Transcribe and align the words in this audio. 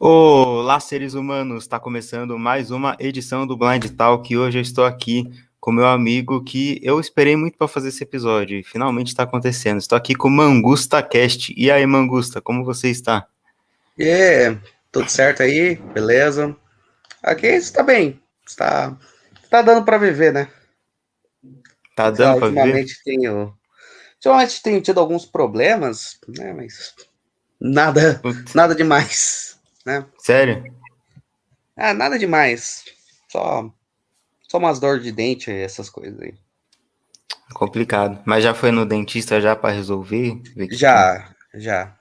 Olá, 0.00 0.78
seres 0.78 1.14
humanos! 1.14 1.64
Está 1.64 1.80
começando 1.80 2.38
mais 2.38 2.70
uma 2.70 2.96
edição 3.00 3.44
do 3.44 3.56
Blind 3.56 3.84
Talk 3.96 4.32
e 4.32 4.38
hoje 4.38 4.58
eu 4.58 4.62
estou 4.62 4.84
aqui 4.84 5.28
com 5.58 5.72
meu 5.72 5.88
amigo 5.88 6.44
que 6.44 6.78
eu 6.84 7.00
esperei 7.00 7.34
muito 7.34 7.58
para 7.58 7.66
fazer 7.66 7.88
esse 7.88 8.04
episódio 8.04 8.56
e 8.56 8.62
finalmente 8.62 9.08
está 9.08 9.24
acontecendo. 9.24 9.78
Estou 9.78 9.98
aqui 9.98 10.14
com 10.14 10.30
Mangusta 10.30 11.02
Cast. 11.02 11.52
E 11.56 11.68
aí, 11.68 11.84
Mangusta, 11.84 12.40
como 12.40 12.64
você 12.64 12.88
está? 12.90 13.26
E 13.98 14.04
yeah, 14.04 14.62
tudo 14.92 15.10
certo 15.10 15.42
aí? 15.42 15.74
Beleza? 15.74 16.54
Aqui 17.20 17.48
está 17.48 17.82
bem. 17.82 18.22
Está, 18.46 18.96
está 19.42 19.62
dando 19.62 19.84
para 19.84 19.98
viver, 19.98 20.32
né? 20.32 20.48
Tá 21.96 22.08
dando 22.12 22.38
para 22.38 22.48
viver? 22.50 22.60
Ultimamente 22.60 23.02
tenho, 23.02 23.52
ultimamente 24.14 24.62
tenho 24.62 24.80
tido 24.80 25.00
alguns 25.00 25.26
problemas, 25.26 26.20
né? 26.28 26.52
Mas 26.52 26.94
nada, 27.60 28.22
nada 28.54 28.76
demais 28.76 29.47
né? 29.88 30.06
Sério? 30.18 30.62
Ah, 31.74 31.94
nada 31.94 32.18
demais. 32.18 32.84
Só, 33.28 33.72
só 34.42 34.58
umas 34.58 34.78
dores 34.78 35.02
de 35.02 35.10
dente, 35.10 35.50
essas 35.50 35.88
coisas 35.88 36.20
aí. 36.20 36.34
Complicado. 37.54 38.22
Mas 38.26 38.44
já 38.44 38.52
foi 38.52 38.70
no 38.70 38.84
dentista 38.84 39.40
já 39.40 39.56
para 39.56 39.74
resolver? 39.74 40.42
Já, 40.70 41.34
já. 41.54 41.96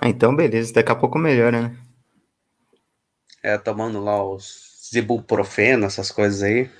Ah, 0.00 0.08
então 0.08 0.34
beleza. 0.34 0.72
Daqui 0.72 0.90
a 0.90 0.96
pouco 0.96 1.18
melhora, 1.18 1.60
né? 1.62 1.76
É, 3.42 3.58
tomando 3.58 4.02
lá 4.02 4.24
os 4.24 4.90
ibuprofeno, 4.94 5.84
essas 5.84 6.10
coisas 6.10 6.42
aí. 6.42 6.70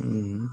Uhum. 0.00 0.48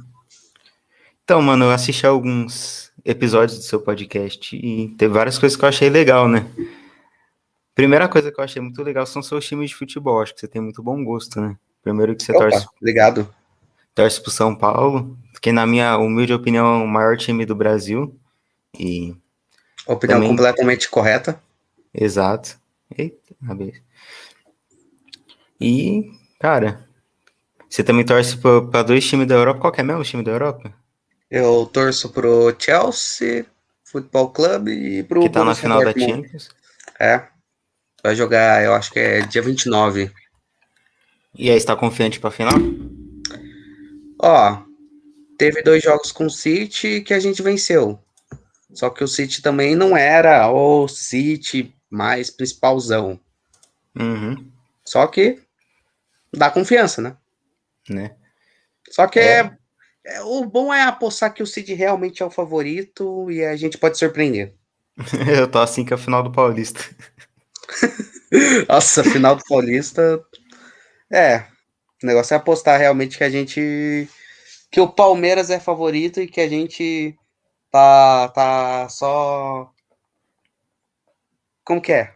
Então, 1.23 1.41
mano, 1.41 1.65
eu 1.65 1.71
assisti 1.71 2.05
alguns 2.05 2.91
episódios 3.03 3.57
do 3.57 3.63
seu 3.63 3.81
podcast 3.81 4.55
e 4.55 4.89
teve 4.89 5.13
várias 5.13 5.39
coisas 5.39 5.57
que 5.57 5.65
eu 5.65 5.69
achei 5.69 5.89
legal, 5.89 6.27
né? 6.27 6.45
Primeira 7.79 8.09
coisa 8.09 8.29
que 8.29 8.37
eu 8.37 8.43
achei 8.43 8.61
muito 8.61 8.83
legal 8.83 9.05
são 9.05 9.21
seus 9.21 9.47
times 9.47 9.69
de 9.69 9.75
futebol. 9.77 10.21
Acho 10.21 10.33
que 10.33 10.41
você 10.41 10.49
tem 10.49 10.61
muito 10.61 10.83
bom 10.83 11.01
gosto, 11.01 11.39
né? 11.39 11.55
Primeiro 11.81 12.13
que 12.13 12.21
você 12.21 12.33
Opa, 12.33 12.49
torce. 12.49 12.67
Obrigado. 12.75 13.33
Torce 13.95 14.21
pro 14.21 14.29
São 14.29 14.53
Paulo, 14.53 15.17
que 15.41 15.53
na 15.53 15.65
minha 15.65 15.97
humilde 15.97 16.33
opinião 16.33 16.81
é 16.81 16.83
o 16.83 16.87
maior 16.87 17.15
time 17.15 17.45
do 17.45 17.55
Brasil. 17.55 18.13
E. 18.77 19.15
Opinião 19.87 20.17
também... 20.17 20.27
completamente 20.27 20.89
correta. 20.89 21.41
Exato. 21.93 22.59
Eita, 22.97 23.33
E, 25.61 26.11
cara, 26.37 26.85
você 27.69 27.81
também 27.81 28.03
torce 28.03 28.35
para 28.35 28.83
dois 28.83 29.07
times 29.07 29.25
da 29.25 29.35
Europa. 29.35 29.61
Qual 29.61 29.71
que 29.71 29.79
é 29.79 29.85
mesmo 29.85 30.01
o 30.01 30.05
time 30.05 30.21
da 30.21 30.31
Europa? 30.31 30.73
Eu 31.31 31.65
torço 31.65 32.09
pro 32.09 32.53
Chelsea 32.59 33.45
Futebol 33.85 34.31
Clube 34.31 34.71
e 34.71 35.01
pro. 35.01 35.21
Que 35.21 35.29
tá 35.29 35.45
na 35.45 35.55
final 35.55 35.79
da 35.79 35.93
Champions. 35.93 36.49
É. 36.99 37.38
Vai 38.03 38.15
jogar, 38.15 38.63
eu 38.63 38.73
acho 38.73 38.91
que 38.91 38.99
é 38.99 39.21
dia 39.21 39.41
29. 39.41 40.11
E 41.35 41.49
aí, 41.49 41.57
está 41.57 41.75
confiante 41.75 42.19
para 42.19 42.29
a 42.29 42.31
final? 42.31 42.53
Ó, 44.21 44.63
teve 45.37 45.61
dois 45.61 45.83
jogos 45.83 46.11
com 46.11 46.25
o 46.25 46.29
City 46.29 47.01
que 47.01 47.13
a 47.13 47.19
gente 47.19 47.41
venceu. 47.41 47.99
Só 48.73 48.89
que 48.89 49.03
o 49.03 49.07
City 49.07 49.41
também 49.41 49.75
não 49.75 49.97
era 49.97 50.51
o 50.51 50.87
City 50.87 51.73
mais 51.89 52.29
principalzão. 52.29 53.19
Uhum. 53.97 54.49
Só 54.85 55.05
que 55.07 55.39
dá 56.31 56.49
confiança, 56.49 57.01
né? 57.01 57.15
Né? 57.89 58.15
Só 58.89 59.07
que 59.07 59.19
é. 59.19 59.57
É, 60.05 60.21
o 60.21 60.45
bom 60.45 60.73
é 60.73 60.81
apostar 60.83 61.33
que 61.33 61.43
o 61.43 61.47
City 61.47 61.73
realmente 61.73 62.23
é 62.23 62.25
o 62.25 62.31
favorito 62.31 63.29
e 63.29 63.43
a 63.43 63.55
gente 63.55 63.77
pode 63.77 63.97
surpreender. 63.97 64.53
Eu 65.27 65.47
tô 65.47 65.59
assim 65.59 65.83
que 65.83 65.93
é 65.93 65.95
a 65.95 65.99
final 65.99 66.23
do 66.23 66.31
Paulista. 66.31 66.79
Nossa, 68.67 69.03
final 69.03 69.35
do 69.35 69.43
Paulista. 69.47 70.23
É. 71.11 71.45
O 72.01 72.07
negócio 72.07 72.33
é 72.33 72.37
apostar 72.37 72.79
realmente 72.79 73.17
que 73.17 73.23
a 73.23 73.29
gente. 73.29 74.07
Que 74.71 74.79
o 74.79 74.87
Palmeiras 74.87 75.49
é 75.49 75.59
favorito 75.59 76.21
e 76.21 76.27
que 76.27 76.39
a 76.39 76.47
gente 76.47 77.17
tá, 77.71 78.29
tá 78.29 78.89
só. 78.89 79.71
Como 81.63 81.81
que 81.81 81.91
é? 81.91 82.13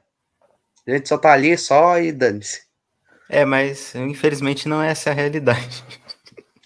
A 0.87 0.91
gente 0.91 1.07
só 1.07 1.17
tá 1.17 1.33
ali 1.33 1.57
só 1.57 1.99
e 1.99 2.11
dane-se. 2.11 2.63
É, 3.29 3.45
mas 3.45 3.95
infelizmente 3.95 4.67
não 4.67 4.81
é 4.81 4.91
essa 4.91 5.09
a 5.09 5.13
realidade. 5.13 5.83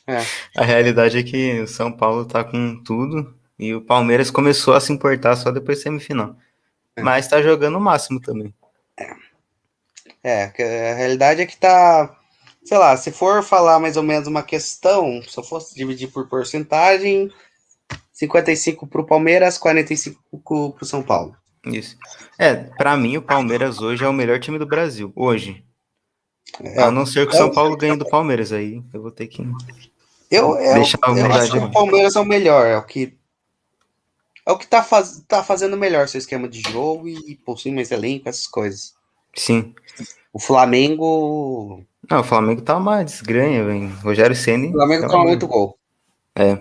É. 0.05 0.21
A 0.55 0.63
realidade 0.63 1.17
é 1.17 1.23
que 1.23 1.59
o 1.59 1.67
São 1.67 1.91
Paulo 1.91 2.25
tá 2.25 2.43
com 2.43 2.81
tudo 2.83 3.35
e 3.59 3.73
o 3.73 3.81
Palmeiras 3.81 4.31
começou 4.31 4.73
a 4.73 4.79
se 4.79 4.93
importar 4.93 5.35
só 5.35 5.51
depois 5.51 5.79
da 5.79 5.83
semifinal. 5.83 6.35
É. 6.95 7.01
Mas 7.01 7.27
tá 7.27 7.41
jogando 7.41 7.77
o 7.77 7.81
máximo 7.81 8.19
também. 8.21 8.53
É, 10.23 10.43
a 10.43 10.95
realidade 10.95 11.41
é 11.41 11.45
que 11.45 11.57
tá. 11.57 12.15
Sei 12.63 12.77
lá, 12.77 12.97
se 12.97 13.11
for 13.11 13.43
falar 13.43 13.79
mais 13.79 13.95
ou 13.95 14.03
menos 14.03 14.27
uma 14.27 14.43
questão, 14.43 15.21
se 15.23 15.37
eu 15.37 15.43
fosse 15.43 15.73
dividir 15.73 16.11
por 16.11 16.27
porcentagem, 16.27 17.31
55 18.11 18.87
para 18.87 19.01
o 19.01 19.05
Palmeiras, 19.05 19.57
45 19.57 20.73
para 20.73 20.83
o 20.83 20.85
São 20.85 21.01
Paulo. 21.01 21.35
Isso. 21.65 21.97
É, 22.37 22.55
para 22.55 22.97
mim 22.97 23.17
o 23.17 23.21
Palmeiras 23.21 23.79
hoje 23.79 24.03
é 24.03 24.07
o 24.07 24.13
melhor 24.13 24.39
time 24.39 24.59
do 24.59 24.65
Brasil, 24.65 25.11
hoje. 25.15 25.63
É, 26.61 26.81
a 26.81 26.91
não 26.91 27.05
ser 27.05 27.27
que 27.27 27.33
o 27.33 27.37
São 27.37 27.51
Paulo 27.51 27.77
ganhe 27.77 27.95
do 27.95 28.07
Palmeiras, 28.07 28.51
aí 28.51 28.81
eu 28.93 29.01
vou 29.01 29.11
ter 29.11 29.27
que. 29.27 29.43
Eu, 30.31 30.57
eu, 30.57 30.73
Deixar 30.75 30.99
eu 31.05 31.31
acho 31.31 31.51
que 31.51 31.57
o 31.57 31.71
Palmeiras 31.71 32.15
é 32.15 32.19
o 32.19 32.25
melhor, 32.25 32.65
é 32.65 32.77
o 32.77 32.83
que. 32.83 33.15
É 34.45 34.51
o 34.51 34.57
que 34.57 34.65
tá, 34.65 34.81
faz, 34.81 35.23
tá 35.27 35.43
fazendo 35.43 35.75
melhor 35.75 36.07
seu 36.07 36.19
esquema 36.19 36.47
de 36.47 36.61
jogo 36.61 37.07
e 37.07 37.35
possui 37.35 37.71
mais 37.71 37.91
elenco, 37.91 38.29
essas 38.29 38.47
coisas. 38.47 38.93
Sim. 39.37 39.73
O 40.33 40.39
Flamengo. 40.39 41.83
Não, 42.09 42.19
o 42.19 42.23
Flamengo 42.23 42.61
tá 42.61 42.77
uma 42.77 43.03
desgranha, 43.03 43.63
velho. 43.63 43.89
Rogério 44.01 44.35
Senna. 44.35 44.67
O 44.67 44.71
Flamengo 44.71 45.07
toma 45.07 45.25
muito 45.25 45.47
gol. 45.47 45.77
É. 46.35 46.59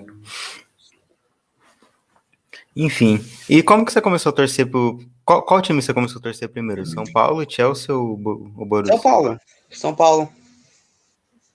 Enfim. 2.74 3.24
E 3.48 3.62
como 3.62 3.84
que 3.84 3.92
você 3.92 4.00
começou 4.00 4.30
a 4.30 4.34
torcer 4.34 4.70
pro. 4.70 4.98
Qual, 5.24 5.42
qual 5.42 5.62
time 5.62 5.82
você 5.82 5.92
começou 5.92 6.20
a 6.20 6.22
torcer 6.22 6.48
primeiro? 6.48 6.86
São 6.86 7.04
Paulo, 7.04 7.44
Chelsea 7.48 7.94
ou 7.94 8.12
o 8.12 8.64
Borussia? 8.64 8.94
São 8.94 9.02
Paulo. 9.02 9.40
São 9.70 9.94
Paulo. 9.94 10.32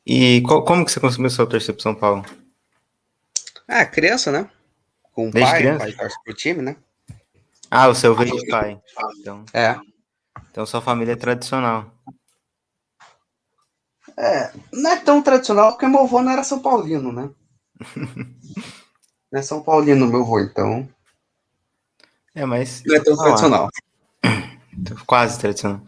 E 0.06 0.42
qual, 0.42 0.66
como 0.66 0.84
que 0.84 0.92
você 0.92 1.00
começou 1.00 1.46
a 1.46 1.48
torcer 1.48 1.74
pro 1.74 1.84
São 1.84 1.96
Paulo? 1.96 2.26
Ah, 3.68 3.86
criança, 3.86 4.32
né? 4.32 4.50
Com 5.14 5.30
o 5.30 5.32
Desde 5.32 5.52
pai, 5.52 5.60
criança? 5.60 5.78
o 5.78 5.88
pai 5.88 5.94
torce 5.94 6.24
pro 6.24 6.34
time, 6.34 6.62
né? 6.62 6.76
Ah, 7.70 7.88
o 7.88 7.96
seu 7.96 8.14
veio 8.16 8.36
de 8.36 8.48
pai. 8.48 8.78
Então. 9.20 9.46
É. 9.54 9.80
Então 10.52 10.66
sua 10.66 10.82
família 10.82 11.14
é 11.14 11.16
tradicional. 11.16 11.90
É, 14.18 14.52
não 14.74 14.92
é 14.92 14.98
tão 14.98 15.22
tradicional 15.22 15.72
porque 15.72 15.88
meu 15.88 16.02
avô 16.02 16.22
não 16.22 16.32
era 16.32 16.44
São 16.44 16.62
Paulino, 16.62 17.12
né? 17.12 17.30
não 19.32 19.40
é 19.40 19.42
São 19.42 19.64
Paulino 19.64 20.06
meu 20.06 20.22
avô, 20.22 20.40
então. 20.40 20.88
É, 22.36 22.46
mas. 22.46 22.84
Não 22.86 22.96
é 22.96 23.00
tão 23.00 23.18
tradicional. 23.18 23.70
Quase 25.08 25.40
tradicional. 25.40 25.82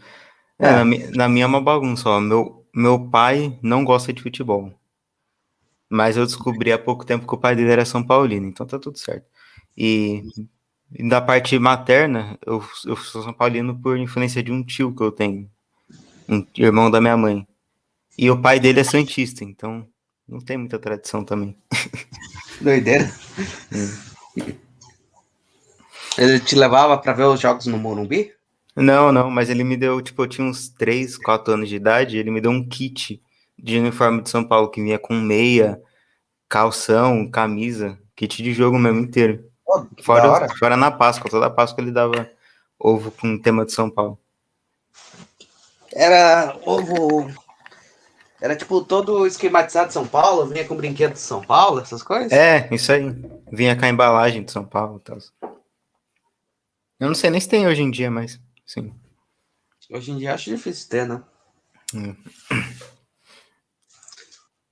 É, 0.58 0.68
é. 0.68 0.72
Na, 0.72 0.86
na, 0.86 1.30
minha 1.30 1.44
é 1.44 1.48
uma 1.48 1.62
bagunça, 1.62 2.10
ó. 2.10 2.20
Meu, 2.20 2.66
meu 2.74 3.10
pai 3.10 3.60
não 3.62 3.84
gosta 3.84 4.14
de 4.14 4.22
futebol. 4.22 4.74
Mas 5.90 6.16
eu 6.18 6.26
descobri 6.26 6.72
há 6.72 6.80
pouco 6.80 7.06
tempo 7.06 7.28
que 7.28 7.36
o 7.36 7.38
pai 7.38 7.56
dele 7.56 7.72
era 7.72 7.86
São 7.86 8.04
Paulino, 8.04 8.48
então 8.48 8.66
tá 8.66 8.80
tudo 8.80 8.98
certo. 8.98 9.28
E 9.78 10.24
da 11.00 11.20
parte 11.22 11.58
materna, 11.58 12.38
eu, 12.46 12.64
eu 12.86 12.96
sou 12.96 13.24
São 13.24 13.34
Paulino 13.34 13.76
por 13.80 13.98
influência 13.98 14.44
de 14.44 14.52
um 14.52 14.64
tio 14.64 14.96
que 14.96 15.02
eu 15.02 15.12
tenho, 15.12 15.50
um 16.30 16.46
irmão 16.58 16.92
da 16.92 17.02
minha 17.02 17.18
mãe. 17.18 17.48
E 18.18 18.30
o 18.30 18.40
pai 18.40 18.60
dele 18.60 18.82
é 18.82 18.84
Santista, 18.84 19.44
então 19.44 19.88
não 20.28 20.40
tem 20.40 20.56
muita 20.58 20.78
tradição 20.78 21.26
também. 21.26 21.58
Doideira. 22.62 23.12
Ele 26.16 26.40
te 26.40 26.56
levava 26.56 26.96
para 26.96 27.12
ver 27.12 27.24
os 27.24 27.40
jogos 27.40 27.66
no 27.66 27.76
Morumbi? 27.76 28.32
Não, 28.76 29.12
não, 29.12 29.32
mas 29.32 29.50
ele 29.50 29.64
me 29.64 29.76
deu, 29.76 30.00
tipo, 30.00 30.22
eu 30.22 30.28
tinha 30.28 30.46
uns 30.46 30.70
3, 30.70 31.18
4 31.18 31.56
anos 31.56 31.70
de 31.70 31.76
idade, 31.76 32.18
ele 32.18 32.30
me 32.30 32.40
deu 32.40 32.52
um 32.52 32.68
kit 32.68 33.20
de 33.58 33.80
uniforme 33.80 34.22
de 34.22 34.30
São 34.30 34.44
Paulo 34.44 34.70
que 34.70 34.80
vinha 34.80 35.00
com 35.00 35.16
meia, 35.16 35.82
calção, 36.48 37.28
camisa, 37.32 37.98
kit 38.16 38.44
de 38.44 38.54
jogo 38.54 38.78
mesmo 38.78 39.00
inteiro 39.00 39.44
fora, 40.02 40.50
fora 40.58 40.78
na 40.78 40.92
Páscoa, 40.92 41.30
toda 41.30 41.50
Páscoa 41.50 41.84
ele 41.84 41.92
dava 41.92 42.30
ovo 42.80 43.12
com 43.12 43.38
tema 43.38 43.66
de 43.66 43.72
São 43.72 43.90
Paulo. 43.90 44.18
Era 45.92 46.58
ovo. 46.66 47.32
Era 48.42 48.56
tipo 48.56 48.84
todo 48.84 49.26
esquematizado 49.26 49.88
de 49.88 49.94
São 49.94 50.06
Paulo, 50.06 50.48
vinha 50.48 50.68
com 50.68 50.76
brinquedo 50.76 51.14
de 51.14 51.20
São 51.20 51.42
Paulo, 51.42 51.80
essas 51.80 52.04
coisas? 52.04 52.32
É, 52.32 52.68
isso 52.74 52.92
aí. 52.92 53.16
Vinha 53.52 53.76
com 53.76 53.86
a 53.86 53.90
embalagem 53.90 54.44
de 54.44 54.52
São 54.52 54.66
Paulo 54.66 54.98
e 54.98 55.00
tal. 55.02 55.18
Eu 57.00 57.08
não 57.08 57.16
sei 57.16 57.30
nem 57.30 57.40
se 57.40 57.48
tem 57.48 57.68
hoje 57.68 57.82
em 57.82 57.92
dia, 57.92 58.12
mas 58.12 58.40
sim. 58.66 58.94
Hoje 59.90 60.12
em 60.12 60.18
dia 60.18 60.34
acho 60.34 60.50
difícil 60.50 60.90
ter, 60.90 61.08
né? 61.08 61.22
Hum. 61.94 62.16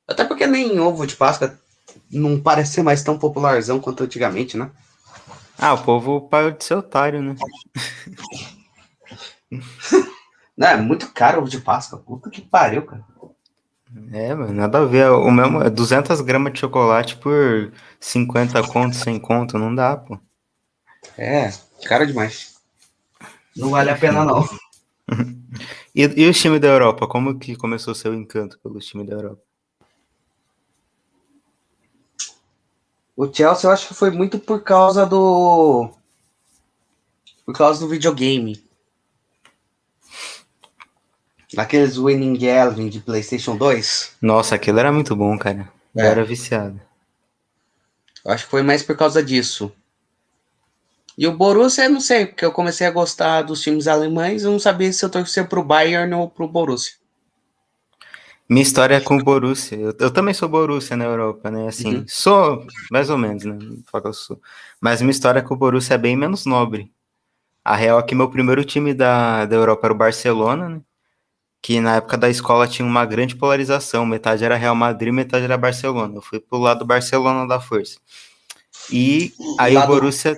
Até 0.07 0.25
porque 0.25 0.47
nem 0.47 0.79
ovo 0.79 1.05
de 1.05 1.15
Páscoa 1.15 1.57
não 2.11 2.39
parece 2.39 2.73
ser 2.73 2.83
mais 2.83 3.03
tão 3.03 3.17
popularzão 3.17 3.79
quanto 3.79 4.03
antigamente, 4.03 4.57
né? 4.57 4.69
Ah, 5.57 5.73
o 5.73 5.83
povo 5.83 6.21
parou 6.21 6.51
de 6.51 6.63
ser 6.63 6.75
otário, 6.75 7.21
né? 7.21 7.35
Não, 10.57 10.67
é 10.67 10.77
muito 10.77 11.11
caro 11.11 11.43
o 11.43 11.49
de 11.49 11.59
Páscoa. 11.59 11.99
Puta 11.99 12.29
que 12.29 12.41
pariu, 12.41 12.85
cara. 12.85 13.03
É, 14.11 14.33
mano, 14.33 14.53
nada 14.53 14.79
a 14.79 14.85
ver. 14.85 15.09
O 15.09 15.31
mesmo, 15.31 15.69
200 15.69 16.21
gramas 16.21 16.53
de 16.53 16.59
chocolate 16.59 17.17
por 17.17 17.73
50 17.99 18.61
conto, 18.67 18.95
100 18.95 19.19
conto, 19.19 19.57
não 19.57 19.73
dá, 19.73 19.97
pô. 19.97 20.19
É, 21.17 21.51
caro 21.85 22.05
demais. 22.05 22.55
Não 23.55 23.71
vale 23.71 23.89
a 23.89 23.97
pena, 23.97 24.23
não. 24.23 24.47
e, 25.95 26.03
e 26.03 26.29
o 26.29 26.33
time 26.33 26.59
da 26.59 26.67
Europa? 26.67 27.07
Como 27.07 27.37
que 27.37 27.55
começou 27.55 27.91
o 27.91 27.95
seu 27.95 28.13
encanto 28.13 28.59
pelo 28.59 28.79
time 28.79 29.03
da 29.05 29.13
Europa? 29.13 29.41
O 33.21 33.31
Chelsea 33.31 33.69
eu 33.69 33.71
acho 33.71 33.87
que 33.87 33.93
foi 33.93 34.09
muito 34.09 34.39
por 34.39 34.63
causa 34.63 35.05
do. 35.05 35.91
Por 37.45 37.55
causa 37.55 37.79
do 37.79 37.87
videogame. 37.87 38.59
Aqueles 41.55 41.99
Winning 41.99 42.43
Eleven 42.43 42.89
de 42.89 42.99
PlayStation 42.99 43.55
2. 43.55 44.15
Nossa, 44.19 44.55
aquilo 44.55 44.79
era 44.79 44.91
muito 44.91 45.15
bom, 45.15 45.37
cara. 45.37 45.71
Eu 45.93 46.03
é. 46.03 46.07
era 46.07 46.25
viciado. 46.25 46.81
Eu 48.25 48.31
acho 48.31 48.45
que 48.45 48.49
foi 48.49 48.63
mais 48.63 48.81
por 48.81 48.97
causa 48.97 49.21
disso. 49.21 49.71
E 51.15 51.27
o 51.27 51.37
Borussia, 51.37 51.83
eu 51.83 51.91
não 51.91 52.01
sei, 52.01 52.25
porque 52.25 52.43
eu 52.43 52.51
comecei 52.51 52.87
a 52.87 52.91
gostar 52.91 53.43
dos 53.43 53.61
times 53.61 53.87
alemães, 53.87 54.41
eu 54.41 54.51
não 54.51 54.59
sabia 54.59 54.91
se 54.91 55.05
eu 55.05 55.11
torcia 55.11 55.45
pro 55.45 55.63
Bayern 55.63 56.11
ou 56.15 56.27
pro 56.27 56.47
Borussia. 56.47 56.95
Minha 58.51 58.63
história 58.63 58.95
é 58.95 58.99
com 58.99 59.15
o 59.15 59.23
Borussia. 59.23 59.77
Eu, 59.77 59.95
eu 59.97 60.11
também 60.11 60.33
sou 60.33 60.49
Borussia 60.49 60.97
na 60.97 61.05
Europa, 61.05 61.49
né? 61.49 61.69
Assim, 61.69 61.99
uhum. 61.99 62.05
sou 62.05 62.67
mais 62.91 63.09
ou 63.09 63.17
menos, 63.17 63.45
né? 63.45 63.57
Fala 63.89 64.01
que 64.01 64.07
eu 64.09 64.13
sou. 64.13 64.41
Mas 64.81 65.01
minha 65.01 65.11
história 65.11 65.41
com 65.41 65.53
o 65.53 65.57
Borussia 65.57 65.93
é 65.93 65.97
bem 65.97 66.17
menos 66.17 66.45
nobre. 66.45 66.91
A 67.63 67.77
real 67.77 67.97
é 67.97 68.03
que 68.03 68.13
meu 68.13 68.29
primeiro 68.29 68.65
time 68.65 68.93
da, 68.93 69.45
da 69.45 69.55
Europa 69.55 69.87
era 69.87 69.93
o 69.93 69.97
Barcelona, 69.97 70.67
né? 70.67 70.81
que 71.61 71.79
na 71.79 71.95
época 71.95 72.17
da 72.17 72.29
escola 72.29 72.67
tinha 72.67 72.85
uma 72.85 73.05
grande 73.05 73.37
polarização, 73.37 74.05
metade 74.05 74.43
era 74.43 74.57
Real 74.57 74.75
Madrid, 74.75 75.13
metade 75.13 75.45
era 75.45 75.57
Barcelona. 75.57 76.15
Eu 76.17 76.21
fui 76.21 76.41
pro 76.41 76.57
lado 76.57 76.79
do 76.79 76.85
Barcelona 76.85 77.47
da 77.47 77.61
força. 77.61 77.99
E 78.91 79.31
aí 79.57 79.75
lado... 79.75 79.85
o 79.85 79.95
Borussia, 79.95 80.37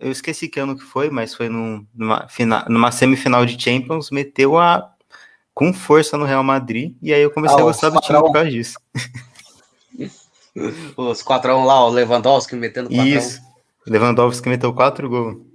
eu 0.00 0.10
esqueci 0.10 0.48
que 0.48 0.58
ano 0.58 0.74
que 0.74 0.84
foi, 0.84 1.10
mas 1.10 1.34
foi 1.34 1.50
num, 1.50 1.86
numa, 1.94 2.26
numa 2.66 2.90
semifinal 2.90 3.44
de 3.44 3.62
Champions, 3.62 4.10
meteu 4.10 4.56
a 4.56 4.90
com 5.54 5.72
força 5.72 6.16
no 6.16 6.24
Real 6.24 6.42
Madrid, 6.42 6.94
e 7.02 7.12
aí 7.12 7.22
eu 7.22 7.30
comecei 7.30 7.58
ah, 7.58 7.60
a 7.60 7.64
gostar 7.64 7.90
do 7.90 8.00
time 8.00 8.18
por 8.18 8.32
causa 8.32 8.50
disso. 8.50 8.78
Os 10.96 11.22
4x1 11.22 11.64
lá, 11.64 11.86
o 11.86 11.88
Lewandowski 11.88 12.56
metendo 12.56 12.90
4 12.90 13.06
Isso, 13.06 13.40
Lewandowski 13.86 14.48
meteu 14.48 14.72
4 14.72 15.08
gols. 15.08 15.52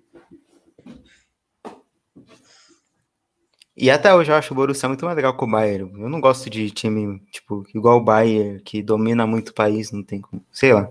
E 3.79 3.91
até 3.91 4.13
hoje 4.13 4.31
eu 4.31 4.35
acho 4.35 4.53
o 4.53 4.55
Borussia 4.55 4.89
muito 4.89 5.05
mais 5.05 5.15
legal 5.15 5.38
que 5.38 5.44
o 5.44 5.47
Bayern. 5.47 5.91
Eu 6.01 6.09
não 6.09 6.19
gosto 6.19 6.49
de 6.49 6.71
time, 6.71 7.21
tipo, 7.31 7.63
igual 7.75 7.99
o 7.99 8.03
Bayern, 8.03 8.59
que 8.61 8.81
domina 8.81 9.27
muito 9.27 9.49
o 9.49 9.53
país, 9.53 9.91
não 9.91 10.01
tem 10.01 10.19
como. 10.19 10.44
Sei 10.51 10.73
lá. 10.73 10.89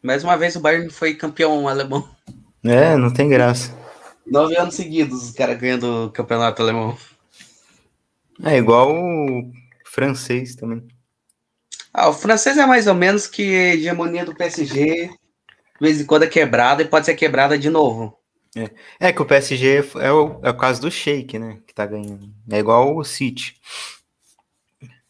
Mais 0.00 0.22
uma 0.22 0.36
vez 0.36 0.54
o 0.54 0.60
Bayern 0.60 0.88
foi 0.90 1.14
campeão 1.14 1.66
alemão. 1.66 2.08
É, 2.62 2.96
não 2.96 3.12
tem 3.12 3.28
graça. 3.28 3.74
Nove 4.26 4.56
anos 4.56 4.74
seguidos 4.74 5.24
os 5.24 5.30
caras 5.32 5.58
ganhando 5.58 6.06
o 6.06 6.10
campeonato 6.10 6.62
alemão. 6.62 6.96
É 8.42 8.56
igual 8.56 8.92
o 8.92 9.52
francês 9.84 10.54
também. 10.54 10.86
Ah, 11.92 12.08
o 12.08 12.12
francês 12.12 12.58
é 12.58 12.66
mais 12.66 12.86
ou 12.86 12.94
menos 12.94 13.26
que 13.26 13.42
a 13.42 13.74
hegemonia 13.74 14.24
do 14.24 14.34
PSG, 14.34 15.08
de 15.08 15.18
vez 15.80 16.00
em 16.00 16.06
quando 16.06 16.24
é 16.24 16.26
quebrada 16.26 16.82
e 16.82 16.88
pode 16.88 17.06
ser 17.06 17.14
quebrada 17.14 17.56
de 17.56 17.70
novo. 17.70 18.18
É. 18.56 19.08
é 19.08 19.12
que 19.12 19.20
o 19.20 19.26
PSG 19.26 19.84
é 20.00 20.12
o, 20.12 20.40
é 20.42 20.50
o 20.50 20.56
caso 20.56 20.80
do 20.80 20.90
Sheik, 20.90 21.38
né? 21.38 21.58
Que 21.66 21.74
tá 21.74 21.84
ganhando. 21.86 22.32
É 22.50 22.58
igual 22.58 22.96
o 22.96 23.04
City. 23.04 23.60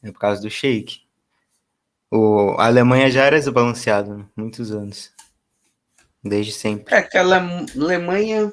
É 0.03 0.11
por 0.11 0.19
causa 0.19 0.41
do 0.41 0.51
Sheik. 0.51 1.03
O, 2.11 2.55
a 2.59 2.67
Alemanha 2.67 3.11
já 3.11 3.25
era 3.25 3.39
desbalanceada 3.39 4.15
né? 4.15 4.27
muitos 4.37 4.71
anos. 4.71 5.13
Desde 6.23 6.53
sempre. 6.53 6.95
É 6.95 7.03
que 7.03 7.19
a 7.19 7.21
Alemanha, 7.21 8.51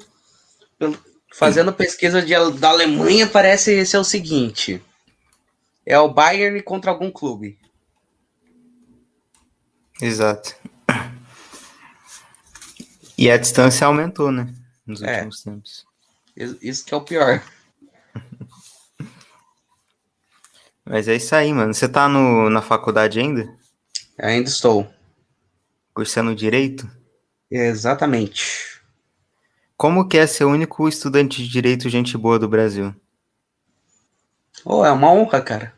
fazendo 1.32 1.72
pesquisa 1.72 2.22
de, 2.22 2.34
da 2.58 2.70
Alemanha, 2.70 3.26
parece 3.26 3.84
ser 3.86 3.98
o 3.98 4.04
seguinte: 4.04 4.82
é 5.84 5.98
o 5.98 6.12
Bayern 6.12 6.62
contra 6.62 6.90
algum 6.90 7.10
clube. 7.10 7.58
Exato. 10.00 10.54
E 13.16 13.30
a 13.30 13.36
distância 13.36 13.86
aumentou, 13.86 14.32
né? 14.32 14.52
nos 14.86 15.02
é. 15.02 15.14
últimos 15.14 15.42
tempos. 15.42 15.84
Isso 16.36 16.84
que 16.84 16.94
é 16.94 16.96
o 16.96 17.04
pior. 17.04 17.42
Mas 20.84 21.08
é 21.08 21.16
isso 21.16 21.34
aí, 21.34 21.52
mano. 21.52 21.72
Você 21.72 21.88
tá 21.88 22.08
no, 22.08 22.50
na 22.50 22.62
faculdade 22.62 23.20
ainda? 23.20 23.56
Ainda 24.18 24.48
estou. 24.48 24.92
Cursando 25.94 26.34
Direito? 26.34 26.90
Exatamente. 27.50 28.71
Como 29.82 30.06
que 30.06 30.16
é 30.16 30.28
ser 30.28 30.44
o 30.44 30.50
único 30.50 30.88
estudante 30.88 31.42
de 31.42 31.48
Direito 31.48 31.88
gente 31.88 32.16
boa 32.16 32.38
do 32.38 32.48
Brasil? 32.48 32.94
Oh, 34.64 34.86
é 34.86 34.92
uma 34.92 35.10
honra, 35.10 35.42
cara. 35.42 35.74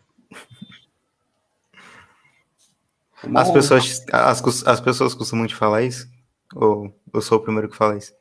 É 3.23 3.27
uma 3.27 3.41
as, 3.41 3.49
honra. 3.49 3.55
Pessoas, 3.55 4.05
as, 4.13 4.67
as 4.67 4.81
pessoas 4.83 5.15
costumam 5.15 5.47
te 5.47 5.55
falar 5.55 5.85
isso? 5.85 6.07
Ou 6.55 6.95
eu 7.15 7.23
sou 7.23 7.39
o 7.39 7.41
primeiro 7.41 7.67
que 7.67 7.79
fala 7.79 7.97
isso? 7.97 8.13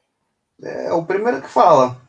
É 0.61 0.93
o 0.93 1.03
primeiro 1.05 1.41
que 1.41 1.49
fala. 1.49 2.01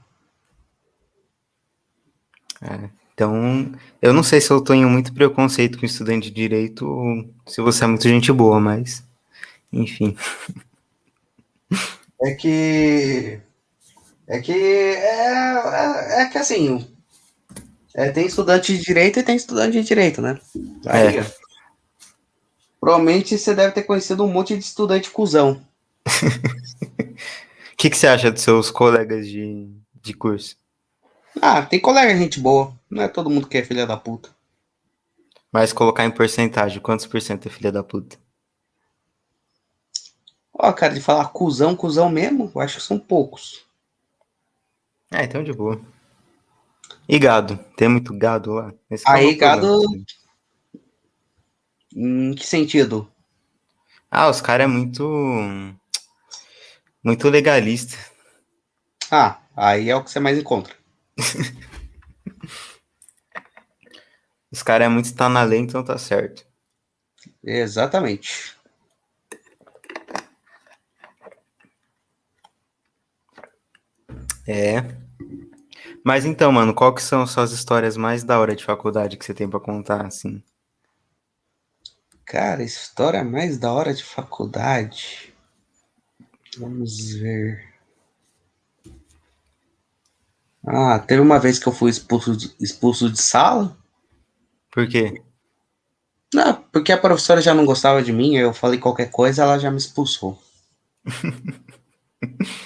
É, 2.63 2.89
então, 3.13 3.73
eu 4.01 4.13
não 4.13 4.23
sei 4.23 4.41
se 4.41 4.53
eu 4.53 4.61
tenho 4.61 4.89
muito 4.89 5.13
preconceito 5.13 5.81
com 5.81 5.85
estudante 5.85 6.31
de 6.31 6.37
direito 6.37 6.87
ou 6.87 7.29
se 7.45 7.61
você 7.61 7.83
é 7.83 7.89
muito 7.89 8.09
gente 8.09 8.31
boa, 8.31 8.61
mas 8.61 9.05
enfim. 9.73 10.17
É 12.23 12.35
que. 12.35 13.43
É 14.27 14.41
que. 14.41 14.53
É, 14.53 16.17
é, 16.17 16.23
é 16.23 16.27
que 16.27 16.39
assim. 16.39 16.87
É, 17.95 18.11
tem 18.11 18.27
estudante 18.27 18.77
de 18.77 18.83
direito 18.83 19.21
e 19.21 19.23
tem 19.23 19.37
estudante 19.37 19.73
de 19.73 19.85
direito, 19.85 20.21
né? 20.21 20.41
Aí, 20.87 21.19
é. 21.19 21.35
Provavelmente 22.81 23.39
você 23.39 23.55
deve 23.55 23.73
ter 23.73 23.85
conhecido 23.85 24.25
um 24.25 24.33
monte 24.33 24.57
de 24.57 24.65
estudante 24.65 25.11
cuzão. 25.11 25.65
O 26.05 26.11
que, 27.79 27.89
que 27.89 27.97
você 27.97 28.07
acha 28.07 28.31
dos 28.31 28.43
seus 28.43 28.71
colegas 28.71 29.27
de, 29.29 29.71
de 30.03 30.13
curso? 30.13 30.57
Ah, 31.41 31.63
tem 31.63 31.81
colega 31.81 32.17
gente 32.17 32.41
boa. 32.41 32.75
Não 32.91 33.03
é 33.03 33.09
todo 33.09 33.31
mundo 33.31 33.49
que 33.49 33.59
é 33.59 33.63
filha 33.65 33.87
da 33.87 33.97
puta. 33.97 34.31
Mas 35.51 35.73
colocar 35.73 36.05
em 36.05 36.11
porcentagem, 36.11 36.81
quantos 36.81 37.07
por 37.07 37.21
cento 37.23 37.47
é 37.47 37.51
filha 37.51 37.71
da 37.71 37.83
puta? 37.83 38.19
Ó, 40.53 40.73
cara, 40.73 40.95
de 40.95 41.01
falar 41.01 41.29
cuzão, 41.29 41.75
cuzão 41.75 42.11
mesmo, 42.11 42.51
eu 42.55 42.61
acho 42.61 42.77
que 42.77 42.83
são 42.83 42.99
poucos. 42.99 43.64
Ah, 45.11 45.23
então 45.23 45.43
de 45.45 45.53
boa. 45.53 45.81
E 47.09 47.19
gado? 47.19 47.59
Tem 47.77 47.89
muito 47.89 48.17
gado 48.17 48.53
lá? 48.53 48.73
Esse 48.91 49.09
é 49.09 49.13
Aí, 49.13 49.35
gado. 49.35 49.69
Em 51.95 52.35
que 52.35 52.47
sentido? 52.47 53.11
Ah, 54.11 54.29
os 54.29 54.41
caras 54.41 54.65
é 54.65 54.69
muito 54.69 55.05
muito 57.03 57.29
legalista. 57.29 57.97
Ah, 59.11 59.39
aí 59.55 59.91
é 59.91 59.97
o 59.97 60.03
que 60.03 60.11
você 60.11 60.19
mais 60.19 60.39
encontra. 60.39 60.75
Os 64.51 64.63
caras 64.63 64.87
é 64.87 64.89
muito 64.89 65.07
está 65.07 65.29
na 65.29 65.43
lei, 65.43 65.59
então 65.59 65.83
tá 65.83 65.99
certo. 65.99 66.47
Exatamente. 67.43 68.55
É. 74.47 74.85
Mas 76.05 76.25
então, 76.25 76.53
mano, 76.53 76.75
qual 76.75 76.95
que 76.95 77.03
são 77.03 77.27
suas 77.27 77.53
histórias 77.53 77.97
mais 77.97 78.23
da 78.23 78.39
hora 78.39 78.55
de 78.55 78.65
faculdade 78.65 79.17
que 79.17 79.25
você 79.25 79.33
tem 79.33 79.49
para 79.49 79.59
contar, 79.59 80.05
assim? 80.05 80.43
Cara, 82.27 82.63
história 82.63 83.25
mais 83.25 83.59
da 83.59 83.73
hora 83.73 83.95
de 83.95 84.05
faculdade. 84.05 85.33
Vamos 86.59 87.15
ver. 87.15 87.75
Ah, 90.67 90.99
teve 90.99 91.21
uma 91.21 91.39
vez 91.39 91.59
que 91.59 91.67
eu 91.67 91.73
fui 91.73 91.91
expulso 91.91 92.37
de, 92.37 92.55
expulso 92.59 93.11
de 93.11 93.21
sala. 93.21 93.77
Por 94.71 94.89
quê? 94.89 95.23
Não, 96.33 96.55
porque 96.73 96.91
a 96.91 96.99
professora 96.99 97.41
já 97.41 97.55
não 97.55 97.65
gostava 97.65 98.03
de 98.03 98.13
mim, 98.13 98.35
eu 98.35 98.53
falei 98.53 98.79
qualquer 98.79 99.11
coisa, 99.11 99.43
ela 99.43 99.59
já 99.59 99.71
me 99.71 99.77
expulsou. 99.77 100.43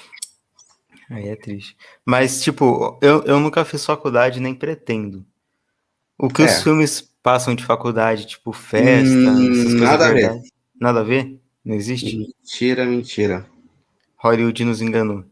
Aí 1.11 1.29
é 1.29 1.37
triste. 1.37 1.77
Mas, 2.05 2.43
tipo, 2.43 2.99
eu, 3.01 3.23
eu 3.25 3.41
nunca 3.41 3.65
fiz 3.65 3.85
faculdade, 3.85 4.41
nem 4.41 4.55
pretendo. 4.55 5.25
O 6.19 6.29
que 6.29 6.43
é. 6.43 6.45
os 6.45 6.63
filmes 6.63 7.01
passam 7.23 7.55
de 7.55 7.65
faculdade, 7.65 8.27
tipo, 8.27 8.53
festa, 8.53 9.15
hum, 9.15 9.79
nada 9.81 10.09
a 10.09 10.13
ver. 10.13 10.43
Nada 10.81 11.01
a 11.01 11.05
ver? 11.05 11.39
Não 11.65 11.75
existe? 11.75 12.17
Mentira, 12.17 12.85
mentira. 12.85 13.47
Hollywood 14.17 14.65
nos 14.65 14.83
enganou. 14.83 15.25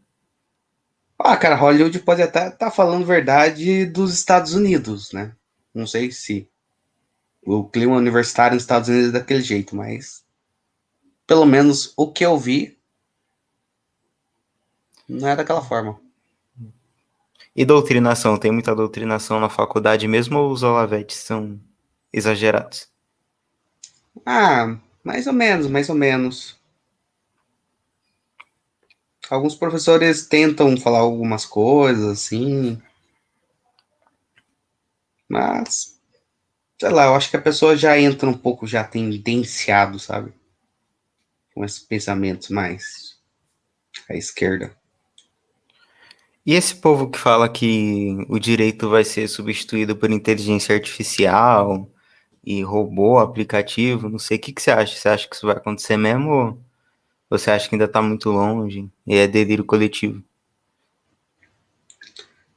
Ah, 1.18 1.36
cara, 1.36 1.56
Hollywood 1.56 1.98
pode 2.00 2.22
até 2.22 2.46
estar 2.46 2.56
tá 2.56 2.70
falando 2.70 3.04
verdade 3.04 3.86
dos 3.86 4.14
Estados 4.14 4.54
Unidos, 4.54 5.12
né? 5.12 5.32
Não 5.74 5.86
sei 5.86 6.12
se 6.12 6.48
o 7.44 7.64
clima 7.64 7.96
universitário 7.96 8.54
nos 8.54 8.62
Estados 8.62 8.88
Unidos 8.88 9.08
é 9.08 9.12
daquele 9.12 9.40
jeito, 9.42 9.74
mas 9.74 10.24
pelo 11.26 11.46
menos 11.46 11.92
o 11.96 12.10
que 12.12 12.24
eu 12.24 12.38
vi 12.38 12.75
não 15.08 15.28
é 15.28 15.36
daquela 15.36 15.62
forma. 15.62 15.98
E 17.54 17.64
doutrinação? 17.64 18.36
Tem 18.36 18.52
muita 18.52 18.74
doutrinação 18.74 19.40
na 19.40 19.48
faculdade 19.48 20.06
mesmo 20.06 20.38
ou 20.38 20.52
os 20.52 20.62
olavetes 20.62 21.16
são 21.16 21.58
exagerados? 22.12 22.88
Ah, 24.26 24.76
mais 25.02 25.26
ou 25.26 25.32
menos, 25.32 25.66
mais 25.68 25.88
ou 25.88 25.94
menos. 25.94 26.58
Alguns 29.30 29.54
professores 29.54 30.26
tentam 30.26 30.76
falar 30.76 30.98
algumas 30.98 31.44
coisas, 31.44 32.06
assim. 32.06 32.80
Mas, 35.28 35.98
sei 36.78 36.90
lá, 36.90 37.06
eu 37.06 37.14
acho 37.14 37.30
que 37.30 37.36
a 37.36 37.42
pessoa 37.42 37.76
já 37.76 37.98
entra 37.98 38.28
um 38.28 38.36
pouco 38.36 38.66
já 38.66 38.84
tendenciado, 38.84 39.98
sabe? 39.98 40.32
Com 41.54 41.64
esses 41.64 41.80
pensamentos 41.80 42.50
mais 42.50 43.18
à 44.08 44.14
esquerda. 44.14 44.76
E 46.46 46.54
esse 46.54 46.76
povo 46.76 47.10
que 47.10 47.18
fala 47.18 47.48
que 47.48 48.16
o 48.28 48.38
direito 48.38 48.88
vai 48.88 49.02
ser 49.02 49.26
substituído 49.26 49.96
por 49.96 50.12
inteligência 50.12 50.76
artificial 50.76 51.90
e 52.44 52.62
robô, 52.62 53.18
aplicativo, 53.18 54.08
não 54.08 54.20
sei, 54.20 54.36
o 54.36 54.40
que, 54.40 54.52
que 54.52 54.62
você 54.62 54.70
acha? 54.70 54.96
Você 54.96 55.08
acha 55.08 55.28
que 55.28 55.34
isso 55.34 55.44
vai 55.44 55.56
acontecer 55.56 55.96
mesmo 55.96 56.30
ou 56.30 56.64
você 57.28 57.50
acha 57.50 57.68
que 57.68 57.74
ainda 57.74 57.86
está 57.86 58.00
muito 58.00 58.30
longe 58.30 58.88
e 59.04 59.16
é 59.16 59.26
delírio 59.26 59.64
coletivo? 59.64 60.22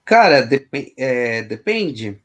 Cara, 0.05 0.41
dep 0.41 0.93
é, 0.96 1.41
depende. 1.41 2.22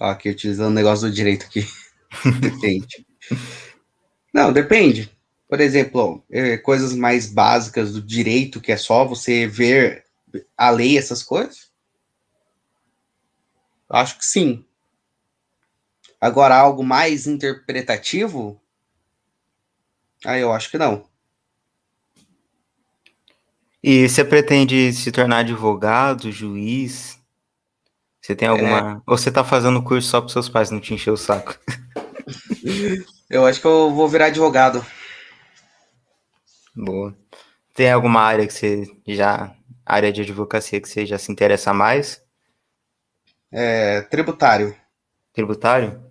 Ó, 0.00 0.06
aqui 0.06 0.28
utilizando 0.28 0.72
o 0.72 0.74
negócio 0.74 1.08
do 1.08 1.14
direito 1.14 1.46
aqui. 1.46 1.64
depende. 2.40 3.06
Não, 4.34 4.52
depende. 4.52 5.08
Por 5.50 5.60
exemplo, 5.60 6.22
é, 6.30 6.56
coisas 6.56 6.94
mais 6.94 7.26
básicas 7.26 7.92
do 7.92 8.00
direito, 8.00 8.60
que 8.60 8.70
é 8.70 8.76
só 8.76 9.04
você 9.04 9.48
ver 9.48 10.04
a 10.56 10.70
lei, 10.70 10.96
essas 10.96 11.24
coisas. 11.24 11.72
Acho 13.88 14.16
que 14.16 14.24
sim. 14.24 14.64
Agora, 16.20 16.56
algo 16.56 16.84
mais 16.84 17.26
interpretativo, 17.26 18.62
aí 20.24 20.40
eu 20.40 20.52
acho 20.52 20.70
que 20.70 20.78
não. 20.78 21.04
E 23.82 24.08
você 24.08 24.24
pretende 24.24 24.92
se 24.92 25.10
tornar 25.10 25.38
advogado, 25.38 26.30
juiz? 26.30 27.18
Você 28.20 28.36
tem 28.36 28.46
alguma. 28.46 29.02
É... 29.04 29.10
Ou 29.10 29.18
você 29.18 29.32
tá 29.32 29.42
fazendo 29.42 29.82
curso 29.82 30.08
só 30.08 30.20
para 30.20 30.30
seus 30.30 30.48
pais 30.48 30.70
não 30.70 30.78
te 30.78 30.94
encher 30.94 31.10
o 31.10 31.16
saco? 31.16 31.58
eu 33.28 33.44
acho 33.46 33.60
que 33.60 33.66
eu 33.66 33.92
vou 33.92 34.06
virar 34.06 34.26
advogado. 34.26 34.86
Boa. 36.74 37.16
Tem 37.74 37.90
alguma 37.90 38.20
área 38.20 38.46
que 38.46 38.52
você 38.52 38.84
já. 39.06 39.54
área 39.84 40.12
de 40.12 40.22
advocacia 40.22 40.80
que 40.80 40.88
você 40.88 41.06
já 41.06 41.18
se 41.18 41.32
interessa 41.32 41.72
mais? 41.72 42.22
É, 43.50 44.02
tributário. 44.02 44.74
Tributário? 45.32 46.02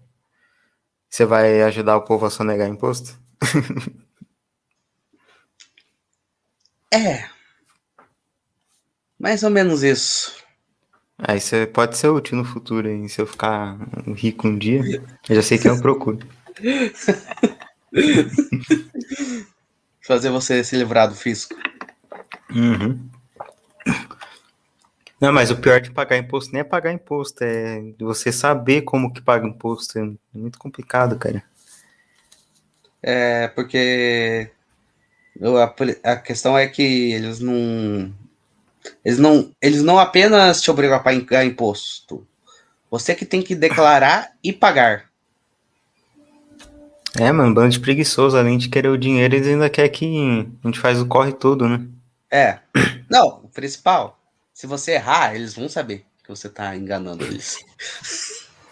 Você 1.10 1.26
vai 1.26 1.62
ajudar 1.64 1.98
o 1.98 2.04
povo 2.04 2.26
a 2.26 2.30
sonegar 2.30 2.68
imposto? 2.68 3.18
é. 6.94 7.30
Mais 9.18 9.44
ou 9.44 9.50
menos 9.50 9.84
isso. 9.84 10.38
Aí 11.18 11.40
você 11.40 11.68
pode 11.68 11.98
ser 11.98 12.10
útil 12.10 12.38
no 12.38 12.46
futuro, 12.46 12.88
hein? 12.88 13.08
Se 13.08 13.22
eu 13.22 13.28
ficar 13.28 13.78
rico 14.16 14.48
um 14.48 14.58
dia, 14.58 14.82
eu 15.28 15.36
já 15.36 15.42
sei 15.42 15.58
que 15.58 15.68
eu 15.68 15.82
procuro. 15.82 16.20
Fazer 20.10 20.32
você 20.32 20.64
se 20.64 20.76
livrar 20.76 21.08
do 21.08 21.14
fisco. 21.14 21.54
Uhum. 22.50 23.00
Não, 25.22 25.32
mas 25.32 25.52
o 25.52 25.58
pior 25.58 25.80
de 25.80 25.92
pagar 25.92 26.18
imposto 26.18 26.52
nem 26.52 26.62
é 26.62 26.64
pagar 26.64 26.92
imposto, 26.92 27.44
é 27.44 27.94
você 28.00 28.32
saber 28.32 28.82
como 28.82 29.14
que 29.14 29.22
paga 29.22 29.46
imposto. 29.46 30.00
É 30.00 30.10
muito 30.34 30.58
complicado, 30.58 31.16
cara. 31.16 31.44
É, 33.04 33.50
porque 33.50 34.50
a, 36.04 36.12
a 36.12 36.16
questão 36.16 36.58
é 36.58 36.66
que 36.66 37.12
eles 37.12 37.40
não, 37.40 38.12
eles 39.06 39.20
não. 39.20 39.52
Eles 39.62 39.84
não 39.84 40.00
apenas 40.00 40.60
te 40.60 40.72
obrigam 40.72 40.98
a 40.98 41.00
pagar 41.00 41.46
imposto. 41.46 42.28
Você 42.90 43.14
que 43.14 43.26
tem 43.26 43.44
que 43.44 43.54
declarar 43.54 44.32
e 44.44 44.52
pagar. 44.52 45.09
É, 47.18 47.32
mano, 47.32 47.54
bando 47.54 47.70
de 47.70 47.80
preguiçoso. 47.80 48.38
Além 48.38 48.58
de 48.58 48.70
querer 48.70 48.90
o 48.90 48.98
dinheiro, 48.98 49.36
eles 49.36 49.48
ainda 49.48 49.70
querem 49.70 49.92
que 49.92 50.48
a 50.64 50.68
gente 50.68 50.80
faz 50.80 51.02
o 51.02 51.06
corre 51.06 51.34
todo, 51.34 51.68
né? 51.68 51.86
É. 52.32 52.60
Não, 53.10 53.42
o 53.44 53.50
principal 53.50 54.20
se 54.60 54.68
você 54.68 54.92
errar, 54.92 55.34
eles 55.34 55.54
vão 55.54 55.70
saber 55.70 56.06
que 56.22 56.28
você 56.28 56.48
está 56.48 56.76
enganando 56.76 57.24
eles. 57.24 57.64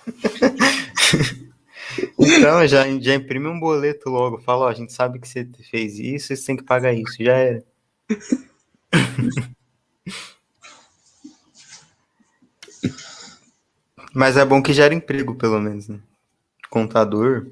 então, 2.20 2.68
já, 2.68 2.84
já 3.00 3.16
imprime 3.16 3.48
um 3.48 3.58
boleto 3.58 4.10
logo. 4.10 4.42
Fala, 4.42 4.66
ó, 4.66 4.68
a 4.68 4.74
gente 4.74 4.92
sabe 4.92 5.18
que 5.18 5.30
você 5.30 5.48
fez 5.72 5.98
isso 5.98 6.36
você 6.36 6.46
tem 6.46 6.58
que 6.58 6.64
pagar 6.64 6.92
isso. 6.92 7.24
Já 7.24 7.38
era. 7.38 7.64
Mas 14.14 14.36
é 14.36 14.44
bom 14.44 14.62
que 14.62 14.74
gera 14.74 14.94
emprego, 14.94 15.34
pelo 15.34 15.62
menos, 15.62 15.88
né? 15.88 16.02
Contador. 16.70 17.48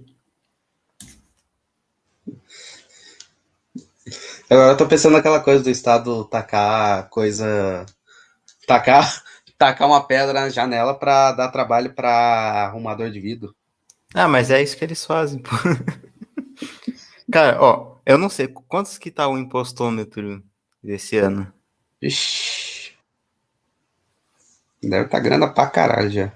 Agora 4.50 4.74
eu 4.74 4.78
tô 4.78 4.88
pensando 4.88 5.14
naquela 5.14 5.40
coisa 5.40 5.64
do 5.64 5.70
Estado 5.70 6.24
tacar 6.26 7.10
coisa 7.10 7.86
tacar, 8.68 9.24
tacar 9.58 9.88
uma 9.88 10.06
pedra 10.06 10.34
na 10.34 10.50
janela 10.50 10.94
para 10.94 11.32
dar 11.32 11.50
trabalho 11.50 11.94
para 11.94 12.66
arrumador 12.66 13.10
de 13.10 13.20
vidro. 13.20 13.56
Ah, 14.14 14.28
mas 14.28 14.52
é 14.52 14.62
isso 14.62 14.78
que 14.78 14.86
eles 14.86 15.04
fazem, 15.04 15.40
pô. 15.40 15.50
Cara, 17.32 17.58
ó, 17.60 17.98
eu 18.06 18.18
não 18.18 18.30
sei 18.30 18.48
quantos 18.48 18.98
que 18.98 19.10
tá 19.10 19.28
o 19.28 19.38
impostômetro 19.38 20.44
desse 20.82 21.18
ano. 21.18 21.52
Ixi. 22.02 22.94
Deve 24.82 25.10
tá 25.10 25.20
grana 25.20 25.48
pra 25.48 25.68
caralho 25.68 26.12
já. 26.12 26.32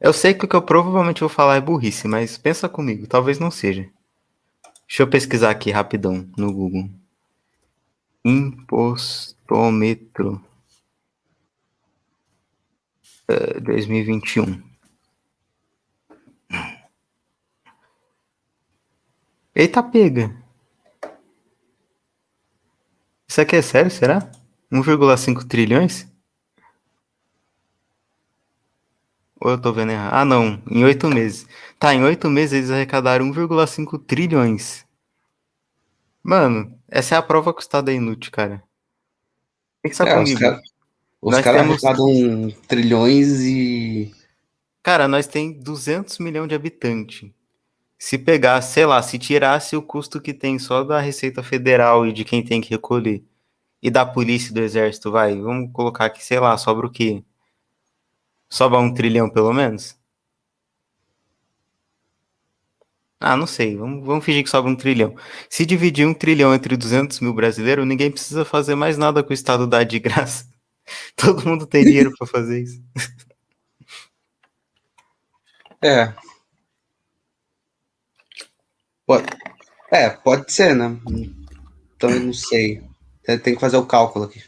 Eu 0.00 0.12
sei 0.12 0.34
que 0.34 0.44
o 0.44 0.48
que 0.48 0.56
eu 0.56 0.62
provavelmente 0.62 1.20
vou 1.20 1.28
falar 1.28 1.56
é 1.56 1.60
burrice, 1.60 2.08
mas 2.08 2.38
pensa 2.38 2.68
comigo, 2.68 3.06
talvez 3.06 3.38
não 3.38 3.50
seja. 3.50 3.88
Deixa 4.88 5.02
eu 5.02 5.08
pesquisar 5.08 5.50
aqui 5.50 5.70
rapidão 5.70 6.28
no 6.36 6.52
Google. 6.52 6.90
Impostômetro. 8.24 10.42
2021. 13.60 14.62
Eita 19.54 19.82
pega. 19.82 20.34
Isso 23.28 23.40
aqui 23.40 23.56
é 23.56 23.62
sério, 23.62 23.90
será? 23.90 24.30
1,5 24.70 25.46
trilhões? 25.46 26.06
Ou 29.40 29.50
eu 29.50 29.60
tô 29.60 29.72
vendo 29.72 29.92
errado? 29.92 30.14
Ah, 30.14 30.24
não. 30.24 30.62
Em 30.70 30.84
oito 30.84 31.08
meses. 31.08 31.46
Tá, 31.78 31.94
em 31.94 32.02
oito 32.02 32.30
meses 32.30 32.52
eles 32.52 32.70
arrecadaram 32.70 33.30
1,5 33.30 33.98
trilhões. 33.98 34.86
Mano, 36.22 36.78
essa 36.88 37.14
é 37.14 37.18
a 37.18 37.22
prova 37.22 37.52
que 37.52 37.60
o 37.60 37.62
Estado 37.62 37.90
é 37.90 37.94
inútil, 37.94 38.30
cara. 38.30 38.62
Pensa 39.82 40.04
é, 40.04 40.14
comigo. 40.14 40.38
Cara, 40.38 40.60
os 41.20 41.40
caras 41.40 41.62
temos... 41.62 41.84
arrecadam 41.84 42.50
trilhões 42.68 43.40
e. 43.40 44.12
Cara, 44.82 45.08
nós 45.08 45.26
tem 45.26 45.52
200 45.52 46.18
milhões 46.18 46.48
de 46.48 46.54
habitantes. 46.54 47.30
Se 47.98 48.18
pegar, 48.18 48.60
sei 48.62 48.84
lá, 48.84 49.00
se 49.00 49.18
tirasse 49.18 49.76
o 49.76 49.82
custo 49.82 50.20
que 50.20 50.34
tem 50.34 50.58
só 50.58 50.82
da 50.82 51.00
Receita 51.00 51.42
Federal 51.42 52.06
e 52.06 52.12
de 52.12 52.24
quem 52.24 52.44
tem 52.44 52.60
que 52.60 52.70
recolher, 52.70 53.24
e 53.80 53.90
da 53.90 54.04
polícia 54.04 54.50
e 54.50 54.54
do 54.54 54.60
exército, 54.60 55.10
vai, 55.10 55.40
vamos 55.40 55.70
colocar 55.72 56.06
aqui, 56.06 56.24
sei 56.24 56.40
lá, 56.40 56.56
sobra 56.58 56.86
o 56.86 56.90
quê? 56.90 57.22
Sobra 58.48 58.78
um 58.80 58.92
trilhão 58.92 59.30
pelo 59.30 59.52
menos? 59.52 59.96
Ah, 63.24 63.36
não 63.36 63.46
sei, 63.46 63.76
vamos, 63.76 64.04
vamos 64.04 64.24
fingir 64.24 64.42
que 64.42 64.50
sobra 64.50 64.70
um 64.70 64.74
trilhão. 64.76 65.14
Se 65.48 65.64
dividir 65.64 66.06
um 66.06 66.12
trilhão 66.14 66.52
entre 66.52 66.76
200 66.76 67.20
mil 67.20 67.32
brasileiros, 67.32 67.86
ninguém 67.86 68.10
precisa 68.10 68.44
fazer 68.44 68.74
mais 68.74 68.98
nada 68.98 69.22
com 69.22 69.30
o 69.30 69.34
Estado 69.34 69.66
dá 69.66 69.84
de 69.84 69.98
graça. 70.00 70.46
Todo 71.16 71.46
mundo 71.46 71.66
tem 71.66 71.84
dinheiro 71.84 72.12
para 72.18 72.26
fazer 72.26 72.62
isso. 72.62 72.82
É. 75.84 76.14
Pode, 79.06 79.26
é, 79.92 80.10
pode 80.10 80.52
ser, 80.52 80.74
né? 80.74 80.96
Então 81.96 82.10
eu 82.10 82.20
não 82.20 82.32
sei. 82.32 82.82
Tem 83.24 83.54
que 83.54 83.60
fazer 83.60 83.76
o 83.76 83.86
cálculo 83.86 84.24
aqui. 84.26 84.42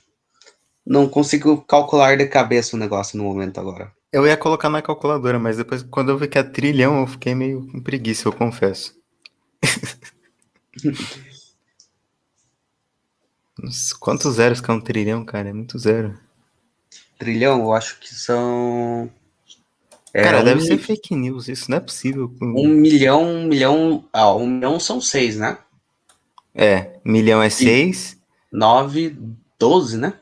não 0.86 1.08
consigo 1.08 1.62
calcular 1.64 2.16
de 2.18 2.26
cabeça 2.28 2.76
o 2.76 2.78
negócio 2.80 3.18
no 3.18 3.24
momento 3.24 3.60
agora. 3.60 3.93
Eu 4.14 4.26
ia 4.28 4.36
colocar 4.36 4.70
na 4.70 4.80
calculadora, 4.80 5.40
mas 5.40 5.56
depois, 5.56 5.82
quando 5.82 6.10
eu 6.10 6.16
vi 6.16 6.28
que 6.28 6.38
é 6.38 6.42
trilhão, 6.44 7.00
eu 7.00 7.06
fiquei 7.08 7.34
meio 7.34 7.66
com 7.66 7.80
preguiça, 7.80 8.28
eu 8.28 8.32
confesso. 8.32 8.96
Quantos 13.98 14.36
zeros 14.36 14.60
que 14.60 14.70
é 14.70 14.74
um 14.74 14.80
trilhão, 14.80 15.24
cara? 15.24 15.48
É 15.48 15.52
muito 15.52 15.76
zero. 15.80 16.16
Trilhão, 17.18 17.58
eu 17.58 17.72
acho 17.72 17.98
que 17.98 18.14
são. 18.14 19.10
É, 20.12 20.22
cara, 20.22 20.42
um... 20.42 20.44
deve 20.44 20.60
ser 20.60 20.78
fake 20.78 21.16
news, 21.16 21.48
isso 21.48 21.68
não 21.68 21.78
é 21.78 21.80
possível. 21.80 22.32
Um 22.40 22.68
milhão, 22.68 23.24
um 23.24 23.48
milhão. 23.48 24.08
Ah, 24.12 24.32
um 24.32 24.46
milhão 24.46 24.78
são 24.78 25.00
seis, 25.00 25.36
né? 25.36 25.58
É, 26.54 27.00
milhão 27.04 27.42
é 27.42 27.50
seis. 27.50 28.16
Nove, 28.52 29.18
doze, 29.58 29.98
né? 29.98 30.20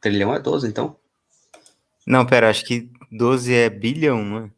Trilhão 0.00 0.32
é 0.32 0.38
doze, 0.38 0.68
então. 0.68 0.96
Não, 2.06 2.26
pera, 2.26 2.50
acho 2.50 2.64
que 2.64 2.90
12 3.10 3.52
é 3.52 3.70
bilhão, 3.70 4.24
não 4.24 4.38
é? 4.44 4.50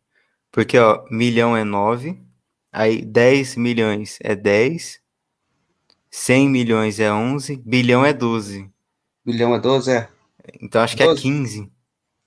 Porque, 0.51 0.79
ó, 0.79 1.05
milhão 1.11 1.57
é 1.57 1.65
9, 1.65 2.19
aí 2.73 3.05
10 3.05 3.57
milhões 3.57 4.19
é 4.21 4.35
10, 4.35 5.01
100 6.11 6.49
milhões 6.49 6.99
é 6.99 7.13
11, 7.13 7.57
bilhão 7.65 8.05
é 8.05 8.13
12. 8.13 8.71
Bilhão 9.25 9.55
é 9.55 9.61
12, 9.61 9.91
é? 9.91 10.09
Então 10.61 10.81
acho 10.81 10.97
12. 10.97 11.23
que 11.23 11.29
é 11.29 11.33
15. 11.33 11.73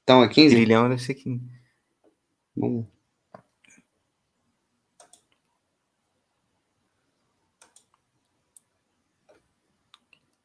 Então 0.03 0.23
é 0.23 0.29
15? 0.29 0.55
Trilhão 0.55 0.89
deve 0.89 1.01
ser 1.01 1.15
15. 1.15 1.41
Vamos. 2.55 2.85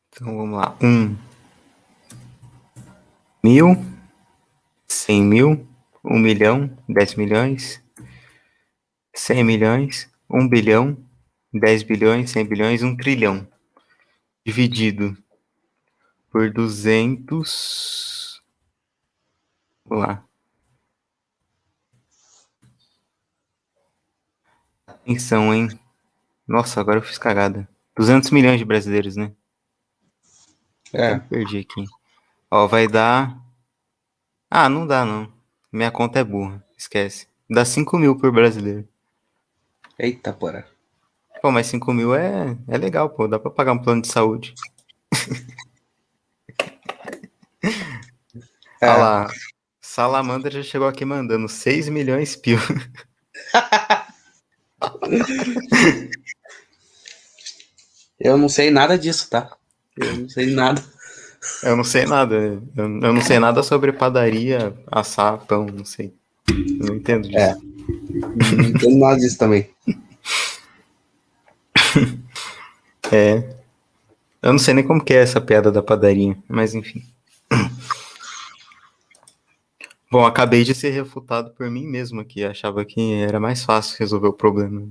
Então 0.08 0.36
vamos 0.36 0.58
lá. 0.58 0.76
1 0.80 0.86
um. 0.86 1.16
mil 3.42 3.93
cem 4.86 5.22
mil, 5.22 5.66
um 6.04 6.18
milhão, 6.18 6.76
dez 6.88 7.14
milhões, 7.14 7.82
cem 9.14 9.42
milhões, 9.44 10.10
um 10.30 10.48
bilhão, 10.48 10.96
dez 11.52 11.82
bilhões, 11.82 12.30
cem 12.30 12.44
bilhões, 12.44 12.82
um 12.82 12.96
trilhão. 12.96 13.46
Dividido 14.44 15.16
por 16.30 16.50
duzentos. 16.50 18.42
Vamos 19.84 20.06
lá. 20.06 20.24
Atenção, 24.86 25.54
hein? 25.54 25.68
Nossa, 26.46 26.80
agora 26.80 26.98
eu 26.98 27.02
fiz 27.02 27.18
cagada. 27.18 27.68
200 27.96 28.30
milhões 28.30 28.58
de 28.58 28.64
brasileiros, 28.64 29.16
né? 29.16 29.32
É. 30.92 31.14
Eu 31.14 31.20
perdi 31.20 31.58
aqui. 31.58 31.84
Ó, 32.50 32.66
vai 32.66 32.88
dar 32.88 33.43
ah, 34.50 34.68
não 34.68 34.86
dá 34.86 35.04
não. 35.04 35.32
Minha 35.72 35.90
conta 35.90 36.20
é 36.20 36.24
burra, 36.24 36.64
esquece. 36.76 37.26
Dá 37.48 37.64
5 37.64 37.98
mil 37.98 38.16
por 38.16 38.32
brasileiro. 38.32 38.88
Eita, 39.98 40.32
porra. 40.32 40.66
Pô, 41.42 41.50
mas 41.50 41.66
5 41.66 41.92
mil 41.92 42.14
é, 42.14 42.56
é 42.68 42.78
legal, 42.78 43.10
pô. 43.10 43.28
Dá 43.28 43.38
pra 43.38 43.50
pagar 43.50 43.72
um 43.72 43.78
plano 43.78 44.02
de 44.02 44.08
saúde. 44.08 44.54
É. 48.80 48.88
Olha 48.88 48.96
lá. 48.98 49.28
Salamandra 49.80 50.50
já 50.50 50.62
chegou 50.62 50.86
aqui 50.86 51.04
mandando 51.04 51.48
6 51.48 51.88
milhões 51.88 52.36
pio. 52.36 52.58
Eu 58.20 58.36
não 58.36 58.48
sei 58.48 58.70
nada 58.70 58.98
disso, 58.98 59.28
tá? 59.30 59.56
Eu 59.96 60.16
não 60.18 60.28
sei 60.28 60.46
nada. 60.46 60.84
Eu 61.62 61.76
não 61.76 61.84
sei 61.84 62.06
nada. 62.06 62.34
Eu, 62.34 62.62
eu 62.76 63.12
não 63.12 63.20
sei 63.20 63.38
nada 63.38 63.62
sobre 63.62 63.92
padaria, 63.92 64.74
assar 64.90 65.38
pão, 65.46 65.66
não 65.66 65.84
sei. 65.84 66.12
Eu 66.48 66.86
não 66.86 66.96
entendo 66.96 67.28
disso. 67.28 67.38
É. 67.38 67.54
Não 67.54 68.64
entendo 68.64 68.98
nada 68.98 69.18
disso 69.18 69.38
também. 69.38 69.70
É. 73.12 73.56
Eu 74.42 74.52
não 74.52 74.58
sei 74.58 74.74
nem 74.74 74.82
como 74.82 75.04
que 75.04 75.14
é 75.14 75.18
essa 75.18 75.40
piada 75.40 75.70
da 75.70 75.82
padaria, 75.82 76.36
mas 76.48 76.74
enfim. 76.74 77.04
Bom, 80.10 80.24
acabei 80.24 80.64
de 80.64 80.74
ser 80.74 80.90
refutado 80.90 81.50
por 81.50 81.70
mim 81.70 81.86
mesmo 81.86 82.20
aqui. 82.20 82.44
Achava 82.44 82.84
que 82.84 83.14
era 83.14 83.38
mais 83.38 83.62
fácil 83.62 83.96
resolver 83.98 84.28
o 84.28 84.32
problema. 84.32 84.88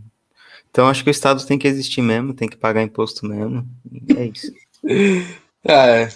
Então 0.70 0.88
acho 0.88 1.04
que 1.04 1.10
o 1.10 1.12
Estado 1.12 1.46
tem 1.46 1.58
que 1.58 1.68
existir 1.68 2.02
mesmo, 2.02 2.34
tem 2.34 2.48
que 2.48 2.56
pagar 2.56 2.82
imposto 2.82 3.28
mesmo. 3.28 3.68
É 4.16 4.26
isso. 4.26 4.54
Ah, 5.66 5.88
é. 5.88 6.10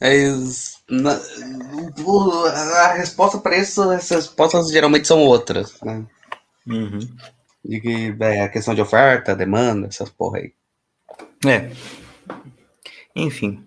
Mas, 0.00 0.78
na, 0.90 1.18
a 2.84 2.92
resposta 2.94 3.38
para 3.38 3.56
isso, 3.56 3.82
as 3.82 4.08
respostas 4.08 4.70
geralmente 4.70 5.08
são 5.08 5.20
outras, 5.20 5.80
né? 5.82 6.04
Uhum. 6.66 6.98
De 7.64 7.80
que 7.80 8.14
é 8.20 8.42
a 8.42 8.48
questão 8.48 8.74
de 8.74 8.82
oferta, 8.82 9.34
demanda, 9.34 9.86
essas 9.86 10.10
porra 10.10 10.38
aí. 10.38 10.52
É. 11.46 11.70
Enfim. 13.14 13.64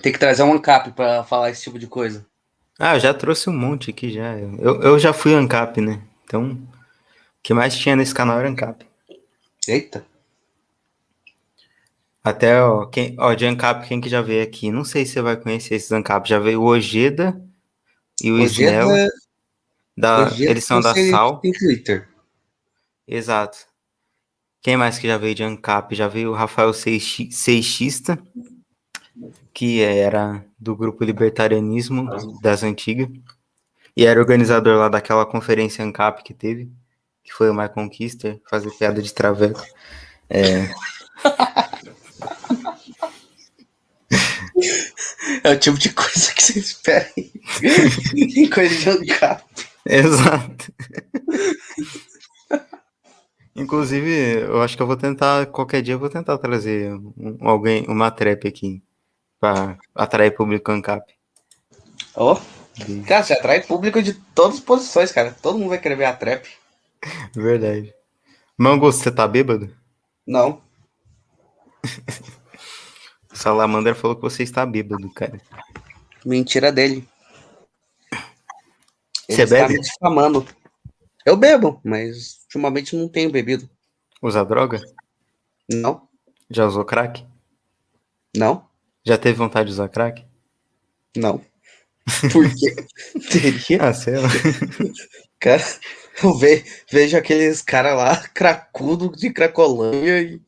Tem 0.00 0.12
que 0.12 0.18
trazer 0.18 0.42
um 0.42 0.52
ANCAP 0.52 0.92
para 0.92 1.24
falar 1.24 1.50
esse 1.50 1.62
tipo 1.62 1.78
de 1.78 1.86
coisa. 1.86 2.24
Ah, 2.78 2.96
eu 2.96 3.00
já 3.00 3.12
trouxe 3.12 3.50
um 3.50 3.52
monte 3.52 3.90
aqui 3.90 4.12
já. 4.12 4.38
Eu, 4.38 4.80
eu 4.82 4.98
já 4.98 5.12
fui 5.12 5.34
ANCAP, 5.34 5.80
né? 5.80 6.00
Então, 6.24 6.52
o 6.52 6.68
que 7.42 7.52
mais 7.52 7.76
tinha 7.76 7.96
nesse 7.96 8.14
canal 8.14 8.38
era 8.38 8.48
ANCAP. 8.48 8.86
Eita. 9.68 10.04
Até, 12.24 12.62
ó, 12.62 12.86
quem, 12.86 13.16
ó, 13.18 13.34
de 13.34 13.44
Ancap, 13.46 13.86
quem 13.88 14.00
que 14.00 14.08
já 14.08 14.22
veio 14.22 14.44
aqui? 14.44 14.70
Não 14.70 14.84
sei 14.84 15.04
se 15.04 15.14
você 15.14 15.22
vai 15.22 15.36
conhecer 15.36 15.74
esses 15.74 15.90
Ancap. 15.90 16.28
Já 16.28 16.38
veio 16.38 16.60
o 16.62 16.66
Ojeda 16.66 17.40
e 18.22 18.30
o 18.30 18.40
Ojeda, 18.40 18.82
Snell. 18.82 19.10
Da, 19.96 20.26
Ojeda 20.26 20.50
eles 20.50 20.64
são 20.64 20.80
da 20.80 20.94
Sal. 20.94 21.40
Twitter. 21.40 22.08
Exato. 23.08 23.58
Quem 24.60 24.76
mais 24.76 24.98
que 24.98 25.08
já 25.08 25.18
veio 25.18 25.34
de 25.34 25.42
Ancap? 25.42 25.92
Já 25.94 26.06
veio 26.06 26.30
o 26.30 26.34
Rafael 26.34 26.72
Seixista, 26.72 28.16
que 29.52 29.82
era 29.82 30.44
do 30.56 30.76
grupo 30.76 31.02
Libertarianismo 31.02 32.08
das 32.40 32.62
Antigas. 32.62 33.08
E 33.96 34.06
era 34.06 34.20
organizador 34.20 34.78
lá 34.78 34.88
daquela 34.88 35.26
conferência 35.26 35.84
Ancap 35.84 36.22
que 36.22 36.32
teve, 36.32 36.70
que 37.24 37.32
foi 37.32 37.50
o 37.50 37.54
My 37.54 37.68
Conquister, 37.68 38.40
fazer 38.48 38.70
piada 38.70 39.02
de 39.02 39.12
traveco. 39.12 39.60
É... 40.30 40.68
É 45.44 45.50
o 45.50 45.58
tipo 45.58 45.78
de 45.78 45.90
coisa 45.92 46.32
que 46.34 46.42
você 46.42 46.58
espera 46.58 47.10
em 47.16 48.48
coisa 48.50 48.74
de 48.74 48.88
ANCAP. 48.88 49.44
Exato. 49.86 50.72
Inclusive, 53.54 54.40
eu 54.40 54.62
acho 54.62 54.76
que 54.76 54.82
eu 54.82 54.86
vou 54.86 54.96
tentar, 54.96 55.46
qualquer 55.46 55.82
dia 55.82 55.94
eu 55.94 55.98
vou 55.98 56.08
tentar 56.08 56.38
trazer 56.38 56.94
um, 56.94 57.36
alguém, 57.40 57.84
uma 57.86 58.10
trap 58.10 58.48
aqui, 58.48 58.82
para 59.38 59.78
atrair 59.94 60.30
público 60.30 60.72
ANCAP. 60.72 61.12
Ó, 62.14 62.34
oh, 62.34 63.04
cara, 63.06 63.22
você 63.22 63.34
atrai 63.34 63.62
público 63.62 64.02
de 64.02 64.14
todas 64.34 64.56
as 64.56 64.60
posições, 64.60 65.12
cara. 65.12 65.36
Todo 65.42 65.58
mundo 65.58 65.70
vai 65.70 65.78
querer 65.78 65.96
ver 65.96 66.06
a 66.06 66.12
trap. 66.14 66.48
Verdade. 67.34 67.94
Mango, 68.56 68.90
você 68.90 69.10
tá 69.10 69.26
bêbado? 69.26 69.74
Não. 70.26 70.62
O 73.32 73.36
Salamandra 73.36 73.94
falou 73.94 74.16
que 74.16 74.22
você 74.22 74.42
está 74.42 74.66
bêbado, 74.66 75.08
cara. 75.10 75.40
Mentira 76.24 76.70
dele. 76.70 77.08
Ele 79.28 79.36
você 79.36 79.42
está 79.42 79.56
bebe? 79.56 79.74
me 79.74 79.80
difamando. 79.80 80.46
Eu 81.24 81.36
bebo, 81.36 81.80
mas 81.84 82.40
ultimamente 82.44 82.96
não 82.96 83.08
tenho 83.08 83.30
bebido. 83.30 83.68
Usa 84.20 84.44
droga? 84.44 84.80
Não. 85.70 86.08
Já 86.50 86.66
usou 86.66 86.84
crack? 86.84 87.24
Não. 88.36 88.66
Já 89.04 89.16
teve 89.16 89.38
vontade 89.38 89.66
de 89.66 89.72
usar 89.72 89.88
crack? 89.88 90.24
Não. 91.16 91.40
Por 92.32 92.48
quê? 92.54 92.74
Teria? 93.30 93.82
Ah, 93.82 93.94
sei 93.94 94.16
lá. 94.16 94.28
Cara, 95.40 95.62
eu 96.22 96.38
ve, 96.38 96.64
vejo 96.90 97.16
aqueles 97.16 97.62
caras 97.62 97.96
lá, 97.96 98.16
cracudo 98.28 99.10
de 99.10 99.32
Cracolândia 99.32 100.20
e. 100.20 100.40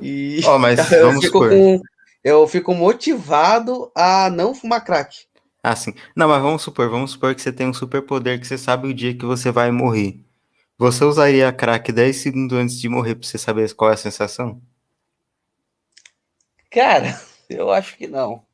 e 0.00 0.40
oh, 0.46 0.58
mas 0.58 0.78
vamos 0.88 1.24
fico 1.24 1.40
com, 1.40 1.80
eu 2.24 2.48
fico 2.48 2.74
motivado 2.74 3.92
a 3.94 4.30
não 4.30 4.54
fumar 4.54 4.82
crack. 4.82 5.26
Ah, 5.62 5.76
sim. 5.76 5.94
Não, 6.16 6.28
mas 6.28 6.42
vamos 6.42 6.62
supor, 6.62 6.88
vamos 6.90 7.12
supor 7.12 7.34
que 7.34 7.42
você 7.42 7.52
tem 7.52 7.68
um 7.68 7.74
superpoder 7.74 8.40
que 8.40 8.46
você 8.46 8.58
sabe 8.58 8.88
o 8.88 8.94
dia 8.94 9.14
que 9.16 9.24
você 9.24 9.50
vai 9.50 9.70
morrer. 9.70 10.20
Você 10.78 11.04
usaria 11.04 11.52
crack 11.52 11.92
10 11.92 12.16
segundos 12.16 12.58
antes 12.58 12.80
de 12.80 12.88
morrer 12.88 13.14
pra 13.14 13.26
você 13.26 13.38
saber 13.38 13.72
qual 13.74 13.90
é 13.90 13.94
a 13.94 13.96
sensação? 13.96 14.60
Cara, 16.70 17.20
eu 17.48 17.70
acho 17.70 17.96
que 17.96 18.06
não. 18.06 18.44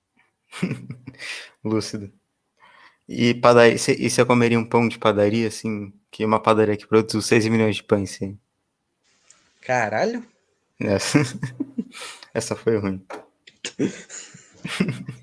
Lúcido. 1.64 2.12
E 3.08 3.34
padaria, 3.34 3.74
e 3.74 4.10
você 4.10 4.24
comeria 4.24 4.58
um 4.58 4.64
pão 4.64 4.88
de 4.88 4.98
padaria, 4.98 5.48
assim, 5.48 5.92
que 6.10 6.24
uma 6.24 6.40
padaria 6.40 6.76
que 6.76 6.86
produz 6.86 7.26
6 7.26 7.46
milhões 7.48 7.76
de 7.76 7.82
pães, 7.82 8.10
sim? 8.10 8.38
Caralho? 9.60 10.24
Essa, 10.78 11.18
Essa 12.32 12.54
foi 12.54 12.78
ruim. 12.78 13.04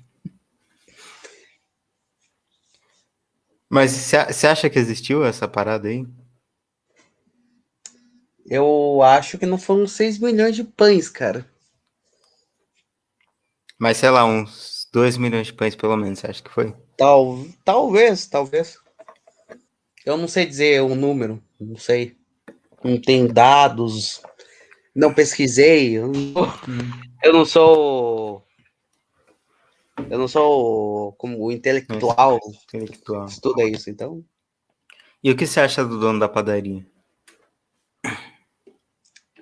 Mas 3.70 3.90
você 3.92 4.46
acha 4.46 4.70
que 4.70 4.78
existiu 4.78 5.24
essa 5.24 5.46
parada 5.46 5.88
aí? 5.88 6.06
Eu 8.46 9.02
acho 9.02 9.36
que 9.36 9.44
não 9.44 9.58
foram 9.58 9.86
6 9.86 10.18
milhões 10.18 10.56
de 10.56 10.64
pães, 10.64 11.10
cara. 11.10 11.46
Mas 13.78 13.98
sei 13.98 14.08
lá, 14.08 14.24
uns 14.24 14.88
2 14.90 15.18
milhões 15.18 15.48
de 15.48 15.52
pães 15.52 15.76
pelo 15.76 15.96
menos, 15.96 16.18
você 16.18 16.28
acha 16.28 16.42
que 16.42 16.50
foi? 16.50 16.74
Tal, 16.96 17.46
talvez, 17.62 18.26
talvez. 18.26 18.78
Eu 20.04 20.16
não 20.16 20.26
sei 20.26 20.46
dizer 20.46 20.80
o 20.82 20.94
número, 20.94 21.42
não 21.60 21.76
sei. 21.76 22.16
Não 22.82 22.98
tenho 22.98 23.30
dados, 23.30 24.22
não 24.98 25.14
pesquisei. 25.14 25.96
Eu 25.96 26.08
não, 26.08 26.42
hum. 26.42 26.90
eu 27.22 27.32
não 27.32 27.44
sou. 27.44 28.44
Eu 30.10 30.18
não 30.18 30.28
sou 30.28 31.12
como 31.12 31.40
o 31.42 31.52
intelectual, 31.52 32.38
intelectual. 32.64 33.26
Estuda 33.26 33.64
isso, 33.64 33.88
então. 33.90 34.24
E 35.22 35.30
o 35.30 35.36
que 35.36 35.46
você 35.46 35.60
acha 35.60 35.84
do 35.84 35.98
dono 35.98 36.18
da 36.18 36.28
padaria? 36.28 36.84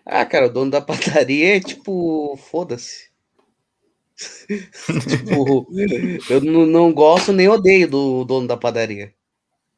Ah, 0.05 0.25
cara, 0.25 0.47
o 0.47 0.53
dono 0.53 0.71
da 0.71 0.81
padaria 0.81 1.57
é 1.57 1.61
tipo, 1.61 2.37
foda-se. 2.37 3.11
tipo, 4.16 5.66
eu 6.31 6.40
não, 6.40 6.64
não 6.64 6.92
gosto 6.92 7.33
nem 7.33 7.49
odeio 7.49 7.88
do 7.90 8.25
dono 8.25 8.47
da 8.47 8.57
padaria. 8.57 9.14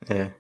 É. 0.09 0.33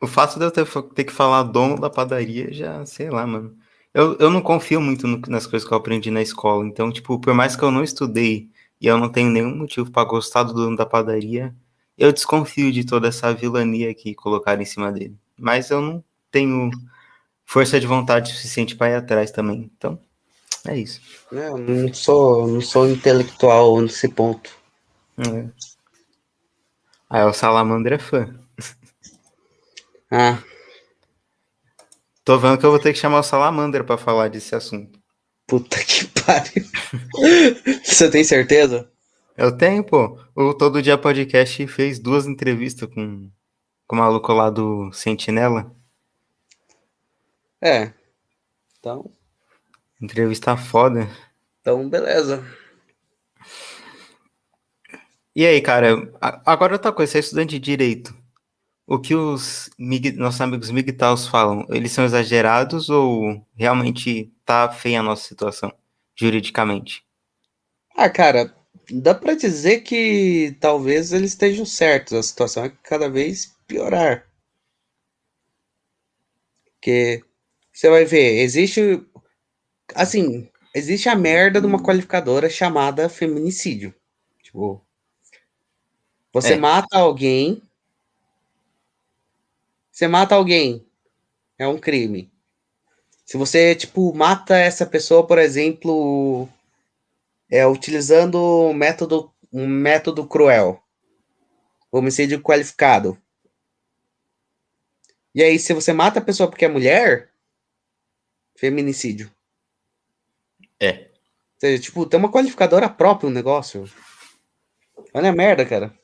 O 0.00 0.06
fato 0.06 0.38
de 0.38 0.44
eu 0.44 0.50
ter, 0.50 0.66
ter 0.94 1.04
que 1.04 1.12
falar 1.12 1.42
dono 1.44 1.80
da 1.80 1.88
padaria 1.88 2.52
já, 2.52 2.84
sei 2.84 3.10
lá, 3.10 3.26
mano. 3.26 3.56
Eu, 3.94 4.16
eu 4.18 4.30
não 4.30 4.42
confio 4.42 4.80
muito 4.80 5.06
no, 5.06 5.18
nas 5.28 5.46
coisas 5.46 5.66
que 5.66 5.72
eu 5.72 5.78
aprendi 5.78 6.10
na 6.10 6.20
escola. 6.20 6.66
Então, 6.66 6.92
tipo, 6.92 7.18
por 7.18 7.32
mais 7.32 7.56
que 7.56 7.62
eu 7.62 7.70
não 7.70 7.82
estudei 7.82 8.50
e 8.80 8.86
eu 8.86 8.98
não 8.98 9.08
tenho 9.08 9.30
nenhum 9.30 9.56
motivo 9.56 9.90
para 9.90 10.06
gostar 10.06 10.42
do 10.42 10.52
dono 10.52 10.76
da 10.76 10.84
padaria, 10.84 11.54
eu 11.96 12.12
desconfio 12.12 12.70
de 12.70 12.84
toda 12.84 13.08
essa 13.08 13.32
vilania 13.32 13.94
que 13.94 14.14
colocaram 14.14 14.60
em 14.60 14.66
cima 14.66 14.92
dele. 14.92 15.16
Mas 15.38 15.70
eu 15.70 15.80
não 15.80 16.04
tenho 16.30 16.70
força 17.46 17.80
de 17.80 17.86
vontade 17.86 18.34
suficiente 18.34 18.76
para 18.76 18.90
ir 18.90 18.94
atrás 18.96 19.30
também. 19.30 19.70
Então, 19.76 19.98
é 20.66 20.76
isso. 20.76 21.00
É, 21.32 21.48
eu 21.48 21.56
não 21.56 21.94
sou, 21.94 22.46
não 22.46 22.60
sou 22.60 22.88
intelectual 22.90 23.80
nesse 23.80 24.08
ponto. 24.08 24.50
É. 25.18 25.46
Aí 27.08 27.24
o 27.24 27.32
Salamandra 27.32 27.94
é 27.94 27.98
fã. 27.98 28.45
Ah. 30.10 30.42
Tô 32.24 32.38
vendo 32.38 32.58
que 32.58 32.66
eu 32.66 32.70
vou 32.70 32.78
ter 32.80 32.92
que 32.92 32.98
chamar 32.98 33.20
o 33.20 33.22
Salamandra 33.22 33.84
para 33.84 33.96
falar 33.96 34.28
desse 34.28 34.54
assunto. 34.54 35.00
Puta 35.46 35.78
que 35.84 36.06
pariu. 36.22 36.64
Você 37.84 38.10
tem 38.10 38.24
certeza? 38.24 38.90
Eu 39.36 39.56
tenho, 39.56 39.84
pô. 39.84 40.18
O 40.34 40.54
Todo 40.54 40.82
Dia 40.82 40.98
Podcast 40.98 41.66
fez 41.68 41.98
duas 41.98 42.26
entrevistas 42.26 42.88
com, 42.92 43.30
com 43.86 43.96
o 43.96 43.98
maluco 43.98 44.32
lá 44.32 44.50
do 44.50 44.92
Sentinela. 44.92 45.74
É. 47.60 47.92
Então. 48.78 49.10
Entrevista 50.00 50.56
foda. 50.56 51.08
Então, 51.60 51.88
beleza. 51.88 52.44
E 55.34 55.44
aí, 55.44 55.60
cara, 55.60 56.10
agora 56.44 56.74
outra 56.74 56.92
coisa, 56.92 57.12
você 57.12 57.18
é 57.18 57.20
estudante 57.20 57.50
de 57.50 57.58
direito. 57.58 58.14
O 58.86 59.00
que 59.00 59.14
os 59.14 59.68
nossos 60.14 60.40
amigos 60.40 60.70
migtaus 60.70 61.26
falam, 61.26 61.66
eles 61.70 61.90
são 61.90 62.04
exagerados 62.04 62.88
ou 62.88 63.44
realmente 63.56 64.32
tá 64.44 64.70
feia 64.70 65.00
a 65.00 65.02
nossa 65.02 65.26
situação, 65.26 65.72
juridicamente? 66.14 67.04
Ah, 67.96 68.08
cara, 68.08 68.54
dá 68.90 69.12
para 69.12 69.34
dizer 69.34 69.80
que 69.80 70.56
talvez 70.60 71.12
eles 71.12 71.32
estejam 71.32 71.66
certos, 71.66 72.12
a 72.12 72.22
situação 72.22 72.64
é 72.64 72.72
cada 72.84 73.10
vez 73.10 73.56
piorar. 73.66 74.24
Porque 76.74 77.24
você 77.72 77.90
vai 77.90 78.04
ver, 78.04 78.40
existe 78.42 79.04
assim, 79.94 80.48
existe 80.72 81.08
a 81.08 81.16
merda 81.16 81.60
de 81.60 81.66
uma 81.66 81.82
qualificadora 81.82 82.48
chamada 82.48 83.08
feminicídio. 83.08 83.92
Tipo, 84.42 84.80
você 86.32 86.52
é. 86.52 86.56
mata 86.56 86.98
alguém 86.98 87.62
você 89.96 90.06
mata 90.06 90.34
alguém, 90.34 90.86
é 91.58 91.66
um 91.66 91.78
crime. 91.78 92.30
Se 93.24 93.38
você, 93.38 93.74
tipo, 93.74 94.12
mata 94.14 94.54
essa 94.54 94.84
pessoa, 94.84 95.26
por 95.26 95.38
exemplo, 95.38 96.46
é, 97.50 97.66
utilizando 97.66 98.38
um 98.38 98.74
método, 98.74 99.32
um 99.50 99.66
método 99.66 100.26
cruel, 100.26 100.82
homicídio 101.90 102.42
qualificado. 102.42 103.16
E 105.34 105.42
aí, 105.42 105.58
se 105.58 105.72
você 105.72 105.94
mata 105.94 106.18
a 106.18 106.22
pessoa 106.22 106.50
porque 106.50 106.66
é 106.66 106.68
mulher, 106.68 107.30
feminicídio. 108.54 109.32
É. 110.78 111.08
Ou 111.08 111.60
seja, 111.60 111.82
tipo, 111.82 112.04
tem 112.04 112.20
uma 112.20 112.30
qualificadora 112.30 112.90
própria 112.90 113.28
o 113.28 113.30
um 113.30 113.34
negócio. 113.34 113.90
Olha 115.14 115.30
a 115.30 115.34
merda, 115.34 115.64
cara. 115.64 115.98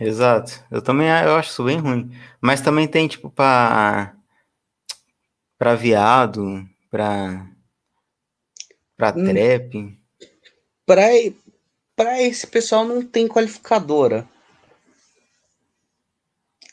Exato. 0.00 0.64
Eu 0.70 0.80
também 0.80 1.08
eu 1.08 1.36
acho 1.36 1.50
isso 1.50 1.62
bem 1.62 1.78
ruim. 1.78 2.10
Mas 2.40 2.62
também 2.62 2.88
tem, 2.88 3.06
tipo, 3.06 3.30
pra, 3.30 4.16
pra 5.58 5.74
viado, 5.74 6.66
pra, 6.90 7.46
pra 8.96 9.14
hum. 9.14 9.24
trap. 9.26 10.00
Pra, 10.86 11.02
pra 11.94 12.22
esse 12.22 12.46
pessoal 12.46 12.84
não 12.84 13.04
tem 13.04 13.28
qualificadora. 13.28 14.26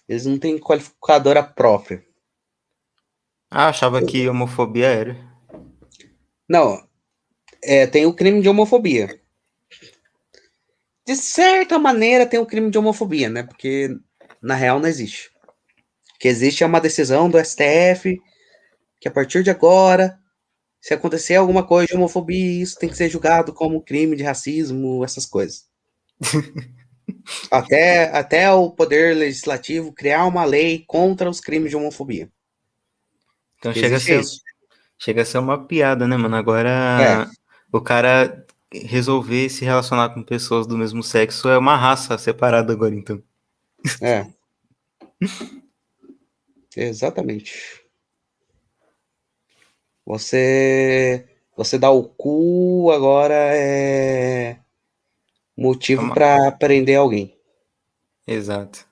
Eles 0.07 0.25
não 0.25 0.39
têm 0.39 0.57
qualificadora 0.57 1.43
própria. 1.43 2.01
Ah, 3.51 3.67
achava 3.67 4.03
que 4.05 4.29
homofobia 4.29 4.87
era. 4.87 5.17
Não. 6.47 6.81
É, 7.61 7.85
tem 7.85 8.05
o 8.05 8.13
crime 8.13 8.41
de 8.41 8.47
homofobia 8.47 9.19
de 11.07 11.15
certa 11.15 11.79
maneira 11.79 12.25
tem 12.25 12.37
o 12.37 12.43
um 12.43 12.45
crime 12.45 12.69
de 12.69 12.77
homofobia, 12.77 13.29
né? 13.29 13.41
Porque 13.41 13.97
na 14.41 14.55
real 14.55 14.77
não 14.77 14.89
existe. 14.89 15.31
O 16.13 16.19
que 16.19 16.27
existe 16.27 16.63
é 16.63 16.67
uma 16.67 16.81
decisão 16.81 17.29
do 17.29 17.39
STF 17.39 18.21
que 18.99 19.07
a 19.07 19.11
partir 19.11 19.41
de 19.41 19.49
agora, 19.49 20.19
se 20.81 20.93
acontecer 20.93 21.35
alguma 21.35 21.65
coisa 21.65 21.87
de 21.87 21.95
homofobia, 21.95 22.61
isso 22.61 22.77
tem 22.77 22.89
que 22.89 22.97
ser 22.97 23.07
julgado 23.09 23.53
como 23.53 23.81
crime 23.81 24.17
de 24.17 24.23
racismo, 24.23 25.01
essas 25.05 25.25
coisas. 25.25 25.65
até, 27.49 28.11
até 28.11 28.51
o 28.51 28.69
poder 28.69 29.15
legislativo 29.15 29.93
criar 29.93 30.25
uma 30.25 30.43
lei 30.43 30.83
contra 30.85 31.29
os 31.29 31.39
crimes 31.39 31.69
de 31.69 31.77
homofobia. 31.77 32.29
Então 33.59 33.73
chega 33.73 33.95
a, 33.95 33.99
ser, 33.99 34.21
chega 34.99 35.21
a 35.21 35.25
ser 35.25 35.37
uma 35.37 35.65
piada, 35.65 36.05
né, 36.05 36.17
mano? 36.17 36.35
Agora 36.35 36.69
é. 37.01 37.27
o 37.71 37.79
cara 37.79 38.45
resolver 38.73 39.49
se 39.49 39.63
relacionar 39.63 40.09
com 40.09 40.21
pessoas 40.23 40.67
do 40.67 40.77
mesmo 40.77 41.01
sexo 41.03 41.47
é 41.49 41.57
uma 41.57 41.75
raça 41.75 42.17
separada 42.17 42.73
agora, 42.73 42.93
então. 42.93 43.21
É. 44.01 44.27
Exatamente. 46.75 47.83
Você 50.05 51.25
você 51.55 51.77
dá 51.77 51.89
o 51.89 52.03
cu 52.03 52.91
agora 52.91 53.33
é 53.33 54.59
motivo 55.57 56.01
é 56.01 56.05
uma... 56.05 56.13
para 56.13 56.51
prender 56.51 56.97
alguém. 56.97 57.35
Exato. 58.27 58.85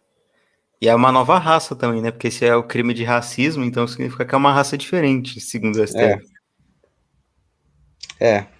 E 0.81 0.87
é 0.87 0.95
uma 0.95 1.11
nova 1.11 1.37
raça 1.37 1.75
também, 1.75 2.01
né? 2.01 2.11
Porque 2.11 2.31
se 2.31 2.45
é 2.45 2.55
o 2.55 2.63
crime 2.63 2.93
de 2.93 3.03
racismo, 3.03 3.63
então 3.63 3.87
significa 3.87 4.25
que 4.25 4.35
é 4.35 4.37
uma 4.37 4.53
raça 4.53 4.77
diferente, 4.77 5.39
segundo 5.39 5.77
o 5.77 5.87
STF. 5.87 6.25
É. 8.19 8.27
é. 8.27 8.54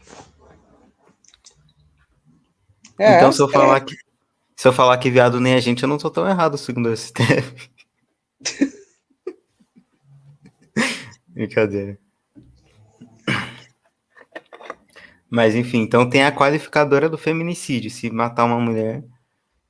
É, 2.98 3.18
então, 3.18 3.32
se 3.32 3.42
eu, 3.42 3.50
falar 3.50 3.82
que, 3.82 3.96
se 4.56 4.68
eu 4.68 4.74
falar 4.74 4.98
que 4.98 5.10
viado 5.10 5.40
nem 5.40 5.54
a 5.56 5.60
gente, 5.60 5.84
eu 5.84 5.90
não 5.90 5.98
tô 5.98 6.10
tão 6.10 6.28
errado, 6.28 6.58
segundo 6.58 6.90
o 6.90 6.96
STF. 6.96 7.70
Brincadeira. 11.28 12.00
Mas 15.30 15.54
enfim, 15.54 15.80
então 15.80 16.10
tem 16.10 16.24
a 16.24 16.32
qualificadora 16.32 17.10
do 17.10 17.18
feminicídio. 17.18 17.92
Se 17.92 18.10
matar 18.10 18.46
uma 18.46 18.60
mulher. 18.60 19.04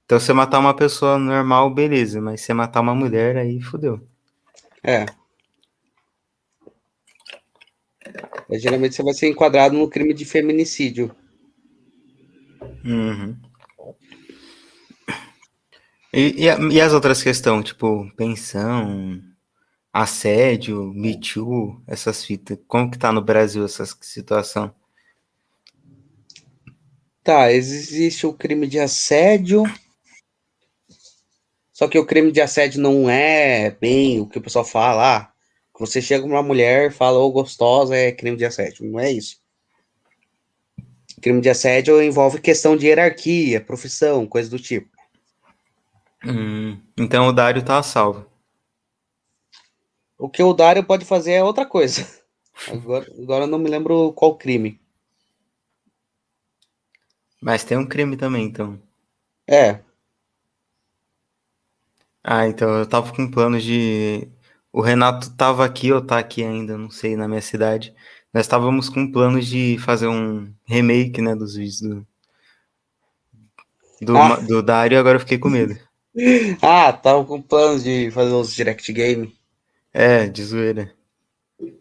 Então, 0.06 0.20
se 0.20 0.32
matar 0.32 0.60
uma 0.60 0.76
pessoa 0.76 1.18
normal, 1.18 1.74
beleza. 1.74 2.22
Mas 2.22 2.42
se 2.42 2.54
matar 2.54 2.82
uma 2.82 2.94
mulher, 2.94 3.38
aí 3.38 3.60
fodeu. 3.62 4.00
É. 4.84 5.06
é. 8.50 8.60
Geralmente 8.60 8.94
você 8.94 9.02
vai 9.02 9.14
ser 9.16 9.28
enquadrado 9.28 9.76
no 9.76 9.90
crime 9.90 10.14
de 10.14 10.24
feminicídio. 10.24 11.16
Uhum. 12.86 13.36
E, 16.14 16.46
e, 16.46 16.80
as 16.80 16.94
outras 16.94 17.22
questões, 17.22 17.66
tipo, 17.66 18.10
pensão, 18.16 19.22
assédio, 19.92 20.94
Me 20.94 21.20
Too, 21.20 21.82
essas 21.88 22.24
fitas, 22.24 22.58
como 22.68 22.90
que 22.90 22.98
tá 22.98 23.12
no 23.12 23.22
Brasil 23.22 23.66
essa 23.66 23.86
situação? 24.00 24.74
Tá, 27.22 27.52
existe 27.52 28.26
o 28.26 28.34
crime 28.34 28.68
de 28.68 28.80
assédio, 28.80 29.64
Só 31.76 31.90
que 31.90 32.00
o 32.00 32.06
crime 32.06 32.32
de 32.32 32.40
assédio 32.40 32.80
não 32.82 33.10
é 33.10 33.70
bem 33.72 34.22
o 34.22 34.26
que 34.26 34.38
o 34.38 34.42
pessoal 34.42 34.64
fala. 34.64 35.18
Ah, 35.18 35.34
você 35.78 36.02
chega 36.02 36.24
com 36.24 36.30
uma 36.30 36.42
mulher, 36.42 36.90
fala, 36.94 37.20
ô 37.20 37.26
oh, 37.26 37.32
gostosa, 37.34 37.94
é 37.94 38.14
crime 38.14 38.38
de 38.38 38.46
assédio. 38.46 38.90
Não 38.90 38.98
é 38.98 39.12
isso. 39.12 39.42
Crime 41.22 41.42
de 41.42 41.50
assédio 41.50 42.02
envolve 42.02 42.40
questão 42.40 42.76
de 42.76 42.88
hierarquia, 42.88 43.62
profissão, 43.62 44.28
coisa 44.28 44.50
do 44.50 44.60
tipo. 44.60 44.90
Hum, 46.24 46.80
então 46.98 47.28
o 47.28 47.34
Dário 47.34 47.64
tá 47.64 47.78
a 47.78 47.84
salvo. 47.84 48.26
O 50.18 50.30
que 50.30 50.42
o 50.42 50.54
Dário 50.54 50.84
pode 50.84 51.06
fazer 51.06 51.34
é 51.34 51.44
outra 51.44 51.66
coisa. 51.66 52.06
Agora, 52.72 53.06
agora 53.22 53.44
eu 53.44 53.48
não 53.48 53.60
me 53.60 53.70
lembro 53.70 54.14
qual 54.14 54.38
crime. 54.38 54.80
Mas 57.42 57.66
tem 57.66 57.78
um 57.78 57.86
crime 57.86 58.16
também, 58.16 58.46
então. 58.46 58.82
É. 59.46 59.82
Ah, 62.24 62.48
então 62.48 62.80
eu 62.80 62.88
tava 62.88 63.14
com 63.14 63.30
planos 63.30 63.64
de. 63.64 64.28
O 64.72 64.82
Renato 64.82 65.36
tava 65.36 65.64
aqui 65.66 65.92
ou 65.92 66.02
tá 66.02 66.18
aqui 66.18 66.44
ainda, 66.44 66.78
não 66.78 66.90
sei, 66.90 67.16
na 67.16 67.28
minha 67.28 67.42
cidade. 67.42 67.94
Nós 68.36 68.44
estávamos 68.44 68.90
com 68.90 69.10
planos 69.10 69.48
de 69.48 69.78
fazer 69.80 70.10
um 70.10 70.54
remake, 70.66 71.22
né, 71.22 71.34
dos 71.34 71.56
vídeos 71.56 71.80
do, 71.80 72.06
do, 74.02 74.18
ah. 74.18 74.36
do 74.36 74.62
Dario, 74.62 75.00
agora 75.00 75.16
eu 75.16 75.22
fiquei 75.22 75.38
com 75.38 75.50
medo. 75.50 75.80
ah, 76.62 76.92
tava 76.92 77.24
com 77.24 77.42
planos 77.42 77.82
de 77.82 78.12
fazer 78.12 78.34
uns 78.34 78.54
direct 78.54 78.92
game. 78.92 79.34
É, 79.94 80.28
de 80.28 80.44
zoeira. 80.44 80.92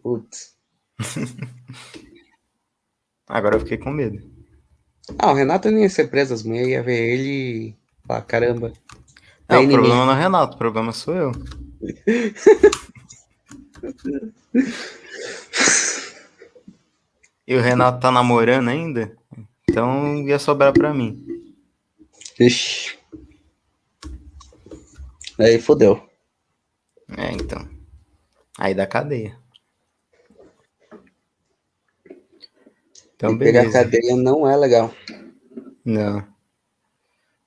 Putz. 0.01 0.55
agora 3.27 3.57
eu 3.57 3.59
fiquei 3.59 3.77
com 3.77 3.91
medo. 3.91 4.23
Ah, 5.19 5.33
o 5.33 5.35
Renato 5.35 5.69
nem 5.69 5.83
ia 5.83 5.89
ser 5.89 6.07
preso, 6.07 6.33
as 6.33 6.43
mulheres 6.43 6.69
ia 6.69 6.81
ver 6.81 7.15
ele 7.15 7.27
e 7.27 7.75
falar, 8.07 8.21
caramba. 8.21 8.71
Não, 9.49 9.61
o 9.61 9.69
problema 9.69 10.05
não 10.05 10.13
é 10.13 10.15
o 10.15 10.19
Renato, 10.19 10.55
o 10.55 10.57
problema 10.57 10.93
sou 10.93 11.15
eu. 11.15 11.33
e 17.47 17.55
o 17.55 17.61
Renato 17.61 17.99
tá 17.99 18.11
namorando 18.11 18.69
ainda? 18.69 19.15
Então 19.69 20.25
ia 20.25 20.39
sobrar 20.39 20.73
pra 20.73 20.93
mim. 20.93 21.23
Ixi. 22.39 22.97
Aí 25.37 25.59
fodeu. 25.59 26.01
É, 27.17 27.31
então. 27.31 27.67
Aí 28.57 28.73
da 28.73 28.87
cadeia. 28.87 29.37
Então, 33.15 33.37
beleza. 33.37 33.67
Pegar 33.67 33.71
cadeia 33.71 34.15
não 34.15 34.47
é 34.47 34.55
legal. 34.55 34.93
Não. 35.83 36.25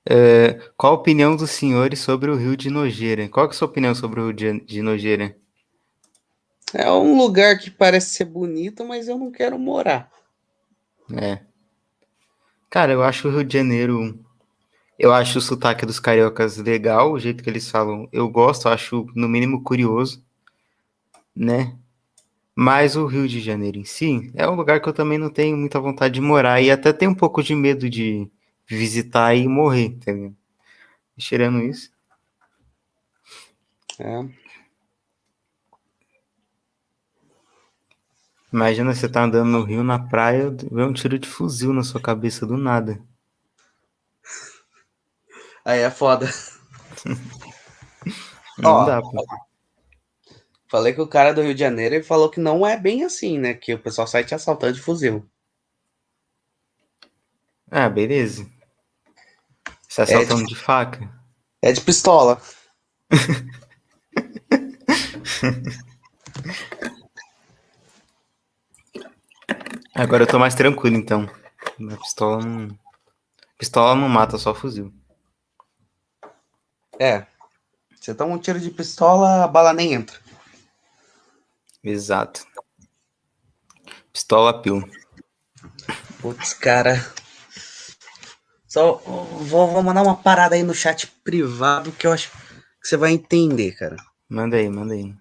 É, 0.07 0.71
qual 0.75 0.93
a 0.93 0.95
opinião 0.95 1.35
dos 1.35 1.51
senhores 1.51 1.99
sobre 1.99 2.31
o 2.31 2.35
Rio 2.35 2.57
de 2.57 2.69
Nojeira? 2.69 3.27
Qual 3.29 3.45
é 3.45 3.49
a 3.49 3.53
sua 3.53 3.67
opinião 3.67 3.93
sobre 3.93 4.19
o 4.19 4.31
Rio 4.31 4.61
de 4.61 4.81
Nojeira? 4.81 5.35
É 6.73 6.91
um 6.91 7.17
lugar 7.17 7.57
que 7.57 7.71
parece 7.71 8.13
ser 8.13 8.25
bonito, 8.25 8.85
mas 8.85 9.07
eu 9.07 9.17
não 9.17 9.31
quero 9.31 9.57
morar. 9.57 10.11
É. 11.13 11.39
Cara, 12.69 12.91
eu 12.93 13.03
acho 13.03 13.27
o 13.27 13.31
Rio 13.31 13.43
de 13.43 13.57
Janeiro. 13.57 14.23
Eu 14.97 15.13
acho 15.13 15.39
o 15.39 15.41
sotaque 15.41 15.85
dos 15.85 15.99
cariocas 15.99 16.57
legal, 16.57 17.11
o 17.11 17.19
jeito 17.19 17.43
que 17.43 17.49
eles 17.49 17.69
falam. 17.69 18.07
Eu 18.11 18.29
gosto, 18.29 18.69
acho 18.69 19.07
no 19.15 19.27
mínimo 19.27 19.63
curioso, 19.63 20.23
né? 21.35 21.75
Mas 22.53 22.97
o 22.97 23.05
Rio 23.05 23.27
de 23.27 23.39
Janeiro 23.39 23.79
em 23.79 23.85
si 23.85 24.29
é 24.35 24.47
um 24.47 24.55
lugar 24.55 24.81
que 24.81 24.89
eu 24.89 24.93
também 24.93 25.17
não 25.17 25.29
tenho 25.29 25.55
muita 25.55 25.79
vontade 25.79 26.15
de 26.15 26.21
morar 26.21 26.61
e 26.61 26.69
até 26.69 26.91
tenho 26.91 27.11
um 27.11 27.15
pouco 27.15 27.41
de 27.41 27.55
medo 27.55 27.89
de 27.89 28.29
visitar 28.67 29.33
e 29.33 29.47
morrer, 29.47 29.85
entendeu? 29.85 30.35
Tirando 31.17 31.63
isso. 31.63 31.89
É. 33.97 34.25
Imagina 38.51 38.93
você 38.93 39.07
tá 39.07 39.23
andando 39.23 39.49
no 39.49 39.63
rio, 39.63 39.83
na 39.83 39.99
praia, 39.99 40.49
vê 40.49 40.83
um 40.83 40.93
tiro 40.93 41.19
de 41.19 41.27
fuzil 41.27 41.71
na 41.71 41.83
sua 41.83 42.01
cabeça 42.01 42.45
do 42.45 42.57
nada. 42.57 42.99
Aí 45.63 45.81
é 45.81 45.91
foda. 45.91 46.27
Não 48.57 48.71
Ó, 48.71 48.85
dá, 48.85 49.01
pô. 49.01 49.25
Falei 50.67 50.93
que 50.93 51.01
o 51.01 51.07
cara 51.07 51.33
do 51.33 51.41
Rio 51.41 51.53
de 51.53 51.59
Janeiro 51.59 51.95
ele 51.95 52.03
falou 52.03 52.29
que 52.29 52.39
não 52.39 52.65
é 52.65 52.77
bem 52.77 53.03
assim, 53.03 53.39
né? 53.39 53.55
Que 53.55 53.73
o 53.73 53.79
pessoal 53.79 54.05
sai 54.05 54.23
te 54.23 54.35
assaltando 54.35 54.73
de 54.73 54.81
fuzil. 54.81 55.27
Ah, 57.71 57.89
beleza. 57.89 58.47
Você 59.87 60.01
assaltando 60.01 60.41
é 60.41 60.45
de... 60.45 60.53
de 60.53 60.55
faca? 60.55 61.09
É 61.61 61.71
de 61.71 61.81
pistola. 61.81 62.41
Agora 69.99 70.23
eu 70.23 70.27
tô 70.27 70.39
mais 70.39 70.55
tranquilo, 70.55 70.95
então. 70.95 71.29
A 71.91 71.97
pistola 71.97 72.41
não. 72.41 72.79
Pistola 73.57 73.93
não 73.95 74.07
mata, 74.07 74.37
só 74.37 74.55
fuzil. 74.55 74.93
É. 76.97 77.25
Você 77.99 78.15
toma 78.15 78.33
um 78.33 78.39
tiro 78.39 78.61
de 78.61 78.71
pistola, 78.71 79.43
a 79.43 79.47
bala 79.47 79.73
nem 79.73 79.93
entra. 79.93 80.17
Exato. 81.83 82.47
Pistola 84.13 84.61
pil. 84.61 84.89
Putz, 86.21 86.53
cara. 86.53 86.95
Só 88.65 88.93
vou, 88.93 89.67
vou 89.67 89.83
mandar 89.83 90.03
uma 90.03 90.15
parada 90.15 90.55
aí 90.55 90.63
no 90.63 90.73
chat 90.73 91.07
privado 91.07 91.91
que 91.91 92.07
eu 92.07 92.13
acho 92.13 92.31
que 92.31 92.87
você 92.87 92.95
vai 92.95 93.11
entender, 93.11 93.73
cara. 93.73 93.97
Manda 94.29 94.55
aí, 94.55 94.69
manda 94.69 94.93
aí. 94.93 95.13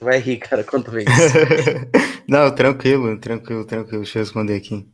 Vai 0.00 0.18
rir, 0.18 0.38
cara, 0.38 0.64
quanto 0.64 0.90
vez. 0.90 1.06
Não, 2.26 2.54
tranquilo, 2.54 3.18
tranquilo, 3.18 3.64
tranquilo. 3.64 4.02
Deixa 4.02 4.18
eu 4.18 4.22
responder 4.22 4.56
aqui. 4.56 4.88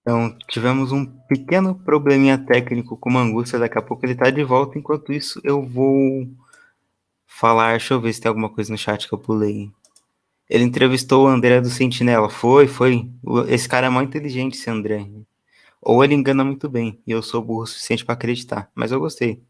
Então, 0.00 0.38
tivemos 0.48 0.92
um 0.92 1.04
pequeno 1.04 1.74
probleminha 1.74 2.38
técnico 2.38 2.96
com 2.96 3.12
o 3.12 3.18
Angústia, 3.18 3.58
daqui 3.58 3.76
a 3.76 3.82
pouco 3.82 4.06
ele 4.06 4.14
tá 4.14 4.30
de 4.30 4.44
volta, 4.44 4.78
enquanto 4.78 5.12
isso 5.12 5.40
eu 5.42 5.60
vou 5.64 6.28
falar, 7.26 7.72
deixa 7.72 7.94
eu 7.94 8.00
ver 8.00 8.12
se 8.12 8.20
tem 8.20 8.28
alguma 8.28 8.48
coisa 8.48 8.72
no 8.72 8.78
chat 8.78 9.08
que 9.08 9.14
eu 9.14 9.18
pulei. 9.18 9.70
Ele 10.48 10.64
entrevistou 10.64 11.26
o 11.26 11.28
André 11.28 11.60
do 11.60 11.70
Sentinela, 11.70 12.30
foi, 12.30 12.68
foi. 12.68 13.10
Esse 13.48 13.68
cara 13.68 13.88
é 13.88 13.90
muito 13.90 14.10
inteligente, 14.10 14.54
esse 14.54 14.70
André. 14.70 15.08
Ou 15.88 16.02
ele 16.02 16.14
engana 16.14 16.42
muito 16.44 16.68
bem, 16.68 17.00
e 17.06 17.12
eu 17.12 17.22
sou 17.22 17.40
burro 17.40 17.62
o 17.62 17.66
suficiente 17.66 18.04
para 18.04 18.14
acreditar, 18.14 18.68
mas 18.74 18.90
eu 18.90 18.98
gostei. 18.98 19.40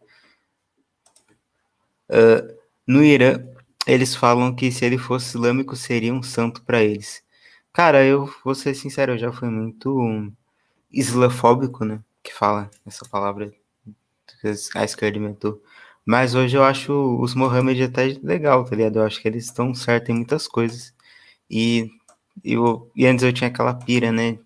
Uh, 2.11 2.55
no 2.87 3.03
Irã, 3.03 3.43
eles 3.87 4.15
falam 4.15 4.55
que 4.55 4.71
se 4.71 4.85
ele 4.85 4.99
fosse 4.99 5.31
islâmico 5.31 5.75
seria 5.75 6.13
um 6.13 6.23
santo 6.23 6.63
para 6.63 6.83
eles. 6.83 7.23
Cara, 7.73 8.05
eu 8.05 8.31
vou 8.45 8.55
ser 8.55 8.75
sincero, 8.75 9.13
eu 9.13 9.19
já 9.19 9.33
fui 9.33 9.49
muito 9.49 10.31
islafóbico, 10.93 11.87
né? 11.87 12.01
Que 12.23 12.35
fala 12.35 12.71
essa 12.85 13.09
palavra 13.09 13.51
que 14.43 14.49
a 14.75 14.85
esquerda 14.85 15.17
inventou. 15.17 15.63
Mas 16.05 16.35
hoje 16.35 16.55
eu 16.55 16.65
acho 16.65 16.93
os 17.19 17.35
Mohamed 17.35 17.83
até 17.85 18.19
legal, 18.23 18.63
tá 18.67 18.77
ligado? 18.77 18.99
Eu 18.99 19.05
acho 19.05 19.23
que 19.23 19.29
eles 19.29 19.47
estão 19.47 19.75
certos 19.75 20.11
em 20.11 20.15
muitas 20.15 20.47
coisas. 20.47 20.95
E, 21.51 21.91
eu, 22.45 22.91
e 22.95 23.07
antes 23.07 23.25
eu 23.25 23.33
tinha 23.33 23.49
aquela 23.49 23.73
pira, 23.73 24.13
né? 24.13 24.39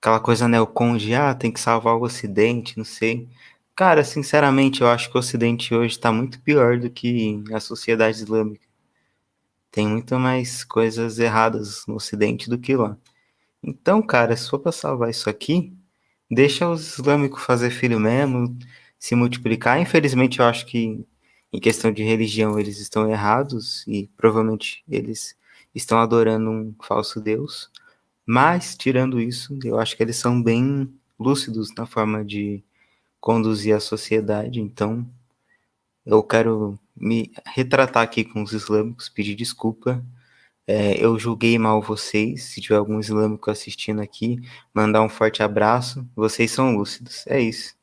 Aquela 0.00 0.20
coisa 0.20 0.48
neocon 0.48 0.96
de, 0.96 1.14
ah, 1.14 1.34
tem 1.34 1.52
que 1.52 1.60
salvar 1.60 1.94
o 1.96 2.02
Ocidente, 2.02 2.78
não 2.78 2.84
sei. 2.84 3.28
Cara, 3.76 4.04
sinceramente, 4.04 4.80
eu 4.82 4.88
acho 4.88 5.10
que 5.10 5.16
o 5.16 5.20
Ocidente 5.20 5.74
hoje 5.74 5.94
está 5.94 6.12
muito 6.12 6.40
pior 6.40 6.78
do 6.78 6.90
que 6.90 7.42
a 7.52 7.60
sociedade 7.60 8.18
islâmica. 8.18 8.66
Tem 9.70 9.86
muito 9.88 10.18
mais 10.18 10.64
coisas 10.64 11.18
erradas 11.18 11.84
no 11.86 11.96
Ocidente 11.96 12.48
do 12.50 12.58
que 12.58 12.76
lá. 12.76 12.96
Então, 13.62 14.02
cara, 14.02 14.36
se 14.36 14.48
for 14.50 14.58
para 14.60 14.72
salvar 14.72 15.10
isso 15.10 15.28
aqui, 15.30 15.72
deixa 16.30 16.68
os 16.68 16.98
islâmicos 16.98 17.42
fazer 17.44 17.70
filho 17.70 18.00
mesmo, 18.00 18.56
se 18.98 19.14
multiplicar. 19.14 19.80
Infelizmente, 19.80 20.40
eu 20.40 20.46
acho 20.46 20.66
que 20.66 21.04
em 21.52 21.60
questão 21.60 21.92
de 21.92 22.02
religião 22.02 22.58
eles 22.58 22.78
estão 22.80 23.10
errados 23.10 23.86
e 23.86 24.08
provavelmente 24.16 24.84
eles 24.88 25.36
estão 25.74 25.98
adorando 25.98 26.50
um 26.50 26.74
falso 26.82 27.20
Deus. 27.20 27.70
Mas, 28.28 28.76
tirando 28.76 29.20
isso, 29.20 29.58
eu 29.64 29.78
acho 29.78 29.96
que 29.96 30.02
eles 30.02 30.16
são 30.16 30.42
bem 30.42 30.92
lúcidos 31.18 31.74
na 31.74 31.86
forma 31.86 32.24
de 32.24 32.62
conduzir 33.20 33.74
a 33.74 33.80
sociedade. 33.80 34.60
Então, 34.60 35.08
eu 36.04 36.22
quero 36.22 36.78
me 36.96 37.32
retratar 37.46 38.02
aqui 38.02 38.24
com 38.24 38.42
os 38.42 38.52
islâmicos, 38.52 39.08
pedir 39.08 39.34
desculpa 39.34 40.04
é, 40.70 41.02
eu 41.02 41.18
julguei 41.18 41.58
mal 41.58 41.80
vocês. 41.80 42.44
Se 42.44 42.60
tiver 42.60 42.76
algum 42.76 43.00
islâmico 43.00 43.50
assistindo 43.50 44.02
aqui, 44.02 44.38
mandar 44.74 45.00
um 45.00 45.08
forte 45.08 45.42
abraço. 45.42 46.06
Vocês 46.14 46.50
são 46.50 46.76
lúcidos. 46.76 47.26
É 47.26 47.40
isso. 47.40 47.74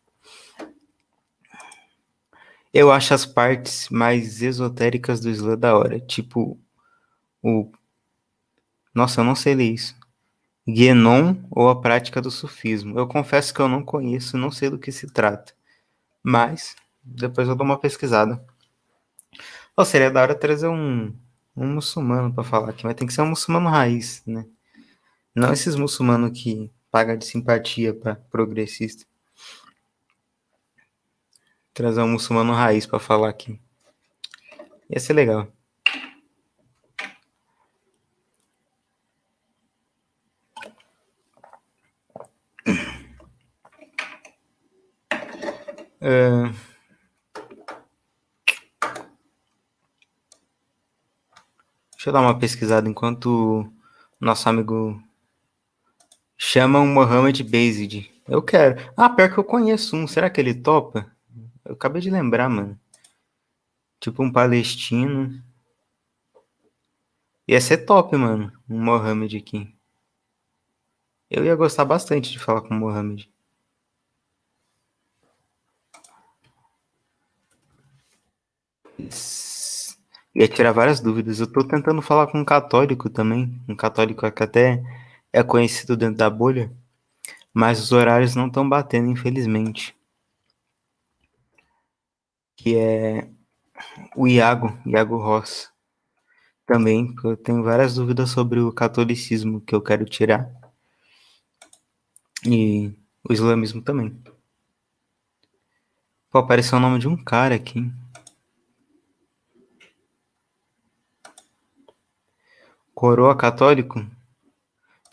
Eu 2.71 2.91
acho 2.91 3.13
as 3.13 3.25
partes 3.25 3.89
mais 3.89 4.43
esotéricas 4.43 5.19
do 5.19 5.29
Islã 5.31 5.57
da 5.57 5.75
hora. 5.75 5.99
Tipo, 5.99 6.59
o. 7.41 7.71
Nossa, 8.93 9.21
eu 9.21 9.25
não 9.25 9.35
sei 9.35 9.55
ler 9.55 9.73
isso. 9.73 9.95
Guénon 10.67 11.35
ou 11.51 11.69
a 11.69 11.79
prática 11.79 12.21
do 12.21 12.31
sufismo. 12.31 12.97
Eu 12.97 13.07
confesso 13.07 13.53
que 13.53 13.59
eu 13.59 13.67
não 13.67 13.83
conheço, 13.83 14.37
não 14.37 14.49
sei 14.49 14.69
do 14.69 14.79
que 14.79 14.91
se 14.91 15.07
trata. 15.11 15.53
Mas, 16.23 16.75
depois 17.03 17.47
eu 17.47 17.55
dou 17.55 17.65
uma 17.65 17.79
pesquisada. 17.79 18.43
Ou 19.77 19.85
seria 19.85 20.09
da 20.09 20.21
hora 20.21 20.33
trazer 20.33 20.67
um, 20.67 21.13
um 21.55 21.67
muçulmano 21.67 22.33
para 22.33 22.43
falar 22.43 22.69
aqui, 22.69 22.85
mas 22.85 22.95
tem 22.95 23.07
que 23.07 23.13
ser 23.13 23.21
um 23.21 23.27
muçulmano 23.27 23.69
raiz, 23.69 24.23
né? 24.25 24.45
Não 25.35 25.51
esses 25.51 25.75
muçulmanos 25.75 26.31
que 26.31 26.71
pagam 26.89 27.17
de 27.17 27.25
simpatia 27.25 27.93
para 27.93 28.15
progressista. 28.15 29.05
Trazer 31.73 32.01
um 32.01 32.07
muçulmano 32.07 32.53
raiz 32.53 32.85
para 32.85 32.99
falar 32.99 33.29
aqui. 33.29 33.59
Ia 34.89 34.99
ser 34.99 35.13
legal. 35.13 35.54
Uh, 46.05 46.53
deixa 51.93 52.09
eu 52.09 52.13
dar 52.13 52.21
uma 52.21 52.37
pesquisada 52.37 52.87
enquanto 52.87 53.67
nosso 54.21 54.47
amigo 54.47 55.01
chama 56.37 56.79
um 56.79 56.93
Mohamed 56.93 57.43
Bazid. 57.43 58.13
Eu 58.27 58.43
quero. 58.43 58.79
Ah, 58.95 59.09
pior 59.09 59.33
que 59.33 59.39
eu 59.39 59.43
conheço 59.43 59.95
um. 59.95 60.05
Será 60.05 60.29
que 60.29 60.39
ele 60.39 60.53
topa? 60.53 61.11
Eu 61.65 61.73
acabei 61.73 62.03
de 62.03 62.11
lembrar, 62.11 62.49
mano. 62.49 62.79
Tipo 63.99 64.21
um 64.21 64.31
palestino. 64.31 65.43
Ia 67.47 67.59
ser 67.59 67.79
top, 67.79 68.15
mano. 68.15 68.53
Um 68.69 68.79
Mohamed 68.79 69.37
aqui. 69.37 69.75
Eu 71.31 71.43
ia 71.43 71.55
gostar 71.55 71.85
bastante 71.85 72.31
de 72.31 72.37
falar 72.37 72.61
com 72.61 72.75
o 72.75 72.79
Mohamed. 72.79 73.27
Ia 80.35 80.47
tirar 80.47 80.71
várias 80.71 80.99
dúvidas. 80.99 81.39
Eu 81.39 81.51
tô 81.51 81.63
tentando 81.63 82.01
falar 82.01 82.27
com 82.27 82.39
um 82.39 82.45
católico 82.45 83.09
também. 83.09 83.61
Um 83.67 83.75
católico 83.75 84.29
que 84.31 84.43
até 84.43 84.83
é 85.31 85.43
conhecido 85.43 85.95
dentro 85.95 86.17
da 86.17 86.29
bolha. 86.29 86.71
Mas 87.53 87.79
os 87.81 87.91
horários 87.91 88.35
não 88.35 88.47
estão 88.47 88.67
batendo, 88.67 89.09
infelizmente. 89.09 89.95
Que 92.57 92.75
é 92.75 93.29
o 94.15 94.27
Iago, 94.27 94.77
Iago 94.85 95.17
Ross. 95.17 95.71
Também, 96.65 97.13
eu 97.23 97.37
tenho 97.37 97.63
várias 97.63 97.95
dúvidas 97.95 98.29
sobre 98.31 98.59
o 98.59 98.73
catolicismo 98.73 99.61
que 99.61 99.75
eu 99.75 99.81
quero 99.81 100.03
tirar. 100.05 100.51
E 102.45 102.93
o 103.27 103.33
islamismo 103.33 103.81
também. 103.81 104.21
Pô, 106.29 106.39
apareceu 106.39 106.77
o 106.77 106.81
nome 106.81 106.99
de 106.99 107.07
um 107.07 107.15
cara 107.15 107.55
aqui. 107.55 107.91
Coroa 112.95 113.35
católico? 113.35 113.99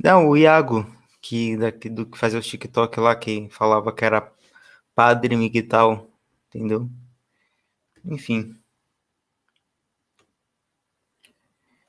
Não, 0.02 0.28
o 0.28 0.36
Iago, 0.36 0.86
que 1.20 1.56
daqui 1.56 1.88
do 1.90 2.06
que 2.06 2.16
fazia 2.16 2.38
o 2.38 2.42
TikTok 2.42 3.00
lá, 3.00 3.16
que 3.16 3.48
falava 3.50 3.92
que 3.92 4.04
era 4.04 4.32
padre 4.94 5.36
Miguel, 5.36 6.08
entendeu? 6.48 6.88
Enfim. 8.04 8.56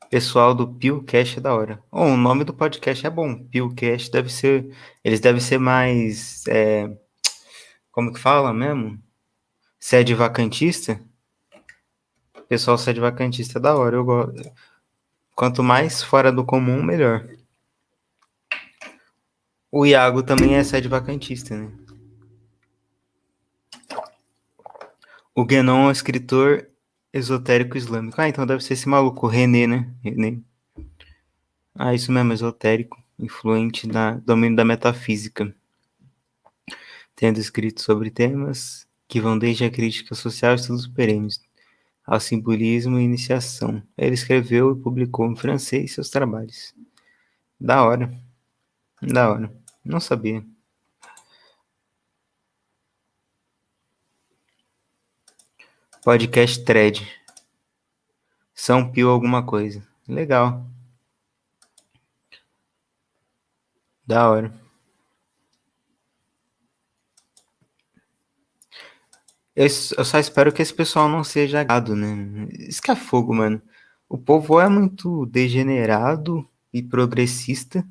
Pessoal 0.10 0.56
do 0.56 0.67
PillCast 0.75 1.38
é 1.38 1.41
da 1.41 1.53
hora. 1.56 1.84
Oh, 1.91 2.06
o 2.06 2.17
nome 2.17 2.43
do 2.43 2.53
podcast 2.56 3.06
é 3.06 3.10
bom. 3.10 3.43
PillCast 3.45 4.12
deve 4.12 4.29
ser. 4.32 4.75
Eles 5.03 5.19
devem 5.19 5.41
ser 5.41 5.60
mais. 5.60 6.43
É, 6.47 6.89
como 7.91 8.12
que 8.13 8.19
fala 8.19 8.51
mesmo? 8.53 8.99
Sede 9.79 10.15
vacantista? 10.15 10.99
Pessoal, 12.49 12.77
sede 12.77 12.99
vacantista 12.99 13.60
é 13.60 13.62
da 13.62 13.75
hora. 13.75 13.95
Eu 13.97 14.06
gosto. 14.06 14.51
Quanto 15.36 15.63
mais 15.63 16.04
fora 16.04 16.32
do 16.32 16.46
comum, 16.46 16.84
melhor. 16.84 17.28
O 19.72 19.86
Iago 19.86 20.22
também 20.22 20.56
é 20.56 20.63
sede 20.63 20.88
vacantista, 20.88 21.58
né? 21.58 21.72
O 25.34 25.43
Guénon 25.43 25.86
é 25.86 25.88
um 25.88 25.91
escritor 25.91 26.69
esotérico 27.12 27.76
islâmico. 27.76 28.22
Ah, 28.22 28.30
então 28.30 28.46
deve 28.46 28.63
ser 28.63 28.74
esse 28.74 28.88
maluco, 28.88 29.26
René, 29.26 29.65
né? 29.65 29.91
René. 30.04 30.39
Ah, 31.74 31.96
isso 31.96 32.12
mesmo, 32.12 32.34
esotérico, 32.34 33.04
influente 33.17 33.88
na 33.88 34.12
domínio 34.17 34.56
da 34.56 34.63
metafísica. 34.63 35.56
Tendo 37.15 37.39
escrito 37.39 37.82
sobre 37.82 38.12
temas 38.12 38.88
que 39.08 39.19
vão 39.19 39.38
desde 39.38 39.65
a 39.65 39.72
crítica 39.72 40.13
social 40.13 40.54
e 40.54 40.56
estudos 40.56 40.88
perenes, 40.88 41.41
ao 42.05 42.19
simbolismo 42.19 42.99
e 42.99 43.03
iniciação. 43.03 43.81
Ele 43.97 44.13
escreveu 44.13 44.73
e 44.73 44.81
publicou 44.81 45.25
em 45.31 45.35
francês 45.35 45.93
seus 45.93 46.09
trabalhos. 46.09 46.73
Da 47.59 47.83
hora. 47.83 48.11
Da 49.01 49.29
hora. 49.31 49.53
Não 49.83 49.99
sabia. 49.99 50.43
Podcast 56.03 56.63
thread. 56.65 57.07
São 58.53 58.91
Pio 58.91 59.09
alguma 59.09 59.45
coisa. 59.45 59.81
Legal. 60.07 60.65
Da 64.05 64.29
hora. 64.29 64.62
Eu, 69.55 69.65
eu 69.65 70.05
só 70.05 70.19
espero 70.19 70.51
que 70.51 70.61
esse 70.61 70.73
pessoal 70.73 71.07
não 71.07 71.23
seja 71.23 71.63
gado, 71.63 71.95
né? 71.95 72.47
Isso 72.51 72.81
que 72.81 72.91
é 72.91 72.95
fogo, 72.95 73.33
mano. 73.33 73.61
O 74.09 74.17
povo 74.17 74.59
é 74.59 74.69
muito 74.69 75.25
degenerado 75.27 76.47
e 76.73 76.81
progressista. 76.81 77.85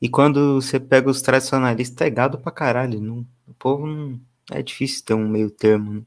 E 0.00 0.08
quando 0.08 0.60
você 0.60 0.78
pega 0.80 1.10
os 1.10 1.22
tradicionalistas, 1.22 2.06
é 2.06 2.10
gado 2.10 2.38
pra 2.38 2.52
caralho. 2.52 3.00
Não, 3.00 3.26
o 3.46 3.54
povo 3.54 3.86
não. 3.86 4.20
É 4.52 4.62
difícil 4.62 5.04
ter 5.04 5.14
um 5.14 5.28
meio 5.28 5.50
termo. 5.50 5.94
Né? 5.94 6.02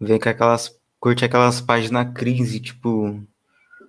Vem 0.00 0.18
com 0.18 0.28
aquelas. 0.28 0.78
Curte 0.98 1.24
aquelas 1.24 1.60
páginas 1.60 2.12
crise, 2.14 2.60
tipo. 2.60 3.22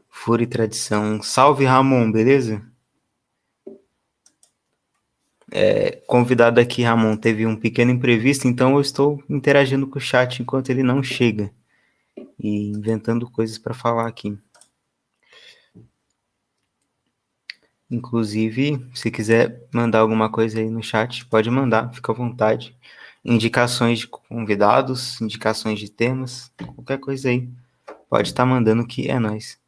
Fúria 0.09 0.43
e 0.45 0.47
tradição. 0.47 1.21
Salve 1.21 1.65
Ramon, 1.65 2.11
beleza? 2.11 2.65
É, 5.53 5.97
convidado 6.07 6.61
aqui, 6.61 6.81
Ramon, 6.81 7.17
teve 7.17 7.45
um 7.45 7.57
pequeno 7.57 7.91
imprevisto, 7.91 8.47
então 8.47 8.75
eu 8.75 8.81
estou 8.81 9.21
interagindo 9.29 9.85
com 9.85 9.97
o 9.99 10.01
chat 10.01 10.41
enquanto 10.41 10.69
ele 10.69 10.81
não 10.81 11.03
chega 11.03 11.51
e 12.39 12.69
inventando 12.69 13.29
coisas 13.29 13.57
para 13.57 13.73
falar 13.73 14.07
aqui. 14.07 14.37
Inclusive, 17.89 18.89
se 18.95 19.11
quiser 19.11 19.67
mandar 19.73 19.99
alguma 19.99 20.31
coisa 20.31 20.59
aí 20.59 20.69
no 20.69 20.81
chat, 20.81 21.25
pode 21.25 21.49
mandar, 21.49 21.93
fica 21.93 22.11
à 22.13 22.15
vontade. 22.15 22.75
Indicações 23.23 23.99
de 23.99 24.07
convidados, 24.07 25.19
indicações 25.21 25.77
de 25.79 25.91
temas, 25.91 26.51
qualquer 26.75 26.99
coisa 26.99 27.29
aí, 27.29 27.49
pode 28.09 28.29
estar 28.29 28.43
tá 28.43 28.49
mandando 28.49 28.87
que 28.87 29.09
é 29.09 29.19
nós. 29.19 29.59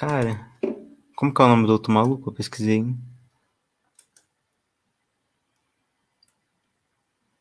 Cara, 0.00 0.50
como 1.14 1.34
que 1.34 1.42
é 1.42 1.44
o 1.44 1.48
nome 1.48 1.66
do 1.66 1.74
outro 1.74 1.92
maluco? 1.92 2.30
Eu 2.30 2.32
pesquisei. 2.32 2.76
Hein? 2.76 2.98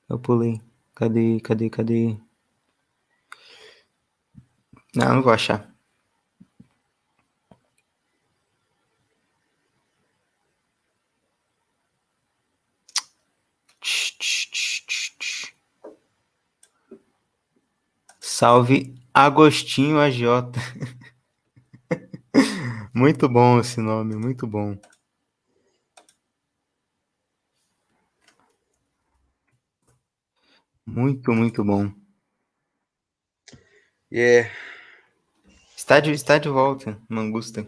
Eu 0.10 0.20
pulei. 0.20 0.60
Cadê, 0.94 1.40
cadê, 1.40 1.70
cadê? 1.70 2.18
Não, 4.94 5.16
não 5.16 5.22
vou 5.24 5.32
achar. 5.32 5.74
Salve 18.20 18.94
Agostinho 19.14 19.98
Agiota. 19.98 20.60
Muito 22.94 23.30
bom 23.30 23.60
esse 23.60 23.80
nome, 23.80 24.16
muito 24.16 24.48
bom. 24.48 24.78
Muito, 30.86 31.32
muito 31.32 31.64
bom. 31.64 31.92
Yeah. 34.12 34.50
Está 35.78 36.00
de, 36.00 36.12
está 36.12 36.40
de 36.40 36.50
volta, 36.50 37.00
Mangusta. 37.08 37.68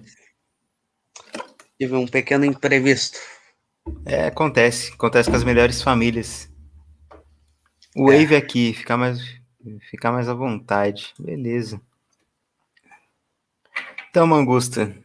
Tive 1.80 1.96
um 1.96 2.08
pequeno 2.08 2.46
imprevisto. 2.46 3.20
É, 4.06 4.26
acontece. 4.26 4.92
Acontece 4.94 5.30
com 5.30 5.36
as 5.36 5.44
melhores 5.44 5.82
famílias. 5.82 6.50
O 7.96 8.12
é. 8.12 8.20
Wave 8.20 8.36
aqui, 8.36 8.74
ficar 8.74 8.98
mais, 8.98 9.20
ficar 9.90 10.12
mais 10.12 10.28
à 10.28 10.34
vontade. 10.34 11.14
Beleza. 11.20 11.80
Então, 14.10 14.26
Mangusta, 14.28 14.96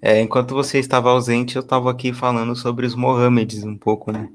é, 0.00 0.20
enquanto 0.20 0.54
você 0.54 0.78
estava 0.78 1.10
ausente, 1.10 1.56
eu 1.56 1.62
estava 1.62 1.90
aqui 1.90 2.12
falando 2.12 2.54
sobre 2.54 2.86
os 2.86 2.94
Mohammeds 2.94 3.64
um 3.64 3.76
pouco, 3.76 4.12
né? 4.12 4.28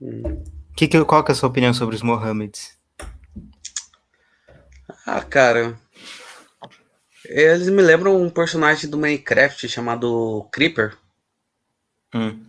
Hum. 0.00 0.42
Que, 0.76 0.88
que, 0.88 1.04
qual 1.04 1.22
que 1.22 1.30
é 1.30 1.34
a 1.34 1.34
sua 1.34 1.48
opinião 1.48 1.72
sobre 1.72 1.94
os 1.94 2.02
Mohammeds? 2.02 2.76
Ah, 5.06 5.20
cara. 5.20 5.78
Eles 7.24 7.68
me 7.68 7.82
lembram 7.82 8.20
um 8.20 8.28
personagem 8.28 8.90
do 8.90 8.98
Minecraft 8.98 9.68
chamado 9.68 10.48
Creeper. 10.50 10.96
Hum. 12.14 12.44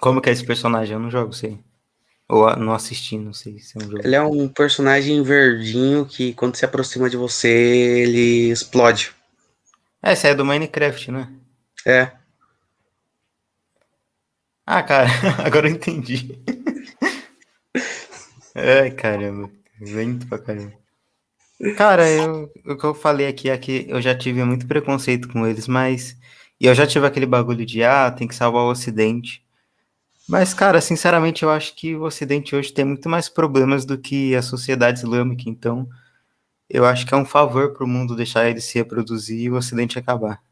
Como 0.00 0.20
que 0.20 0.28
é 0.28 0.32
esse 0.32 0.44
personagem? 0.44 0.94
Eu 0.94 1.00
não 1.00 1.10
jogo, 1.10 1.32
sei. 1.32 1.58
Ou 2.28 2.56
não 2.56 2.72
assisti, 2.72 3.18
não 3.18 3.32
sei 3.32 3.58
se 3.58 3.76
é 3.76 3.84
um 3.84 3.90
jogo. 3.90 4.00
Ele 4.04 4.14
é 4.14 4.22
um 4.22 4.48
personagem 4.48 5.22
verdinho 5.22 6.06
que 6.06 6.32
quando 6.34 6.56
se 6.56 6.64
aproxima 6.64 7.10
de 7.10 7.16
você, 7.16 7.48
ele 7.48 8.50
explode. 8.50 9.12
É, 10.02 10.12
esse 10.12 10.26
é 10.28 10.34
do 10.34 10.44
Minecraft, 10.44 11.12
né? 11.12 11.32
É. 11.86 12.12
Ah, 14.66 14.82
cara, 14.82 15.08
agora 15.44 15.68
eu 15.68 15.72
entendi. 15.72 16.38
Ai, 18.54 18.90
caramba. 18.90 19.50
Vento 19.80 20.26
pra 20.26 20.38
caramba. 20.38 20.72
Cara, 21.76 22.08
eu, 22.10 22.50
o 22.66 22.76
que 22.76 22.84
eu 22.84 22.94
falei 22.94 23.26
aqui 23.28 23.48
é 23.48 23.56
que 23.56 23.86
eu 23.88 24.00
já 24.02 24.16
tive 24.16 24.42
muito 24.44 24.66
preconceito 24.66 25.28
com 25.28 25.46
eles, 25.46 25.68
mas. 25.68 26.16
E 26.60 26.66
eu 26.66 26.74
já 26.74 26.86
tive 26.86 27.06
aquele 27.06 27.26
bagulho 27.26 27.64
de, 27.66 27.82
ah, 27.84 28.10
tem 28.10 28.28
que 28.28 28.34
salvar 28.34 28.62
o 28.64 28.70
Ocidente. 28.70 29.44
Mas, 30.28 30.54
cara, 30.54 30.80
sinceramente, 30.80 31.42
eu 31.44 31.50
acho 31.50 31.74
que 31.76 31.94
o 31.96 32.04
Ocidente 32.04 32.56
hoje 32.56 32.72
tem 32.72 32.84
muito 32.84 33.08
mais 33.08 33.28
problemas 33.28 33.84
do 33.84 33.98
que 33.98 34.34
a 34.36 34.42
sociedade 34.42 35.00
islâmica. 35.00 35.44
Então, 35.48 35.88
eu 36.72 36.86
acho 36.86 37.06
que 37.06 37.12
é 37.12 37.16
um 37.18 37.26
favor 37.26 37.74
para 37.74 37.84
o 37.84 37.86
mundo 37.86 38.16
deixar 38.16 38.48
ele 38.48 38.60
se 38.62 38.78
reproduzir 38.78 39.38
e 39.38 39.50
o 39.50 39.56
Ocidente 39.56 39.98
acabar. 39.98 40.42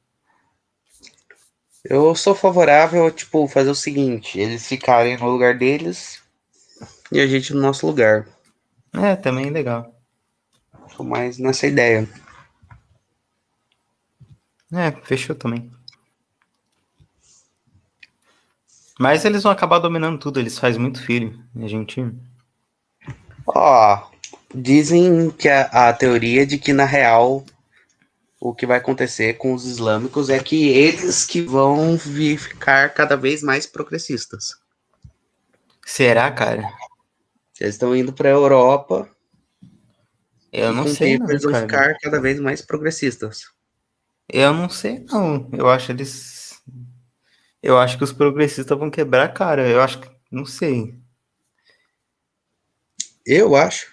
Eu 1.83 2.15
sou 2.15 2.35
favorável 2.35 3.07
a, 3.07 3.11
tipo, 3.11 3.49
fazer 3.49 3.71
o 3.71 3.75
seguinte: 3.75 4.39
eles 4.39 4.69
ficarem 4.69 5.17
no 5.17 5.31
lugar 5.31 5.57
deles 5.57 6.23
e 7.11 7.19
a 7.19 7.27
gente 7.27 7.55
no 7.55 7.63
nosso 7.63 7.87
lugar. 7.87 8.29
É, 8.93 9.17
também 9.17 9.47
é 9.47 9.51
legal. 9.51 9.99
Tô 10.95 11.03
mais 11.03 11.39
nessa 11.39 11.67
ideia. 11.67 12.07
É, 14.71 14.91
fechou 15.03 15.35
também. 15.35 15.71
Mas 18.99 19.25
eles 19.25 19.43
vão 19.43 19.51
acabar 19.51 19.79
dominando 19.79 20.19
tudo, 20.19 20.39
eles 20.39 20.59
fazem 20.59 20.79
muito 20.79 21.03
filho. 21.03 21.43
A 21.57 21.67
gente. 21.67 21.99
Ó, 23.47 23.95
oh, 23.95 24.10
dizem 24.55 25.31
que 25.31 25.49
a, 25.49 25.89
a 25.89 25.93
teoria 25.93 26.47
de 26.47 26.59
que 26.59 26.73
na 26.73 26.85
real 26.85 27.45
o 28.41 28.55
que 28.55 28.67
vai 28.67 28.79
acontecer 28.79 29.35
com 29.35 29.53
os 29.53 29.67
islâmicos 29.67 30.31
é 30.31 30.39
que 30.39 30.69
eles 30.69 31.27
que 31.27 31.43
vão 31.43 31.99
ficar 31.99 32.95
cada 32.95 33.17
vez 33.17 33.43
mais 33.43 33.67
progressistas. 33.67 34.57
Será, 35.85 36.31
cara? 36.31 36.65
Eles 37.61 37.75
estão 37.75 37.95
indo 37.95 38.13
para 38.13 38.29
a 38.29 38.33
Europa. 38.33 39.09
Eu 40.51 40.73
não 40.73 40.89
sei, 40.89 41.19
não, 41.19 41.29
eles 41.29 41.43
vão 41.43 41.53
cara. 41.53 41.67
ficar 41.67 41.99
cada 42.01 42.21
vez 42.21 42.41
mais 42.41 42.63
progressistas. 42.63 43.45
Eu 44.27 44.55
não 44.55 44.71
sei, 44.71 45.05
não. 45.11 45.49
Eu 45.53 45.69
acho 45.69 45.93
eles 45.93 46.41
eu 47.63 47.79
acho 47.79 47.99
que 47.99 48.05
os 48.05 48.13
progressistas 48.13 48.79
vão 48.79 48.91
quebrar 48.91 49.25
a 49.25 49.29
cara. 49.29 49.69
Eu 49.69 49.81
acho 49.81 50.01
que. 50.01 50.11
Não 50.31 50.47
sei. 50.47 50.99
Eu 53.27 53.55
acho. 53.55 53.90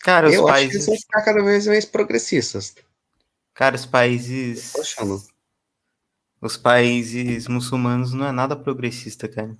Cara, 0.00 0.28
os 0.28 0.34
eu 0.34 0.44
países. 0.46 0.68
Acho 0.68 0.70
que 0.70 0.76
eles 0.76 0.86
vão 0.86 0.96
ficar 0.96 1.22
cada 1.22 1.42
vez 1.44 1.66
mais 1.66 1.84
progressistas. 1.84 2.74
Cara, 3.54 3.76
os 3.76 3.86
países. 3.86 4.72
Os 6.40 6.56
países 6.56 7.46
muçulmanos 7.46 8.14
não 8.14 8.26
é 8.26 8.32
nada 8.32 8.56
progressista, 8.56 9.28
cara. 9.28 9.56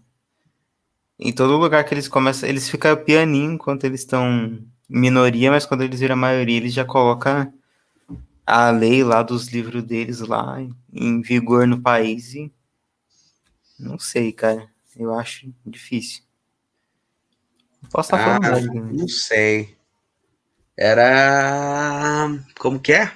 Em 1.19 1.33
todo 1.33 1.59
lugar 1.59 1.85
que 1.85 1.93
eles 1.93 2.09
começam, 2.09 2.49
eles 2.49 2.71
ficam 2.71 2.97
pianinho 2.97 3.53
enquanto 3.53 3.85
eles 3.85 4.01
estão 4.01 4.59
minoria, 4.89 5.51
mas 5.51 5.67
quando 5.67 5.83
eles 5.83 6.01
viram 6.01 6.15
a 6.15 6.17
maioria, 6.17 6.57
eles 6.57 6.73
já 6.73 6.85
colocam 6.85 7.53
a 8.47 8.71
lei 8.71 9.05
lá 9.05 9.23
dos 9.23 9.49
livros 9.49 9.83
deles 9.83 10.21
lá 10.21 10.57
em 10.91 11.21
vigor 11.21 11.67
no 11.67 11.81
país 11.81 12.35
e 12.35 12.51
não 13.79 13.99
sei, 13.99 14.33
cara. 14.33 14.69
Eu 14.97 15.15
acho 15.15 15.53
difícil. 15.65 16.23
Posso 17.91 18.15
estar 18.15 18.41
falando 18.41 18.45
ah, 18.47 18.61
né? 18.61 18.91
Não 18.93 19.09
sei. 19.09 19.77
Era. 20.81 22.27
Como 22.59 22.81
que 22.81 22.95
é? 22.95 23.13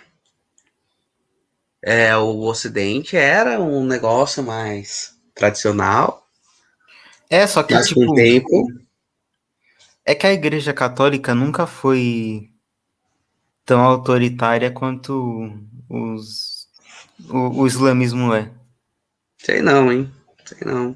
É, 1.83 2.15
o 2.15 2.41
Ocidente 2.41 3.17
era 3.17 3.59
um 3.59 3.87
negócio 3.87 4.43
mais 4.43 5.15
tradicional. 5.35 6.29
É, 7.31 7.47
só 7.47 7.62
que, 7.62 7.79
tipo, 7.81 8.05
com 8.05 8.15
tempo. 8.15 8.71
É 10.05 10.15
que 10.15 10.27
a 10.27 10.33
Igreja 10.33 10.75
Católica 10.75 11.35
nunca 11.35 11.67
foi 11.67 12.51
tão 13.65 13.81
autoritária 13.81 14.71
quanto 14.71 15.51
os, 15.89 16.69
o, 17.31 17.62
o 17.62 17.67
islamismo 17.67 18.35
é. 18.35 18.51
Sei 19.39 19.62
não, 19.62 19.91
hein? 19.91 20.12
Sei 20.45 20.59
não. 20.67 20.95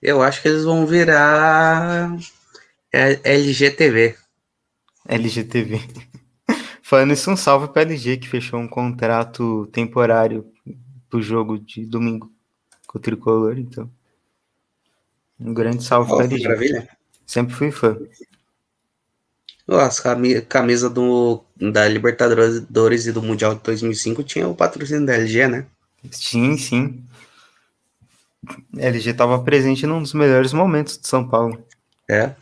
Eu 0.00 0.22
acho 0.22 0.40
que 0.40 0.46
eles 0.46 0.62
vão 0.62 0.86
virar 0.86 2.16
LGTV. 2.92 4.16
LGTV. 5.06 5.80
Falando 6.82 7.12
isso, 7.12 7.30
um 7.30 7.36
salve 7.36 7.68
para 7.68 7.82
LG 7.82 8.18
que 8.18 8.28
fechou 8.28 8.60
um 8.60 8.68
contrato 8.68 9.66
temporário 9.72 10.46
pro 11.08 11.22
jogo 11.22 11.58
de 11.58 11.86
domingo 11.86 12.30
com 12.86 12.98
o 12.98 13.00
tricolor, 13.00 13.58
então. 13.58 13.90
Um 15.38 15.52
grande 15.52 15.82
salve 15.82 16.12
oh, 16.12 16.16
para 16.16 16.26
LG. 16.26 16.44
Maravilha. 16.44 16.88
Sempre 17.26 17.54
fui 17.54 17.70
fã. 17.70 17.96
Nossa, 19.66 20.14
camisa 20.46 20.90
do, 20.90 21.42
da 21.56 21.88
Libertadores 21.88 23.06
e 23.06 23.12
do 23.12 23.22
Mundial 23.22 23.54
de 23.54 23.62
2005 23.62 24.22
tinha 24.22 24.46
o 24.46 24.54
patrocínio 24.54 25.06
da 25.06 25.14
LG, 25.14 25.48
né? 25.48 25.66
Sim, 26.10 26.56
sim. 26.58 27.02
A 28.76 28.82
LG 28.82 29.10
estava 29.10 29.42
presente 29.42 29.86
num 29.86 30.02
dos 30.02 30.12
melhores 30.12 30.52
momentos 30.52 30.98
de 30.98 31.08
São 31.08 31.26
Paulo. 31.26 31.64
É. 32.08 32.34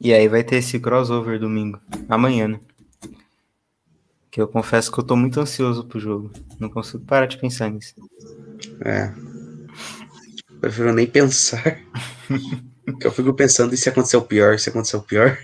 E 0.00 0.12
aí 0.12 0.28
vai 0.28 0.44
ter 0.44 0.56
esse 0.56 0.78
crossover 0.78 1.38
domingo, 1.40 1.80
amanhã, 2.08 2.48
né? 2.48 2.60
Que 4.30 4.40
eu 4.40 4.46
confesso 4.46 4.92
que 4.92 5.00
eu 5.00 5.04
tô 5.04 5.16
muito 5.16 5.40
ansioso 5.40 5.84
pro 5.86 5.98
jogo. 5.98 6.30
Não 6.60 6.68
consigo 6.68 7.04
parar 7.04 7.26
de 7.26 7.38
pensar 7.38 7.70
nisso. 7.70 7.94
É. 8.84 9.12
Prefiro 10.60 10.92
nem 10.92 11.06
pensar. 11.06 11.80
que 13.00 13.06
eu 13.06 13.12
fico 13.12 13.32
pensando 13.32 13.74
e 13.74 13.76
se 13.76 13.88
acontecer 13.88 14.16
o 14.18 14.22
pior, 14.22 14.58
se 14.58 14.68
acontecer 14.68 14.96
o 14.96 15.02
pior. 15.02 15.38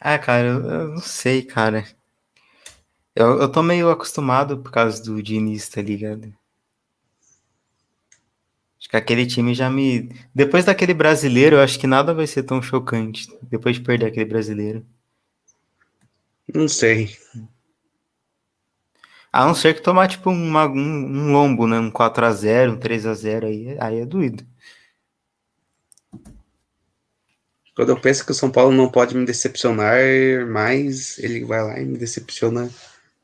Ah, 0.00 0.18
cara, 0.18 0.46
eu, 0.46 0.60
eu 0.64 0.88
não 0.88 0.98
sei, 0.98 1.42
cara. 1.42 1.84
Eu, 3.14 3.40
eu 3.40 3.50
tô 3.50 3.62
meio 3.62 3.90
acostumado 3.90 4.58
por 4.58 4.70
causa 4.70 5.02
do 5.02 5.22
Diniz, 5.22 5.68
tá 5.68 5.82
ligado? 5.82 6.32
Acho 8.86 8.90
que 8.90 8.96
aquele 8.96 9.26
time 9.26 9.52
já 9.52 9.68
me. 9.68 10.08
Depois 10.32 10.64
daquele 10.64 10.94
brasileiro, 10.94 11.56
eu 11.56 11.60
acho 11.60 11.76
que 11.78 11.88
nada 11.88 12.14
vai 12.14 12.26
ser 12.26 12.44
tão 12.44 12.62
chocante. 12.62 13.26
Depois 13.42 13.74
de 13.74 13.82
perder 13.82 14.06
aquele 14.06 14.26
brasileiro. 14.26 14.86
Não 16.54 16.68
sei. 16.68 17.16
A 19.32 19.44
não 19.44 19.56
ser 19.56 19.74
que 19.74 19.82
tomar, 19.82 20.06
tipo, 20.06 20.30
uma, 20.30 20.66
um, 20.66 20.78
um 20.78 21.32
lombo, 21.32 21.66
né? 21.66 21.80
Um 21.80 21.90
4x0, 21.90 22.74
um 22.74 22.78
3x0, 22.78 23.44
aí, 23.44 23.76
aí 23.80 23.98
é 23.98 24.06
doido. 24.06 24.46
Quando 27.74 27.88
eu 27.90 28.00
penso 28.00 28.24
que 28.24 28.30
o 28.30 28.34
São 28.34 28.50
Paulo 28.50 28.72
não 28.72 28.88
pode 28.88 29.16
me 29.16 29.26
decepcionar 29.26 29.98
mais, 30.46 31.18
ele 31.18 31.44
vai 31.44 31.62
lá 31.62 31.78
e 31.80 31.84
me 31.84 31.98
decepciona 31.98 32.70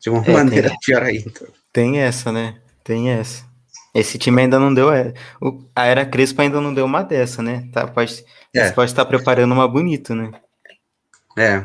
de 0.01 0.11
uma 0.11 0.27
é, 0.27 0.33
maneira 0.33 0.69
tem, 0.71 0.79
pior 0.85 1.03
ainda. 1.05 1.49
Tem 1.73 2.01
essa, 2.01 2.33
né? 2.33 2.61
Tem 2.83 3.11
essa. 3.11 3.52
Esse 3.95 4.19
time 4.19 4.43
ainda 4.43 4.59
não 4.59 4.73
deu. 4.73 4.93
É, 4.93 5.13
o, 5.41 5.65
a 5.75 5.85
Era 5.85 6.07
Crespo 6.07 6.41
ainda 6.41 6.61
não 6.61 6.73
deu 6.73 6.85
uma 6.85 7.03
dessa, 7.03 7.43
né? 7.43 7.69
Tá, 7.73 7.87
pode, 7.87 8.25
é. 8.55 8.69
Você 8.69 8.73
pode 8.73 8.91
estar 8.91 9.05
preparando 9.05 9.53
uma 9.53 9.69
bonita, 9.69 10.15
né? 10.15 10.31
É. 11.37 11.65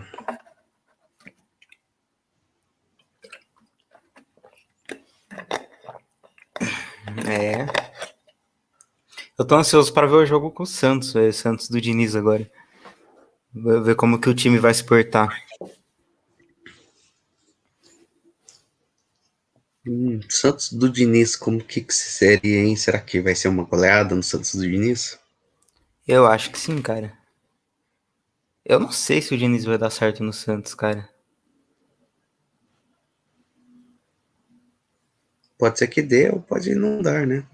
É. 7.26 7.66
Eu 9.38 9.46
tô 9.46 9.56
ansioso 9.56 9.94
para 9.94 10.08
ver 10.08 10.16
o 10.16 10.26
jogo 10.26 10.52
com 10.52 10.64
o 10.64 10.68
Santos, 10.68 11.16
é, 11.16 11.32
Santos 11.32 11.70
do 11.70 11.80
Diniz 11.80 12.16
agora. 12.16 12.50
Ver 13.54 13.96
como 13.96 14.20
que 14.20 14.30
o 14.30 14.34
time 14.34 14.58
vai 14.58 14.74
se 14.74 14.84
portar. 14.84 15.30
Hum, 19.88 20.20
Santos 20.30 20.74
do 20.74 20.90
Diniz, 20.90 21.38
como 21.38 21.64
que, 21.64 21.80
que 21.80 21.94
seria, 21.94 22.60
hein? 22.60 22.76
Será 22.76 23.00
que 23.00 23.22
vai 23.22 23.34
ser 23.34 23.48
uma 23.48 23.64
goleada 23.64 24.14
no 24.14 24.22
Santos 24.22 24.54
do 24.56 24.70
Diniz? 24.70 25.18
Eu 26.06 26.28
acho 26.28 26.52
que 26.52 26.60
sim, 26.60 26.82
cara. 26.82 27.18
Eu 28.66 28.82
não 28.82 28.92
sei 28.92 29.22
se 29.22 29.34
o 29.34 29.38
Diniz 29.38 29.64
vai 29.64 29.78
dar 29.78 29.90
certo 29.90 30.22
no 30.22 30.34
Santos, 30.34 30.76
cara. 30.76 31.10
Pode 35.58 35.80
ser 35.80 35.88
que 35.88 36.02
dê 36.02 36.30
ou 36.30 36.42
pode 36.42 36.76
não 36.76 37.02
dar, 37.02 37.26
né? 37.26 37.48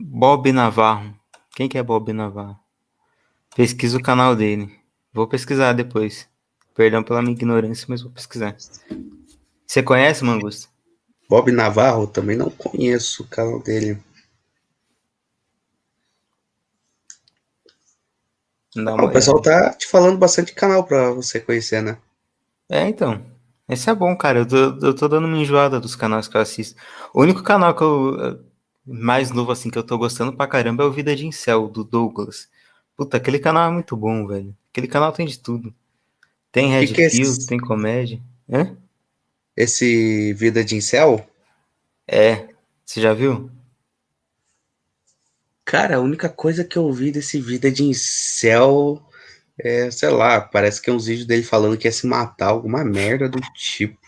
Bob 0.00 0.50
Navarro. 0.52 1.14
Quem 1.54 1.68
que 1.68 1.76
é 1.76 1.82
Bob 1.82 2.12
Navarro? 2.14 2.58
Pesquisa 3.54 3.98
o 3.98 4.02
canal 4.02 4.34
dele. 4.34 4.74
Vou 5.12 5.28
pesquisar 5.28 5.74
depois. 5.74 6.26
Perdão 6.74 7.02
pela 7.02 7.20
minha 7.20 7.34
ignorância, 7.34 7.86
mas 7.88 8.00
vou 8.00 8.10
pesquisar. 8.10 8.56
Você 9.68 9.82
conhece, 9.82 10.24
Mangusto? 10.24 10.70
Bob 11.28 11.52
Navarro, 11.52 12.06
também 12.06 12.34
não 12.34 12.48
conheço 12.48 13.22
o 13.22 13.26
canal 13.26 13.62
dele. 13.62 14.02
o 18.74 19.10
pessoal 19.10 19.42
tá 19.42 19.74
te 19.74 19.86
falando 19.86 20.16
bastante 20.16 20.54
canal 20.54 20.84
pra 20.84 21.10
você 21.10 21.38
conhecer, 21.38 21.82
né? 21.82 21.98
É, 22.70 22.88
então. 22.88 23.22
Esse 23.68 23.90
é 23.90 23.94
bom, 23.94 24.16
cara. 24.16 24.38
Eu 24.38 24.46
tô, 24.46 24.56
eu 24.86 24.94
tô 24.94 25.06
dando 25.06 25.26
uma 25.26 25.36
enjoada 25.36 25.78
dos 25.78 25.94
canais 25.94 26.26
que 26.26 26.36
eu 26.36 26.40
assisto. 26.40 26.80
O 27.12 27.20
único 27.20 27.42
canal 27.42 27.74
que 27.74 27.82
eu. 27.82 28.42
Mais 28.86 29.30
novo, 29.30 29.52
assim, 29.52 29.68
que 29.68 29.76
eu 29.76 29.82
tô 29.82 29.98
gostando 29.98 30.32
pra 30.32 30.46
caramba 30.46 30.82
é 30.82 30.86
o 30.86 30.92
Vida 30.92 31.14
de 31.14 31.26
Incel, 31.26 31.68
do 31.68 31.84
Douglas. 31.84 32.48
Puta, 32.96 33.18
aquele 33.18 33.38
canal 33.38 33.68
é 33.68 33.72
muito 33.72 33.94
bom, 33.94 34.26
velho. 34.26 34.56
Aquele 34.72 34.88
canal 34.88 35.12
tem 35.12 35.26
de 35.26 35.38
tudo. 35.38 35.74
Tem 36.50 36.70
Red 36.70 36.86
que 36.86 37.02
é 37.02 37.10
Pill, 37.10 37.22
esse... 37.22 37.46
tem 37.46 37.58
comédia. 37.58 38.18
Hã? 38.50 38.74
Esse 39.58 40.32
Vida 40.34 40.64
de 40.64 40.76
Incel? 40.76 41.28
É. 42.06 42.48
Você 42.86 43.00
já 43.00 43.12
viu? 43.12 43.50
Cara, 45.64 45.96
a 45.96 46.00
única 46.00 46.28
coisa 46.28 46.64
que 46.64 46.78
eu 46.78 46.92
vi 46.92 47.10
desse 47.10 47.40
Vida 47.40 47.70
de 47.70 47.82
Incel 47.82 49.02
é, 49.58 49.90
sei 49.90 50.10
lá, 50.10 50.40
parece 50.40 50.80
que 50.80 50.88
é 50.88 50.92
uns 50.92 51.06
vídeos 51.06 51.26
dele 51.26 51.42
falando 51.42 51.76
que 51.76 51.88
ia 51.88 51.92
se 51.92 52.06
matar, 52.06 52.48
alguma 52.48 52.84
merda 52.84 53.28
do 53.28 53.40
tipo. 53.54 53.98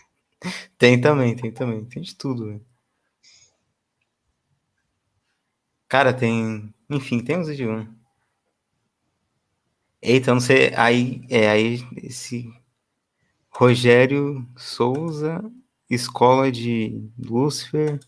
Tem 0.77 0.99
também, 0.99 1.35
tem 1.35 1.51
também, 1.51 1.83
tem 1.85 2.01
de 2.01 2.15
tudo, 2.15 2.47
velho. 2.47 2.65
Cara, 5.89 6.13
tem. 6.13 6.73
Enfim, 6.89 7.19
tem 7.23 7.37
uns 7.37 7.49
vídeos. 7.49 7.85
Eita, 10.01 10.31
eu 10.31 10.35
não 10.35 10.41
sei. 10.41 10.73
Aí, 10.75 11.21
é, 11.29 11.49
aí 11.49 11.85
esse 11.97 12.49
Rogério 13.51 14.47
Souza, 14.57 15.43
escola 15.89 16.51
de 16.51 17.01
Lúcifer. 17.19 17.99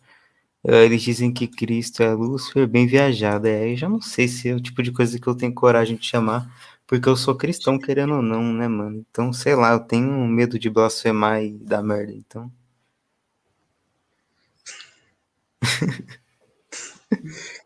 Eles 0.64 1.02
dizem 1.04 1.34
que 1.34 1.48
Cristo 1.48 2.04
é 2.04 2.14
Lúcifer 2.14 2.68
bem 2.68 2.88
viajado. 2.88 3.48
É, 3.48 3.64
aí 3.64 3.76
já 3.78 3.89
não 3.89 4.02
sei 4.02 4.28
se 4.28 4.50
é 4.50 4.56
o 4.56 4.62
tipo 4.62 4.84
de 4.84 4.91
coisa 4.91 5.20
que 5.20 5.28
eu 5.28 5.36
tenho 5.36 5.54
coragem 5.54 5.98
de 5.98 6.06
chamar. 6.06 6.50
Porque 6.88 7.10
eu 7.10 7.16
sou 7.18 7.36
cristão, 7.36 7.80
querendo 7.80 8.16
ou 8.16 8.22
não, 8.22 8.44
né, 8.54 8.68
mano? 8.68 9.06
Então, 9.10 9.34
sei 9.34 9.56
lá, 9.56 9.74
eu 9.74 9.80
tenho 9.82 10.28
medo 10.28 10.60
de 10.60 10.70
blasfemar 10.70 11.44
e 11.44 11.54
dar 11.58 11.84
merda, 11.84 12.14
então. 12.14 12.52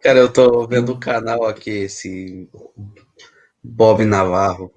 Cara, 0.01 0.19
eu 0.19 0.31
tô 0.31 0.65
vendo 0.67 0.93
o 0.93 0.99
canal 0.99 1.45
aqui, 1.45 1.69
esse 1.69 2.49
Bob 3.63 4.03
Navarro. 4.05 4.71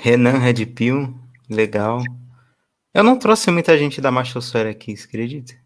Renan 0.00 0.38
Red 0.38 0.64
Pill, 0.66 1.12
legal. 1.50 2.00
Eu 2.94 3.02
não 3.02 3.18
trouxe 3.18 3.50
muita 3.50 3.76
gente 3.76 4.00
da 4.00 4.12
machosfera 4.12 4.70
aqui, 4.70 4.96
você 4.96 5.08
acredita? 5.08 5.56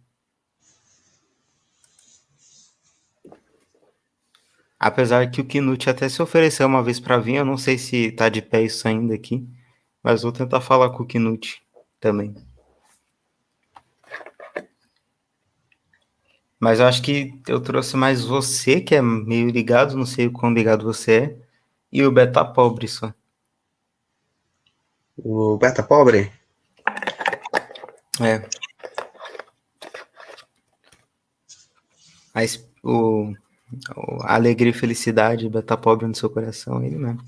Apesar 4.81 5.31
que 5.31 5.43
o 5.43 5.45
Knut 5.45 5.91
até 5.91 6.09
se 6.09 6.23
ofereceu 6.23 6.67
uma 6.67 6.83
vez 6.83 6.99
para 6.99 7.19
vir, 7.19 7.37
eu 7.37 7.45
não 7.45 7.59
sei 7.59 7.77
se 7.77 8.11
tá 8.11 8.31
de 8.31 8.41
pé 8.41 8.63
isso 8.63 8.89
ainda 8.89 9.15
aqui, 9.15 9.47
mas 10.03 10.23
vou 10.23 10.33
tentar 10.33 10.63
falar 10.63 10.89
com 10.89 11.03
o 11.03 11.07
Knut 11.07 11.63
também. 12.01 12.35
Mas 16.59 16.81
eu 16.81 16.87
acho 16.87 17.03
que 17.03 17.39
eu 17.47 17.61
trouxe 17.61 17.99
mais 17.99 18.25
você, 18.25 18.81
que 18.81 18.95
é 18.95 19.03
meio 19.03 19.51
ligado, 19.51 19.95
não 19.95 20.07
sei 20.07 20.27
o 20.27 20.33
quão 20.33 20.55
ligado 20.55 20.85
você 20.85 21.13
é, 21.13 21.37
e 21.93 22.03
o 22.03 22.11
Beta 22.11 22.43
Pobre 22.43 22.89
só. 22.89 23.13
O 25.17 25.57
Beta 25.57 25.83
Pobre? 25.83 26.33
É. 28.21 28.43
Mas 32.35 32.65
o 32.83 33.33
a 34.23 34.35
alegria 34.35 34.71
e 34.71 34.75
felicidade 34.75 35.47
estar 35.47 35.77
pobre 35.77 36.07
no 36.07 36.15
seu 36.15 36.29
coração, 36.29 36.83
é 36.83 36.87
ele 36.87 36.97
mesmo. 36.97 37.23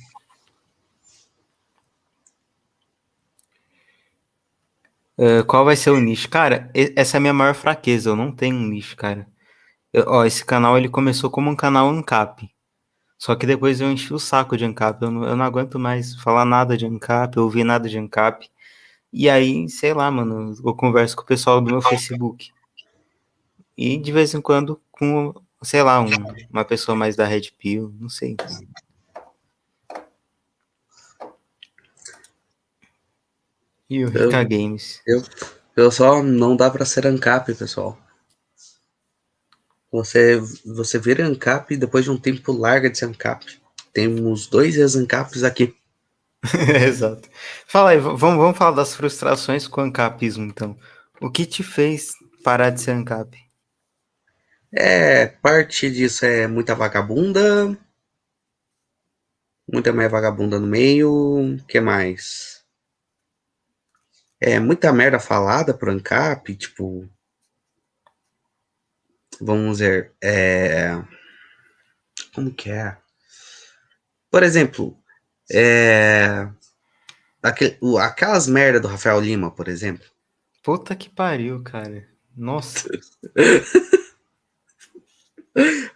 Uh, 5.16 5.44
qual 5.46 5.64
vai 5.64 5.76
ser 5.76 5.90
o 5.90 6.00
nicho? 6.00 6.28
Cara, 6.28 6.70
essa 6.74 7.16
é 7.16 7.18
a 7.18 7.20
minha 7.20 7.32
maior 7.32 7.54
fraqueza. 7.54 8.10
Eu 8.10 8.16
não 8.16 8.32
tenho 8.34 8.56
um 8.56 8.66
nicho, 8.66 8.96
cara. 8.96 9.26
Eu, 9.92 10.04
ó, 10.08 10.24
esse 10.24 10.44
canal 10.44 10.76
ele 10.76 10.88
começou 10.88 11.30
como 11.30 11.50
um 11.50 11.56
canal 11.56 11.88
ANCAP. 11.88 12.53
Só 13.24 13.34
que 13.34 13.46
depois 13.46 13.80
eu 13.80 13.90
enchi 13.90 14.12
o 14.12 14.18
saco 14.18 14.54
de 14.54 14.66
ANCAP. 14.66 15.00
Eu 15.00 15.10
não, 15.10 15.24
eu 15.24 15.34
não 15.34 15.46
aguento 15.46 15.78
mais 15.78 16.14
falar 16.16 16.44
nada 16.44 16.76
de 16.76 16.84
ANCAP, 16.84 17.38
ouvir 17.38 17.64
nada 17.64 17.88
de 17.88 17.96
ANCAP. 17.96 18.50
E 19.10 19.30
aí, 19.30 19.66
sei 19.66 19.94
lá, 19.94 20.10
mano, 20.10 20.54
eu 20.62 20.74
converso 20.74 21.16
com 21.16 21.22
o 21.22 21.26
pessoal 21.26 21.58
do 21.58 21.70
meu 21.70 21.80
Facebook. 21.80 22.52
E 23.78 23.96
de 23.96 24.12
vez 24.12 24.34
em 24.34 24.42
quando 24.42 24.78
com 24.92 25.32
sei 25.62 25.82
lá, 25.82 26.02
um, 26.02 26.10
uma 26.50 26.66
pessoa 26.66 26.94
mais 26.94 27.16
da 27.16 27.24
Red 27.24 27.50
Pill, 27.58 27.94
não 27.98 28.10
sei. 28.10 28.36
E 33.88 34.04
o 34.04 34.08
Rica 34.10 34.42
eu, 34.42 34.48
Games. 34.50 35.00
Eu, 35.06 35.22
eu 35.74 35.90
só 35.90 36.22
não 36.22 36.54
dá 36.54 36.70
para 36.70 36.84
ser 36.84 37.06
ANCAP, 37.06 37.54
pessoal. 37.54 37.98
Você, 39.94 40.40
você 40.66 40.98
vira 40.98 41.24
ANCAP 41.24 41.74
e 41.74 41.76
depois 41.76 42.04
de 42.04 42.10
um 42.10 42.18
tempo 42.18 42.50
larga 42.50 42.90
de 42.90 42.98
ser 42.98 43.04
ANCAP. 43.04 43.60
Temos 43.92 44.48
dois 44.48 44.76
ex-ANCAPs 44.76 45.44
aqui. 45.44 45.72
Exato. 46.84 47.28
Fala 47.64 47.90
aí, 47.90 47.98
vamos, 47.98 48.18
vamos 48.18 48.58
falar 48.58 48.74
das 48.74 48.92
frustrações 48.92 49.68
com 49.68 49.80
o 49.80 49.84
ANCAPismo, 49.84 50.46
então. 50.46 50.76
O 51.20 51.30
que 51.30 51.46
te 51.46 51.62
fez 51.62 52.10
parar 52.42 52.70
de 52.70 52.80
ser 52.80 52.90
ANCAP? 52.90 53.38
É, 54.72 55.26
parte 55.26 55.88
disso 55.88 56.26
é 56.26 56.48
muita 56.48 56.74
vagabunda. 56.74 57.78
Muita 59.72 59.92
mais 59.92 60.10
vagabunda 60.10 60.58
no 60.58 60.66
meio. 60.66 61.56
que 61.68 61.80
mais? 61.80 62.64
É, 64.40 64.58
muita 64.58 64.92
merda 64.92 65.20
falada 65.20 65.72
pro 65.72 65.92
ANCAP, 65.92 66.56
tipo. 66.56 67.08
Vamos 69.40 69.78
ver. 69.78 70.12
É, 70.22 71.02
como 72.34 72.52
que 72.52 72.70
é? 72.70 72.96
Por 74.30 74.42
exemplo, 74.42 74.98
é, 75.50 76.48
aquele, 77.42 77.78
aquelas 78.00 78.48
merda 78.48 78.80
do 78.80 78.88
Rafael 78.88 79.20
Lima, 79.20 79.50
por 79.50 79.68
exemplo. 79.68 80.04
Puta 80.62 80.96
que 80.96 81.08
pariu, 81.08 81.62
cara. 81.62 82.08
Nossa. 82.36 82.88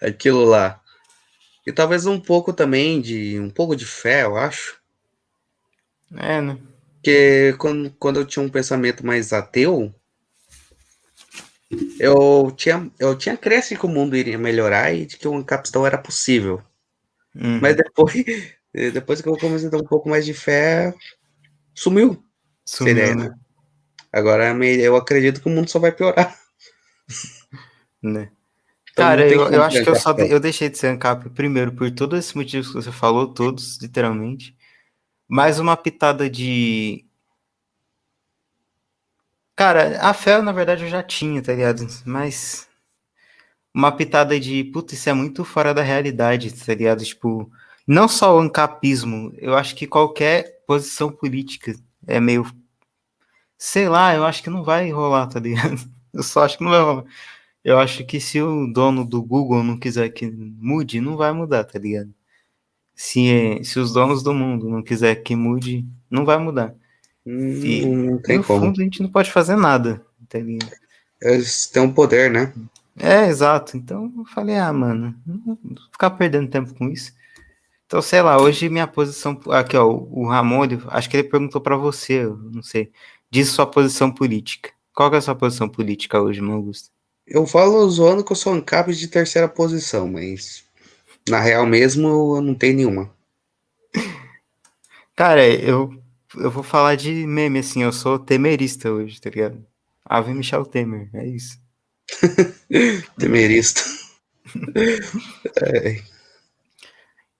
aquilo 0.01 0.45
lá. 0.45 0.81
E 1.67 1.73
talvez 1.73 2.07
um 2.07 2.21
pouco 2.21 2.53
também 2.53 3.01
de 3.01 3.41
um 3.41 3.51
pouco 3.51 3.75
de 3.75 3.85
fé, 3.85 4.23
eu 4.23 4.37
acho. 4.37 4.81
É, 6.17 6.41
né? 6.41 6.59
Porque 6.95 7.55
quando, 7.59 7.91
quando 7.99 8.21
eu 8.21 8.27
tinha 8.27 8.45
um 8.45 8.49
pensamento 8.49 9.05
mais 9.05 9.33
ateu, 9.33 9.93
eu 12.01 12.51
tinha, 12.57 12.91
eu 12.99 13.17
tinha 13.17 13.37
crença 13.37 13.75
que 13.75 13.87
o 13.87 13.89
mundo 13.89 14.17
iria 14.17 14.39
melhorar 14.39 14.93
e 14.93 15.05
de 15.05 15.17
que 15.17 15.29
um 15.29 15.43
capitão 15.43 15.87
era 15.87 15.99
possível. 15.99 16.63
Uhum. 17.35 17.61
Mas 17.61 17.77
depois, 17.77 18.15
depois 18.73 19.21
que 19.21 19.29
eu 19.29 19.37
comecei 19.37 19.69
a 19.69 19.71
ter 19.71 19.77
um 19.77 19.85
pouco 19.85 20.09
mais 20.09 20.25
de 20.25 20.33
fé, 20.33 20.95
sumiu. 21.75 22.23
Sumiu, 22.65 22.93
ideia, 22.93 23.15
né? 23.15 23.31
Agora 24.13 24.53
eu 24.65 24.97
acredito 24.97 25.41
que 25.41 25.49
o 25.49 25.51
mundo 25.51 25.71
só 25.71 25.79
vai 25.79 25.93
piorar. 25.93 26.37
Né? 28.01 28.31
Então, 28.93 29.05
Cara, 29.05 29.29
eu, 29.29 29.49
eu 29.49 29.61
acho 29.61 29.83
que 29.83 29.91
eu 29.91 29.97
só 29.97 30.13
eu 30.13 30.39
deixei 30.39 30.69
de 30.69 30.79
ser 30.79 30.87
ANCAP 30.87 31.31
primeiro 31.31 31.73
por 31.73 31.91
todos 31.91 32.17
esses 32.17 32.33
motivos 32.33 32.69
que 32.69 32.75
você 32.75 32.93
falou, 32.93 33.35
todos, 33.35 33.77
literalmente. 33.83 34.57
Mais 35.29 35.59
uma 35.59 35.77
pitada 35.77 36.31
de. 36.31 37.05
Cara, 39.59 39.99
a 40.01 40.15
fé, 40.15 40.41
na 40.41 40.53
verdade, 40.53 40.85
eu 40.85 40.89
já 40.89 41.03
tinha, 41.03 41.43
tá 41.43 41.53
ligado? 41.53 41.85
Mas. 42.07 42.69
Uma 43.75 43.91
pitada 43.91 44.39
de. 44.39 44.63
Puta, 44.65 44.95
isso 44.95 45.11
é 45.11 45.13
muito 45.13 45.45
fora 45.45 45.75
da 45.75 45.83
realidade, 45.83 46.55
tá 46.55 46.75
ligado? 46.75 47.05
Tipo. 47.05 47.51
Não 47.85 48.07
só 48.07 48.37
o 48.37 48.41
ancapismo, 48.41 49.33
eu 49.39 49.57
acho 49.57 49.75
que 49.75 49.87
qualquer 49.87 50.63
posição 50.67 51.11
política 51.11 51.75
é 52.07 52.21
meio 52.21 52.45
Sei 53.59 53.89
lá, 53.89 54.15
eu 54.15 54.25
acho 54.25 54.43
que 54.43 54.51
não 54.51 54.63
vai 54.65 54.91
rolar, 54.93 55.27
tá 55.29 55.41
ligado? 55.41 55.77
Eu 56.15 56.23
só 56.23 56.45
acho 56.45 56.59
que 56.59 56.65
não 56.65 56.71
vai 56.71 56.81
rolar. 56.83 57.05
Eu 57.65 57.79
acho 57.79 58.05
que 58.07 58.21
se 58.21 58.41
o 58.43 58.67
dono 58.73 59.05
do 59.05 59.23
Google 59.23 59.63
não 59.65 59.79
quiser 59.79 60.11
que 60.11 60.31
mude, 60.31 61.01
não 61.01 61.17
vai 61.17 61.33
mudar, 61.33 61.65
tá 61.65 61.79
ligado? 61.79 62.15
Se, 62.95 63.61
se 63.65 63.79
os 63.81 63.93
donos 63.93 64.23
do 64.23 64.35
mundo 64.35 64.69
não 64.69 64.83
quiser 64.83 65.17
que 65.17 65.37
mude, 65.37 65.87
não 66.11 66.25
vai 66.25 66.39
mudar. 66.39 66.75
E, 67.29 67.85
não 67.87 68.19
tem 68.19 68.39
no 68.39 68.45
como. 68.45 68.67
fundo, 68.67 68.81
a 68.81 68.85
gente 68.85 69.03
não 69.03 69.11
pode 69.11 69.31
fazer 69.31 69.57
nada? 69.57 70.05
Eles 71.21 71.67
têm 71.67 71.83
um 71.83 71.93
poder, 71.93 72.31
né? 72.31 72.53
É, 72.97 73.27
exato. 73.29 73.77
Então 73.77 74.13
eu 74.17 74.25
falei, 74.27 74.57
ah, 74.57 74.73
mano, 74.73 75.15
não 75.27 75.39
vou 75.45 75.59
ficar 75.93 76.11
perdendo 76.11 76.49
tempo 76.51 76.75
com 76.75 76.89
isso. 76.89 77.13
Então, 77.87 78.03
sei 78.03 78.21
lá, 78.23 78.41
hoje 78.41 78.69
minha 78.69 78.87
posição. 78.87 79.41
Aqui, 79.51 79.77
ó, 79.77 79.87
o 79.87 80.27
Ramon, 80.27 80.65
ele- 80.65 80.83
acho 80.89 81.09
que 81.09 81.17
ele 81.17 81.29
perguntou 81.29 81.61
pra 81.61 81.77
você, 81.77 82.25
não 82.25 82.63
sei. 82.63 82.91
Diz 83.31 83.49
sua 83.49 83.67
posição 83.67 84.11
política. 84.11 84.71
Qual 84.95 85.09
que 85.11 85.17
é 85.17 85.19
a 85.19 85.23
sua 85.23 85.35
posição 85.35 85.69
política 85.69 86.21
hoje, 86.21 86.41
meu 86.41 86.55
Augusto? 86.55 86.91
Eu 87.27 87.47
falo 87.47 87.89
zoando 87.91 88.25
que 88.25 88.33
eu 88.33 88.37
sou 88.37 88.53
ANCAP 88.53 88.93
de 88.95 89.09
terceira 89.09 89.49
posição, 89.49 90.09
mas 90.09 90.65
na 91.29 91.41
real 91.41 91.67
mesmo 91.67 92.09
eu 92.37 92.41
não 92.43 92.55
tenho 92.55 92.77
nenhuma. 92.77 93.11
Cara, 95.15 95.47
eu, 95.47 95.93
eu 96.37 96.51
vou 96.51 96.63
falar 96.63 96.97
de 96.97 97.27
meme, 97.27 97.59
assim, 97.61 97.83
eu 97.83 97.93
sou 97.93 98.19
temerista 98.19 98.91
hoje, 98.91 99.21
tá 99.21 99.31
ligado? 99.31 99.65
Ave 100.05 100.33
Michel 100.35 100.65
Temer, 100.65 101.11
é 101.15 101.27
isso. 101.27 101.59
Temerista. 103.19 103.81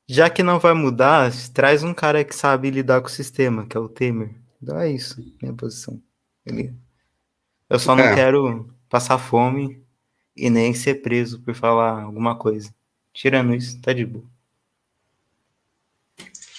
Já 0.09 0.31
que 0.31 0.43
não 0.43 0.59
vai 0.59 0.73
mudar, 0.73 1.31
traz 1.53 1.83
um 1.83 1.93
cara 1.93 2.25
que 2.25 2.35
sabe 2.35 2.71
lidar 2.71 3.01
com 3.03 3.09
o 3.09 3.11
sistema, 3.11 3.67
que 3.67 3.77
é 3.77 3.81
o 3.81 3.89
Temer. 3.89 4.35
Então 4.63 4.79
é 4.79 4.91
isso, 4.91 5.21
minha 5.41 5.53
posição. 5.55 6.01
Eu 7.69 7.79
só 7.79 7.95
não 7.95 8.05
É. 8.05 8.15
quero 8.15 8.75
passar 8.89 9.19
fome 9.19 9.83
e 10.35 10.49
nem 10.49 10.73
ser 10.73 11.03
preso 11.03 11.41
por 11.43 11.55
falar 11.55 12.03
alguma 12.03 12.37
coisa. 12.39 12.75
Tirando 13.13 13.55
isso, 13.55 13.81
tá 13.83 13.93
de 13.93 14.07
boa. 14.07 14.25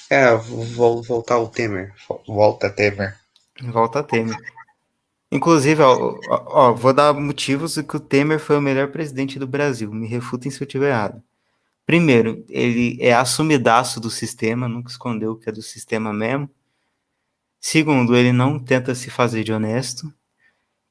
É, 0.10 0.36
vou 0.36 1.04
voltar 1.04 1.36
ao 1.36 1.48
Temer. 1.48 1.94
Volta 2.28 2.70
Temer. 2.70 3.16
Volta 3.62 4.00
a 4.00 4.04
Temer. 4.04 4.38
Inclusive, 5.32 5.84
ó, 5.84 6.18
ó, 6.28 6.74
vou 6.74 6.92
dar 6.92 7.14
motivos 7.14 7.76
de 7.76 7.84
que 7.84 7.98
o 7.98 8.00
Temer 8.00 8.40
foi 8.40 8.58
o 8.58 8.62
melhor 8.62 8.88
presidente 8.88 9.38
do 9.38 9.46
Brasil. 9.46 9.92
Me 9.94 10.08
refutem 10.08 10.50
se 10.50 10.62
eu 10.62 10.66
estiver 10.66 10.90
errado. 10.90 11.22
Primeiro, 11.86 12.44
ele 12.50 12.98
é 13.00 13.14
assumidaço 13.14 14.00
do 14.00 14.10
sistema, 14.10 14.68
nunca 14.68 14.90
escondeu 14.90 15.36
que 15.36 15.50
é 15.50 15.52
do 15.52 15.62
sistema 15.62 16.12
mesmo. 16.12 16.50
Segundo, 17.60 18.16
ele 18.16 18.32
não 18.32 18.58
tenta 18.58 18.96
se 18.96 19.10
fazer 19.12 19.44
de 19.44 19.54
honesto. 19.54 20.12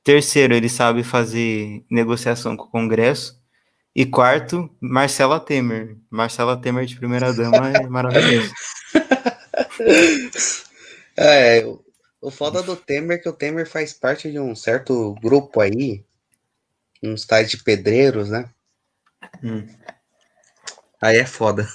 Terceiro, 0.05 0.55
ele 0.55 0.69
sabe 0.69 1.03
fazer 1.03 1.85
negociação 1.91 2.57
com 2.57 2.65
o 2.65 2.71
Congresso. 2.71 3.41
E 3.95 4.07
quarto, 4.07 4.71
Marcela 4.81 5.41
Temer. 5.41 5.97
Marcela 6.09 6.57
Temer 6.57 6.87
de 6.87 6.97
primeira-dama 6.97 7.71
é 7.71 7.87
maravilhoso. 7.89 8.53
É, 11.17 11.65
o- 11.67 12.31
foda 12.31 12.63
do 12.63 12.77
Temer 12.77 13.19
é 13.19 13.21
que 13.21 13.29
o 13.29 13.33
Temer 13.33 13.69
faz 13.69 13.93
parte 13.93 14.31
de 14.31 14.39
um 14.39 14.55
certo 14.55 15.15
grupo 15.23 15.61
aí, 15.61 16.05
uns 17.03 17.25
tais 17.27 17.51
de 17.51 17.59
pedreiros, 17.63 18.29
né? 18.31 18.49
Hum. 19.43 19.67
Aí 21.01 21.17
é 21.19 21.27
foda. 21.27 21.67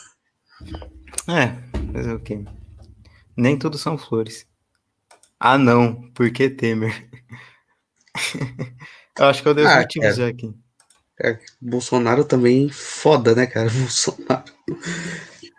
É, 1.28 1.92
fazer 1.94 2.14
o 2.14 2.20
quê? 2.20 2.40
Nem 3.38 3.58
tudo 3.58 3.78
são 3.78 3.98
flores. 3.98 4.48
Ah, 5.40 5.58
não, 5.58 6.02
por 6.12 6.32
que 6.32 6.50
Temer? 6.50 7.10
eu 9.20 9.26
acho 9.26 9.42
que 9.42 9.48
eu 9.50 9.54
dei 9.54 9.66
os 9.66 9.72
Ah, 9.72 9.80
motivos 9.80 10.16
cara. 10.16 10.16
já 10.16 10.28
aqui. 10.28 10.54
É, 11.22 11.40
Bolsonaro 11.62 12.26
também 12.26 12.70
foda, 12.70 13.36
né, 13.36 13.48
cara? 13.48 13.70
Bolsonaro. 13.72 14.46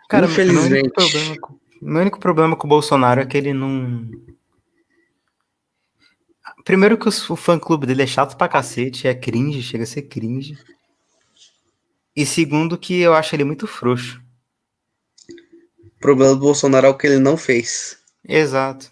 Cara, 0.09 0.27
meu 0.27 0.35
único, 0.37 0.43
Infelizmente. 0.43 0.93
problema 0.93 1.35
com, 1.39 1.59
meu 1.85 2.01
único 2.01 2.19
problema 2.19 2.55
com 2.55 2.65
o 2.65 2.69
Bolsonaro 2.69 3.21
é 3.21 3.25
que 3.25 3.37
ele 3.37 3.53
não. 3.53 4.09
Primeiro 6.63 6.97
que 6.97 7.07
o 7.07 7.35
fã-clube 7.35 7.85
dele 7.85 8.01
é 8.01 8.07
chato 8.07 8.35
pra 8.35 8.47
cacete, 8.47 9.07
é 9.07 9.13
cringe, 9.13 9.61
chega 9.61 9.83
a 9.83 9.87
ser 9.87 10.01
cringe. 10.03 10.57
E 12.15 12.25
segundo 12.25 12.77
que 12.77 12.99
eu 12.99 13.13
acho 13.13 13.35
ele 13.35 13.43
muito 13.43 13.67
frouxo. 13.67 14.19
O 15.79 15.99
problema 15.99 16.33
do 16.33 16.39
Bolsonaro 16.39 16.87
é 16.87 16.89
o 16.89 16.97
que 16.97 17.05
ele 17.05 17.19
não 17.19 17.37
fez. 17.37 17.99
Exato. 18.27 18.91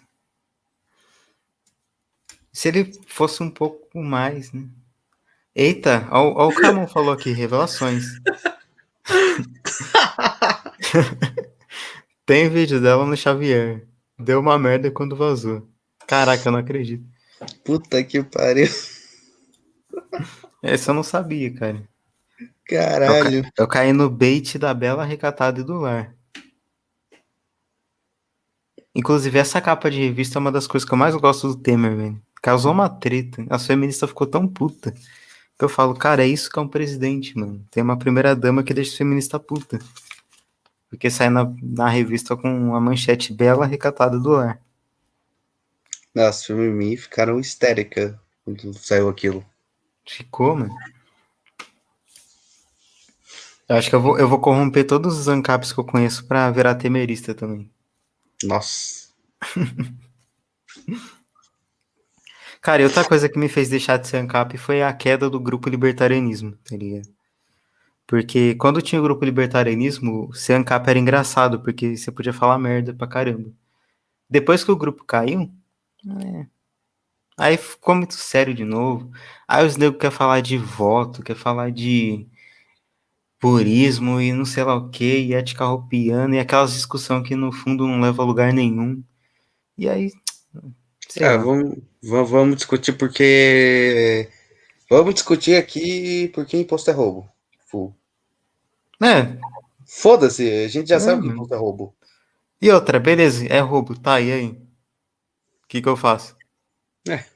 Se 2.52 2.68
ele 2.68 2.92
fosse 3.08 3.42
um 3.42 3.50
pouco 3.50 4.00
mais, 4.00 4.52
né? 4.52 4.68
Eita, 5.52 6.06
ó, 6.10 6.44
ó 6.44 6.48
o 6.48 6.54
Camon 6.54 6.86
falou 6.86 7.12
aqui, 7.12 7.32
revelações. 7.32 8.04
Tem 12.26 12.48
vídeo 12.48 12.80
dela 12.80 13.04
no 13.04 13.16
Xavier. 13.16 13.86
Deu 14.18 14.40
uma 14.40 14.58
merda 14.58 14.90
quando 14.90 15.14
vazou. 15.14 15.68
Caraca, 16.06 16.48
eu 16.48 16.52
não 16.52 16.58
acredito. 16.58 17.04
Puta 17.64 18.02
que 18.02 18.22
pariu. 18.22 18.68
Essa 20.62 20.90
eu 20.90 20.94
não 20.94 21.02
sabia, 21.02 21.52
cara. 21.54 21.86
Caralho. 22.66 23.44
Eu 23.58 23.68
caí 23.68 23.92
no 23.92 24.08
bait 24.08 24.56
da 24.58 24.72
Bela 24.72 25.04
Recatada 25.04 25.60
e 25.60 25.64
do 25.64 25.74
Lar. 25.74 26.14
Inclusive, 28.94 29.38
essa 29.38 29.60
capa 29.60 29.90
de 29.90 29.98
revista 30.00 30.38
é 30.38 30.40
uma 30.40 30.52
das 30.52 30.66
coisas 30.66 30.88
que 30.88 30.94
eu 30.94 30.98
mais 30.98 31.14
gosto 31.16 31.48
do 31.48 31.56
Temer, 31.56 31.94
velho. 31.94 32.22
Causou 32.40 32.72
uma 32.72 32.88
treta. 32.88 33.44
A 33.50 33.58
feminista 33.58 34.06
ficou 34.06 34.26
tão 34.26 34.48
puta. 34.48 34.92
Que 35.58 35.64
eu 35.64 35.68
falo, 35.68 35.94
cara, 35.94 36.24
é 36.24 36.28
isso 36.28 36.50
que 36.50 36.58
é 36.58 36.62
um 36.62 36.68
presidente, 36.68 37.36
mano. 37.36 37.64
Tem 37.70 37.82
uma 37.82 37.98
primeira 37.98 38.34
dama 38.34 38.62
que 38.62 38.72
deixa 38.72 38.94
o 38.94 38.96
feminista 38.96 39.38
puta. 39.38 39.78
Porque 40.94 41.10
sai 41.10 41.28
na, 41.28 41.52
na 41.60 41.88
revista 41.88 42.36
com 42.36 42.48
uma 42.48 42.80
manchete 42.80 43.32
Bela 43.32 43.66
Recatada 43.66 44.16
do 44.18 44.30
Lar. 44.30 44.60
Nossa, 46.14 46.54
o 46.54 46.56
mim 46.56 46.96
ficaram 46.96 47.40
histérica 47.40 48.16
quando 48.44 48.72
saiu 48.74 49.08
aquilo. 49.08 49.44
Ficou, 50.06 50.54
mano. 50.54 50.72
Eu 53.68 53.76
acho 53.76 53.90
que 53.90 53.96
eu 53.96 54.00
vou, 54.00 54.16
eu 54.18 54.28
vou 54.28 54.38
corromper 54.38 54.86
todos 54.86 55.18
os 55.18 55.26
ANCAPs 55.26 55.72
que 55.72 55.80
eu 55.80 55.84
conheço 55.84 56.26
pra 56.26 56.48
virar 56.50 56.76
temerista 56.76 57.34
também. 57.34 57.68
Nossa. 58.44 59.08
Cara, 62.60 62.82
e 62.82 62.84
outra 62.84 63.04
coisa 63.04 63.28
que 63.28 63.38
me 63.38 63.48
fez 63.48 63.68
deixar 63.68 63.96
de 63.96 64.06
ser 64.06 64.18
ANCAP 64.18 64.56
foi 64.58 64.82
a 64.82 64.92
queda 64.92 65.28
do 65.28 65.40
grupo 65.40 65.68
libertarianismo, 65.68 66.56
tá 66.64 66.76
ligado? 66.76 67.13
Porque 68.06 68.54
quando 68.56 68.82
tinha 68.82 69.00
o 69.00 69.04
grupo 69.04 69.24
libertarianismo, 69.24 70.32
ser 70.34 70.54
ANCAP 70.54 70.88
era 70.90 70.98
engraçado, 70.98 71.60
porque 71.62 71.96
você 71.96 72.12
podia 72.12 72.32
falar 72.32 72.58
merda 72.58 72.94
pra 72.94 73.06
caramba. 73.06 73.50
Depois 74.30 74.64
que 74.64 74.72
o 74.72 74.76
grupo 74.76 75.04
caiu, 75.04 75.50
é, 76.22 76.46
aí 77.36 77.56
ficou 77.56 77.94
muito 77.94 78.14
sério 78.14 78.54
de 78.54 78.64
novo. 78.64 79.10
Aí 79.48 79.64
os 79.66 79.76
negros 79.76 80.00
querem 80.00 80.16
falar 80.16 80.40
de 80.40 80.58
voto, 80.58 81.22
quer 81.22 81.36
falar 81.36 81.70
de 81.70 82.26
purismo 83.38 84.20
e 84.20 84.32
não 84.32 84.44
sei 84.44 84.64
lá 84.64 84.74
o 84.74 84.90
que, 84.90 85.04
e 85.20 85.34
ética 85.34 85.64
roupiana, 85.64 86.34
e 86.34 86.40
aquelas 86.40 86.72
discussões 86.72 87.26
que 87.26 87.36
no 87.36 87.52
fundo 87.52 87.86
não 87.86 88.00
leva 88.00 88.22
a 88.22 88.26
lugar 88.26 88.52
nenhum. 88.52 89.04
E 89.78 89.88
aí. 89.88 90.10
É, 91.20 91.36
vamos, 91.38 91.78
va- 92.02 92.22
vamos 92.22 92.56
discutir 92.56 92.92
porque. 92.96 94.28
Vamos 94.90 95.14
discutir 95.14 95.56
aqui 95.56 96.28
porque 96.34 96.58
imposto 96.58 96.90
é 96.90 96.94
roubo. 96.94 97.28
Tipo, 97.74 97.96
É, 99.02 99.36
Foda-se, 99.86 100.48
a 100.64 100.68
gente 100.68 100.88
já 100.88 100.96
É, 100.96 101.00
sabe 101.00 101.20
que 101.22 101.26
mano. 101.26 101.36
imposto 101.38 101.54
é 101.54 101.58
roubo. 101.58 101.94
E 102.62 102.70
outra, 102.70 102.98
beleza, 103.00 103.44
é 103.46 103.58
roubo, 103.60 103.98
tá, 103.98 104.20
e 104.20 104.32
aí? 104.32 104.46
O 104.48 105.66
que 105.68 105.82
que 105.82 105.88
eu 105.88 105.96
faço? 105.96 106.36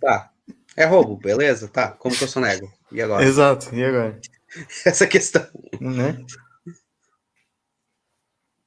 Tá. 0.00 0.32
É 0.76 0.84
roubo, 0.84 1.16
beleza? 1.16 1.68
Tá. 1.68 1.92
Como 1.92 2.14
que 2.16 2.24
eu 2.24 2.28
sonego? 2.28 2.68
E 2.90 3.00
agora? 3.00 3.24
Exato, 3.24 3.72
e 3.72 3.84
agora? 3.84 4.18
Essa 4.84 5.06
questão. 5.06 5.46
Né? 5.80 6.24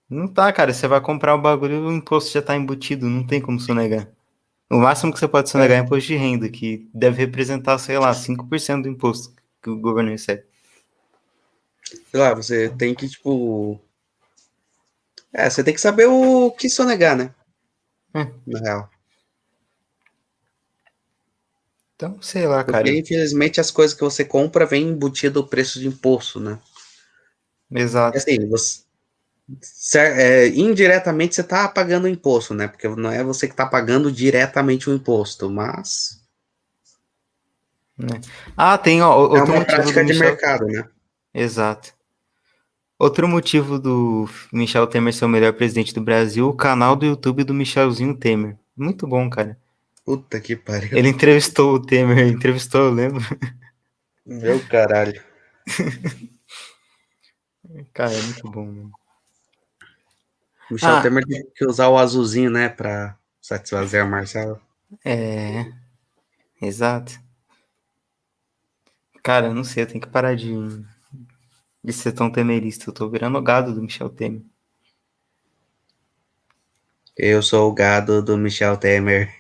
Não 0.10 0.28
tá, 0.32 0.52
cara, 0.54 0.74
você 0.74 0.88
vai 0.88 1.02
comprar 1.02 1.36
o 1.36 1.42
bagulho, 1.42 1.88
o 1.88 1.92
imposto 1.92 2.32
já 2.32 2.42
tá 2.42 2.56
embutido, 2.56 3.06
não 3.10 3.26
tem 3.28 3.42
como 3.42 3.60
sonegar. 3.60 4.08
O 4.72 4.78
máximo 4.78 5.12
que 5.12 5.20
você 5.20 5.28
pode 5.28 5.50
sonegar 5.50 5.78
é 5.78 5.82
imposto 5.82 6.08
de 6.08 6.16
renda, 6.16 6.48
que 6.50 6.90
deve 6.94 7.18
representar, 7.18 7.78
sei 7.80 8.00
lá, 8.00 8.14
5% 8.14 8.84
do 8.84 8.90
imposto 8.90 9.36
que 9.66 9.70
o 9.72 9.80
governo 9.80 10.12
recebe. 10.12 10.44
Sei 12.12 12.20
lá, 12.20 12.34
você 12.36 12.70
tem 12.70 12.94
que, 12.94 13.10
tipo. 13.10 13.80
É, 15.34 15.50
você 15.50 15.64
tem 15.64 15.74
que 15.74 15.82
saber 15.82 16.06
o 16.06 16.52
que 16.52 16.70
sonegar, 16.70 17.18
né? 17.18 17.34
É. 18.14 18.26
Na 18.46 18.60
real. 18.60 18.90
Então, 21.96 22.22
sei 22.22 22.46
lá, 22.46 22.64
cara. 22.64 22.84
Porque, 22.84 23.00
infelizmente, 23.00 23.60
as 23.60 23.72
coisas 23.72 23.96
que 23.96 24.04
você 24.04 24.24
compra 24.24 24.66
vem 24.66 24.90
embutido 24.90 25.40
o 25.40 25.48
preço 25.48 25.80
de 25.80 25.88
imposto, 25.88 26.40
né? 26.40 26.60
Exato. 27.72 28.18
Assim, 28.18 28.48
você, 28.48 28.84
é, 29.98 30.48
indiretamente 30.50 31.36
você 31.36 31.42
está 31.42 31.68
pagando 31.68 32.06
o 32.06 32.10
imposto, 32.10 32.54
né? 32.54 32.68
Porque 32.68 32.88
não 32.88 33.12
é 33.12 33.24
você 33.24 33.48
que 33.48 33.54
está 33.54 33.66
pagando 33.66 34.12
diretamente 34.12 34.90
o 34.90 34.94
imposto, 34.94 35.50
mas. 35.50 36.25
Né? 37.98 38.20
Ah, 38.58 38.78
tem 38.78 39.02
ó, 39.02 39.18
outro 39.18 39.54
é 39.54 39.58
uma 39.58 39.66
prática 39.66 40.04
de 40.04 40.12
Michel... 40.12 40.30
mercado, 40.30 40.66
né? 40.68 40.88
Exato. 41.34 41.94
Outro 42.98 43.28
motivo 43.28 43.78
do 43.78 44.30
Michel 44.54 44.88
Temer 44.88 45.14
ser 45.14 45.26
o 45.26 45.30
melhor 45.30 45.54
presidente 45.54 45.94
do 45.94 46.02
Brasil, 46.02 46.48
o 46.48 46.54
canal 46.54 46.96
do 46.96 47.06
YouTube 47.06 47.44
do 47.44 47.54
Michelzinho 47.54 48.16
Temer. 48.16 48.58
Muito 48.76 49.06
bom, 49.06 49.30
cara. 49.30 49.58
Puta 50.06 50.40
que 50.40 50.56
pariu. 50.56 50.98
Ele 50.98 51.10
entrevistou 51.10 51.74
o 51.74 51.82
Temer, 51.82 52.28
entrevistou, 52.28 52.82
eu 52.82 52.92
lembro. 52.92 53.24
Meu 54.26 54.60
caralho. 54.68 55.22
cara, 57.94 58.14
é 58.14 58.22
muito 58.22 58.50
bom, 58.50 58.66
mano. 58.66 58.92
Michel 60.72 60.96
ah, 60.96 61.02
Temer 61.02 61.26
tem 61.26 61.46
que 61.54 61.66
usar 61.66 61.90
o 61.90 61.98
azulzinho, 61.98 62.50
né, 62.50 62.70
pra 62.70 63.18
satisfazer 63.42 64.02
a 64.02 64.06
Marcela. 64.06 64.62
É, 65.04 65.66
exato. 66.62 67.25
Cara, 69.26 69.52
não 69.52 69.64
sei, 69.64 69.82
eu 69.82 69.88
tenho 69.88 70.00
que 70.00 70.08
parar 70.08 70.36
de, 70.36 70.54
de 71.84 71.92
ser 71.92 72.12
tão 72.12 72.30
temerista. 72.30 72.88
Eu 72.88 72.94
tô 72.94 73.10
virando 73.10 73.40
o 73.40 73.42
gado 73.42 73.74
do 73.74 73.82
Michel 73.82 74.08
Temer. 74.08 74.44
Eu 77.18 77.42
sou 77.42 77.68
o 77.68 77.74
gado 77.74 78.22
do 78.22 78.38
Michel 78.38 78.78
Temer. 78.78 79.34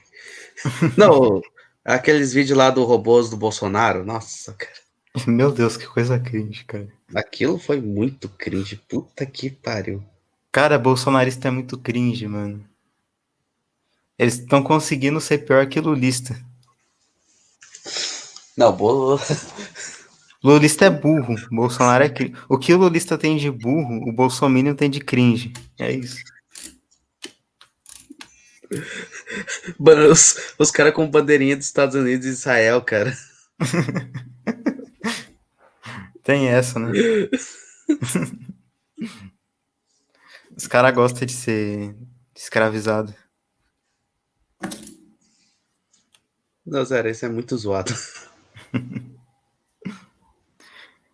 não, 0.97 1.39
aqueles 1.83 2.33
vídeos 2.33 2.57
lá 2.57 2.71
do 2.71 2.83
robôs 2.83 3.29
do 3.29 3.37
Bolsonaro, 3.37 4.03
nossa, 4.03 4.53
cara. 4.53 4.73
Meu 5.27 5.51
Deus, 5.51 5.77
que 5.77 5.85
coisa 5.85 6.17
cringe, 6.17 6.65
cara. 6.65 6.91
Aquilo 7.13 7.59
foi 7.59 7.79
muito 7.79 8.27
cringe. 8.27 8.77
Puta 8.89 9.23
que 9.23 9.51
pariu. 9.51 10.03
Cara, 10.51 10.79
bolsonarista 10.79 11.49
é 11.49 11.51
muito 11.51 11.77
cringe, 11.77 12.27
mano. 12.27 12.67
Eles 14.17 14.39
estão 14.39 14.63
conseguindo 14.63 15.21
ser 15.21 15.45
pior 15.45 15.67
que 15.67 15.79
lulista. 15.79 16.35
Não, 18.57 18.71
bolo. 18.75 19.19
Lulista 20.45 20.85
é 20.85 20.89
burro, 20.91 21.35
Bolsonaro 21.49 22.03
é 22.03 22.09
cringe. 22.09 22.35
O 22.47 22.59
que 22.59 22.71
o 22.71 22.77
lulista 22.77 23.17
tem 23.17 23.35
de 23.35 23.49
burro, 23.49 24.07
o 24.07 24.13
Bolsonaro 24.13 24.75
tem 24.75 24.91
de 24.91 24.99
cringe. 24.99 25.51
É 25.79 25.91
isso. 25.91 26.23
Mano, 29.79 30.11
os, 30.11 30.53
os 30.59 30.69
caras 30.69 30.93
com 30.93 31.09
bandeirinha 31.09 31.57
dos 31.57 31.65
Estados 31.65 31.95
Unidos 31.95 32.27
e 32.27 32.29
Israel, 32.29 32.79
cara. 32.83 33.17
tem 36.21 36.47
essa, 36.47 36.77
né? 36.77 36.91
Os 40.55 40.67
caras 40.67 40.93
gostam 40.93 41.25
de 41.25 41.33
ser 41.33 41.95
escravizado. 42.35 43.15
Não, 46.63 46.85
sério, 46.85 47.09
isso 47.09 47.25
é 47.25 47.29
muito 47.29 47.57
zoado. 47.57 47.95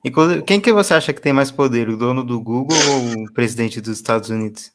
Inclusive, 0.04 0.42
quem 0.44 0.60
que 0.60 0.74
você 0.74 0.94
acha 0.94 1.14
que 1.14 1.22
tem 1.22 1.34
mais 1.34 1.52
poder, 1.52 1.90
o 1.90 1.98
dono 1.98 2.24
do 2.24 2.42
Google 2.42 2.78
ou 2.90 3.26
o 3.26 3.34
presidente 3.34 3.80
dos 3.80 3.98
Estados 3.98 4.30
Unidos? 4.30 4.72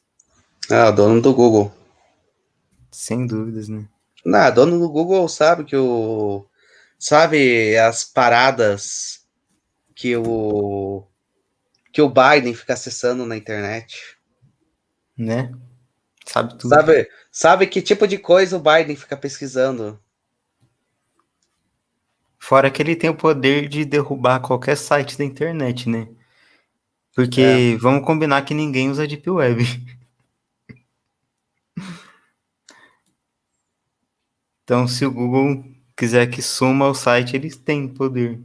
Ah, 0.69 0.89
o 0.89 0.91
dono 0.91 1.21
do 1.21 1.33
Google. 1.33 1.71
Sem 2.91 3.27
dúvidas, 3.27 3.67
né? 3.67 3.85
Não, 4.25 4.53
dono 4.53 4.79
do 4.79 4.89
Google 4.89 5.27
sabe 5.27 5.63
que 5.63 5.75
o. 5.75 6.45
Sabe 6.99 7.77
as 7.77 8.03
paradas 8.03 9.21
que 9.95 10.15
o. 10.15 11.05
que 11.91 12.01
o 12.01 12.09
Biden 12.09 12.53
fica 12.53 12.73
acessando 12.73 13.25
na 13.25 13.37
internet 13.37 14.17
né? 15.17 15.51
Sabe 16.25 16.57
tudo. 16.57 16.69
Sabe, 16.69 17.09
sabe 17.31 17.67
que 17.67 17.81
tipo 17.81 18.07
de 18.07 18.17
coisa 18.17 18.55
o 18.55 18.61
Biden 18.61 18.95
fica 18.95 19.17
pesquisando. 19.17 19.99
Fora 22.47 22.71
que 22.71 22.81
ele 22.81 22.95
tem 22.95 23.09
o 23.09 23.13
poder 23.13 23.67
de 23.67 23.83
derrubar 23.83 24.39
qualquer 24.39 24.77
site 24.77 25.17
da 25.17 25.25
internet, 25.25 25.89
né? 25.89 26.07
Porque 27.13 27.41
é. 27.41 27.75
vamos 27.75 28.05
combinar 28.05 28.41
que 28.43 28.53
ninguém 28.53 28.89
usa 28.89 29.05
Deep 29.05 29.29
Web. 29.29 29.65
então, 34.63 34.87
se 34.87 35.05
o 35.05 35.11
Google 35.11 35.61
quiser 35.93 36.27
que 36.27 36.41
suma 36.41 36.87
o 36.87 36.93
site, 36.93 37.35
eles 37.35 37.57
têm 37.57 37.85
poder. 37.85 38.39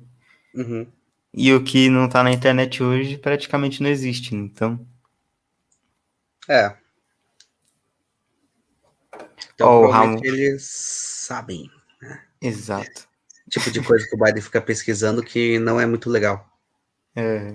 Uhum. 0.52 0.84
E 1.32 1.54
o 1.54 1.62
que 1.62 1.88
não 1.88 2.06
está 2.06 2.24
na 2.24 2.32
internet 2.32 2.82
hoje 2.82 3.16
praticamente 3.16 3.80
não 3.80 3.88
existe. 3.88 4.34
Então. 4.34 4.84
É. 6.48 6.76
Então, 9.54 9.84
oh, 9.84 9.88
Ramon... 9.88 10.18
eles 10.24 10.64
sabem. 10.64 11.70
Né? 12.00 12.20
Exato. 12.40 13.11
Tipo 13.52 13.70
de 13.70 13.82
coisa 13.82 14.08
que 14.08 14.16
o 14.16 14.18
Biden 14.18 14.40
fica 14.40 14.62
pesquisando 14.62 15.22
que 15.22 15.58
não 15.58 15.78
é 15.78 15.84
muito 15.84 16.08
legal. 16.08 16.48
É. 17.14 17.54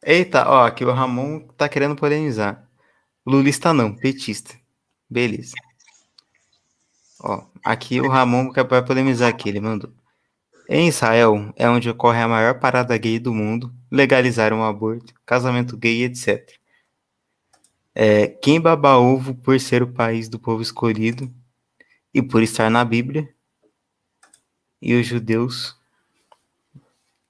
Eita, 0.00 0.48
ó, 0.48 0.64
aqui 0.64 0.84
o 0.84 0.92
Ramon 0.92 1.40
tá 1.56 1.68
querendo 1.68 1.96
polemizar. 1.96 2.64
Lulista 3.26 3.72
não, 3.72 3.92
petista. 3.92 4.54
Beleza. 5.10 5.54
Ó, 7.18 7.44
aqui 7.64 8.00
o 8.00 8.08
Ramon 8.08 8.52
vai 8.52 8.84
polemizar 8.84 9.28
aqui, 9.28 9.48
ele 9.48 9.58
mandou. 9.58 9.92
Em 10.68 10.86
Israel 10.86 11.52
é 11.56 11.68
onde 11.68 11.90
ocorre 11.90 12.20
a 12.20 12.28
maior 12.28 12.60
parada 12.60 12.96
gay 12.96 13.18
do 13.18 13.34
mundo, 13.34 13.74
legalizaram 13.90 14.60
o 14.60 14.64
aborto, 14.64 15.12
casamento 15.26 15.76
gay, 15.76 16.04
etc. 16.04 16.48
É, 17.92 18.28
quem 18.28 18.60
baba 18.60 18.96
ovo 18.96 19.34
por 19.34 19.58
ser 19.58 19.82
o 19.82 19.92
país 19.92 20.28
do 20.28 20.38
povo 20.38 20.62
escolhido 20.62 21.28
e 22.14 22.22
por 22.22 22.44
estar 22.44 22.70
na 22.70 22.84
Bíblia, 22.84 23.28
e 24.80 24.94
os 24.94 25.06
judeus. 25.06 25.76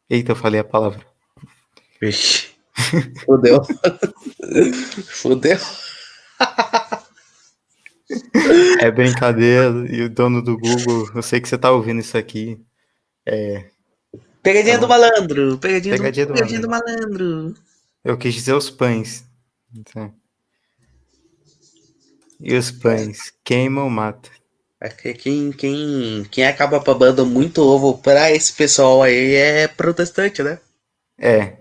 Eita, 0.09 0.33
eu 0.33 0.37
falei 0.37 0.61
a 0.61 0.65
palavra. 0.65 1.05
Vixe. 2.01 2.49
Fudeu. 3.25 3.63
Fudeu. 5.05 5.59
É 8.81 8.91
brincadeira. 8.91 9.87
E 9.91 10.03
o 10.03 10.09
dono 10.09 10.43
do 10.43 10.57
Google, 10.57 11.11
eu 11.15 11.23
sei 11.23 11.41
que 11.41 11.49
você 11.49 11.59
tá 11.59 11.71
ouvindo 11.71 12.01
isso 12.01 12.17
aqui. 12.17 12.61
É. 13.27 13.71
Pegadinha 14.43 14.77
tá 14.77 14.81
do 14.81 14.89
malandro. 14.89 15.59
Pegadinha, 15.59 15.97
pegadinha, 15.97 16.27
do, 16.27 16.33
do, 16.33 16.35
pegadinha 16.35 16.61
do, 16.61 16.69
malandro. 16.69 17.55
Eu 18.05 18.17
quis 18.17 18.35
dizer 18.35 18.55
os 18.55 18.71
pães. 18.71 19.25
Então. 19.75 20.15
E 22.41 22.55
os 22.55 22.71
pães 22.71 23.33
queimam 23.45 23.85
ou 23.85 23.91
mata. 23.91 24.31
É 24.81 24.89
que 24.89 25.12
quem, 25.12 25.51
quem, 25.51 26.24
quem 26.31 26.47
acaba 26.47 26.79
babando 26.79 27.26
muito 27.26 27.62
ovo 27.62 27.99
pra 27.99 28.31
esse 28.31 28.53
pessoal 28.53 29.03
aí 29.03 29.35
é 29.35 29.66
protestante, 29.66 30.43
né? 30.43 30.61
É. 31.18 31.57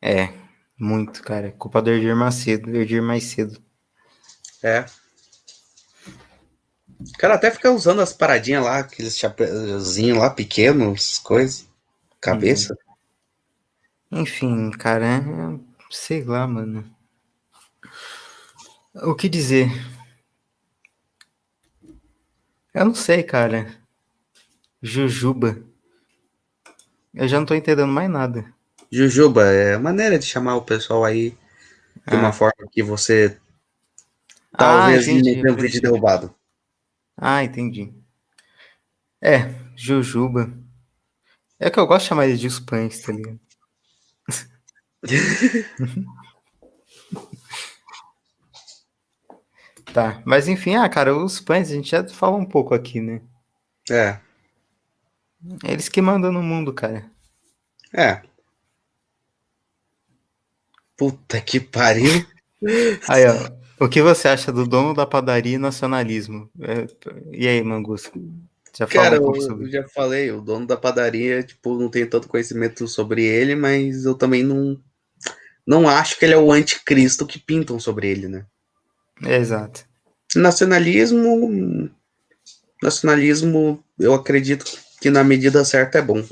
É. 0.00 0.32
Muito, 0.76 1.22
cara. 1.22 1.52
Culpa 1.52 1.80
do 1.80 1.90
Erdir 1.90 2.16
Macedo. 2.16 2.74
Erdir 2.74 3.00
mais 3.00 3.22
cedo. 3.24 3.62
É. 4.62 4.84
O 7.00 7.18
cara 7.18 7.34
até 7.34 7.50
fica 7.50 7.70
usando 7.70 8.00
as 8.00 8.12
paradinhas 8.12 8.64
lá, 8.64 8.78
aqueles 8.78 9.16
chapéuzinhos 9.16 10.18
lá 10.18 10.30
pequenos, 10.30 11.18
coisas. 11.20 11.66
Cabeça. 12.20 12.76
Uhum. 14.10 14.22
Enfim, 14.22 14.70
cara, 14.72 15.06
é... 15.06 15.22
sei 15.90 16.22
lá, 16.24 16.46
mano. 16.46 16.84
O 18.94 19.14
que 19.14 19.28
dizer? 19.28 19.68
Eu 22.74 22.86
não 22.86 22.94
sei, 22.94 23.22
cara. 23.22 23.74
Jujuba. 24.82 25.62
Eu 27.14 27.28
já 27.28 27.38
não 27.38 27.46
tô 27.46 27.54
entendendo 27.54 27.92
mais 27.92 28.08
nada. 28.08 28.52
Jujuba 28.90 29.44
é 29.44 29.76
maneira 29.76 30.18
de 30.18 30.24
chamar 30.26 30.56
o 30.56 30.62
pessoal 30.62 31.04
aí 31.04 31.30
de 31.30 32.16
ah. 32.16 32.18
uma 32.18 32.32
forma 32.32 32.68
que 32.70 32.82
você 32.82 33.38
talvez 34.56 35.08
ah, 35.08 35.12
não 35.12 35.22
tenha 35.22 35.52
um 35.52 35.56
vídeo 35.56 35.80
derrubado. 35.82 36.34
Ah, 37.16 37.44
entendi. 37.44 37.92
É, 39.20 39.54
Jujuba. 39.76 40.52
É 41.60 41.70
que 41.70 41.78
eu 41.78 41.86
gosto 41.86 42.02
de 42.02 42.08
chamar 42.08 42.26
ele 42.26 42.36
de 42.36 42.46
os 42.46 42.58
pães, 42.58 43.00
tá 43.02 43.12
ligado? 43.12 43.38
Tá, 49.92 50.22
mas 50.24 50.48
enfim, 50.48 50.74
ah, 50.76 50.88
cara, 50.88 51.16
os 51.16 51.38
pães 51.38 51.70
a 51.70 51.74
gente 51.74 51.90
já 51.90 52.06
falou 52.08 52.38
um 52.38 52.46
pouco 52.46 52.74
aqui, 52.74 53.00
né? 53.00 53.20
É. 53.90 54.18
Eles 55.64 55.88
que 55.88 56.00
mandam 56.00 56.32
no 56.32 56.42
mundo, 56.42 56.72
cara. 56.72 57.04
É. 57.92 58.22
Puta 60.96 61.40
que 61.40 61.60
pariu. 61.60 62.24
Aí, 63.08 63.26
ó. 63.26 63.62
O 63.84 63.88
que 63.88 64.00
você 64.00 64.28
acha 64.28 64.52
do 64.52 64.66
dono 64.66 64.94
da 64.94 65.04
padaria 65.04 65.56
e 65.56 65.58
nacionalismo? 65.58 66.48
É, 66.60 66.86
e 67.32 67.48
aí, 67.48 67.60
Mangus? 67.64 68.08
Já 68.78 68.86
Cara, 68.86 69.20
um 69.20 69.34
eu 69.34 69.68
já 69.68 69.88
falei, 69.88 70.30
o 70.30 70.40
dono 70.40 70.68
da 70.68 70.76
padaria, 70.76 71.42
tipo, 71.42 71.76
não 71.76 71.90
tenho 71.90 72.08
tanto 72.08 72.28
conhecimento 72.28 72.86
sobre 72.86 73.24
ele, 73.24 73.56
mas 73.56 74.04
eu 74.04 74.14
também 74.14 74.44
não 74.44 74.80
não 75.66 75.88
acho 75.88 76.16
que 76.16 76.24
ele 76.24 76.34
é 76.34 76.38
o 76.38 76.52
anticristo 76.52 77.26
que 77.26 77.40
pintam 77.40 77.80
sobre 77.80 78.08
ele, 78.08 78.28
né? 78.28 78.46
Exato. 79.24 79.84
Nacionalismo. 80.34 81.90
Nacionalismo, 82.82 83.82
eu 83.98 84.12
acredito 84.14 84.64
que 85.00 85.10
na 85.10 85.22
medida 85.22 85.64
certa 85.64 85.98
é 85.98 86.02
bom. 86.02 86.24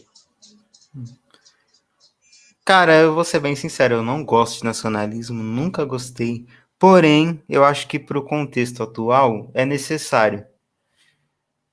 Cara, 2.64 2.94
eu 2.94 3.14
vou 3.14 3.24
ser 3.24 3.40
bem 3.40 3.56
sincero, 3.56 3.96
eu 3.96 4.02
não 4.02 4.24
gosto 4.24 4.58
de 4.58 4.64
nacionalismo, 4.64 5.42
nunca 5.42 5.84
gostei. 5.84 6.46
Porém, 6.78 7.42
eu 7.48 7.64
acho 7.64 7.86
que 7.88 7.98
para 7.98 8.18
o 8.18 8.24
contexto 8.24 8.82
atual 8.82 9.50
é 9.54 9.64
necessário. 9.64 10.44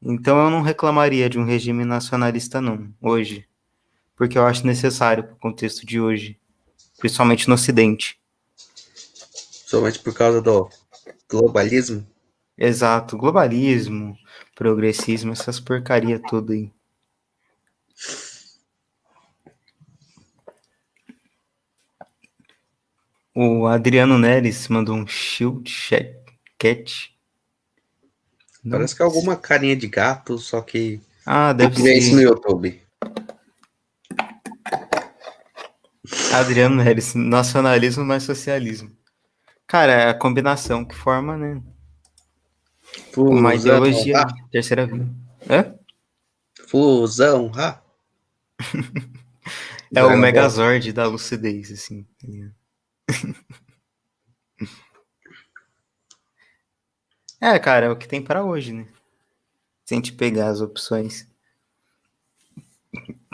Então 0.01 0.37
eu 0.43 0.49
não 0.49 0.61
reclamaria 0.61 1.29
de 1.29 1.39
um 1.39 1.45
regime 1.45 1.85
nacionalista, 1.85 2.61
não, 2.61 2.93
hoje. 3.01 3.47
Porque 4.15 4.37
eu 4.37 4.45
acho 4.45 4.65
necessário 4.65 5.23
para 5.23 5.33
o 5.33 5.39
contexto 5.39 5.85
de 5.85 5.99
hoje. 5.99 6.39
Principalmente 6.97 7.47
no 7.47 7.55
Ocidente. 7.55 8.19
Somente 9.67 9.99
por 9.99 10.13
causa 10.13 10.41
do 10.41 10.67
globalismo? 11.29 12.05
Exato, 12.57 13.17
globalismo, 13.17 14.17
progressismo, 14.55 15.31
essas 15.31 15.59
porcaria 15.59 16.19
tudo 16.19 16.53
aí. 16.53 16.71
O 23.35 23.67
Adriano 23.67 24.17
Neres 24.17 24.67
mandou 24.67 24.95
um 24.95 25.05
shield 25.05 25.71
cat. 26.57 27.15
Parece 28.67 28.95
que 28.95 29.03
é 29.03 29.05
alguma 29.05 29.35
carinha 29.35 29.75
de 29.75 29.87
gato, 29.87 30.39
só 30.39 30.61
que. 30.61 30.99
Ah, 31.23 31.53
deve 31.53 31.75
ser. 31.75 31.97
isso 31.97 32.15
no 32.15 32.21
YouTube. 32.21 32.81
Adriano 36.33 36.83
Neres, 36.83 37.13
nacionalismo 37.13 38.03
mais 38.03 38.23
socialismo. 38.23 38.91
Cara, 39.67 39.91
é 39.91 40.09
a 40.09 40.13
combinação 40.13 40.85
que 40.85 40.95
forma, 40.95 41.35
né? 41.37 41.61
Fusão, 43.11 43.37
Uma 43.37 43.53
ideologia 43.53 44.21
ah. 44.21 44.27
terceira 44.49 44.87
via. 44.87 45.05
É? 45.49 45.73
Fusão, 46.67 47.51
ah. 47.53 47.81
é 49.93 50.03
o 50.03 50.17
Megazord 50.17 50.93
da 50.93 51.05
lucidez, 51.05 51.69
assim. 51.69 52.07
é, 57.41 57.59
cara, 57.59 57.87
é 57.87 57.89
o 57.89 57.97
que 57.97 58.07
tem 58.07 58.21
para 58.21 58.45
hoje, 58.45 58.71
né? 58.71 58.87
Se 59.83 59.93
a 59.93 59.97
gente 59.97 60.13
pegar 60.13 60.47
as 60.47 60.61
opções. 60.61 61.27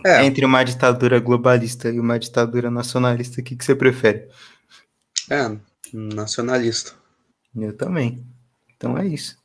É. 0.04 0.26
Entre 0.26 0.44
uma 0.44 0.64
ditadura 0.64 1.20
globalista 1.20 1.90
e 1.90 2.00
uma 2.00 2.18
ditadura 2.18 2.72
nacionalista, 2.72 3.40
o 3.40 3.44
que, 3.44 3.56
que 3.56 3.64
você 3.64 3.74
prefere? 3.76 4.30
É, 5.30 5.58
nacionalista. 5.94 6.94
Eu 7.56 7.76
também. 7.76 8.26
Então 8.76 8.98
é 8.98 9.06
isso. 9.06 9.38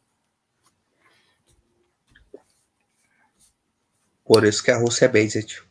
Por 4.24 4.44
isso 4.44 4.62
que 4.62 4.70
a 4.70 4.78
Rússia 4.78 5.06
é 5.06 5.08
based. 5.08 5.62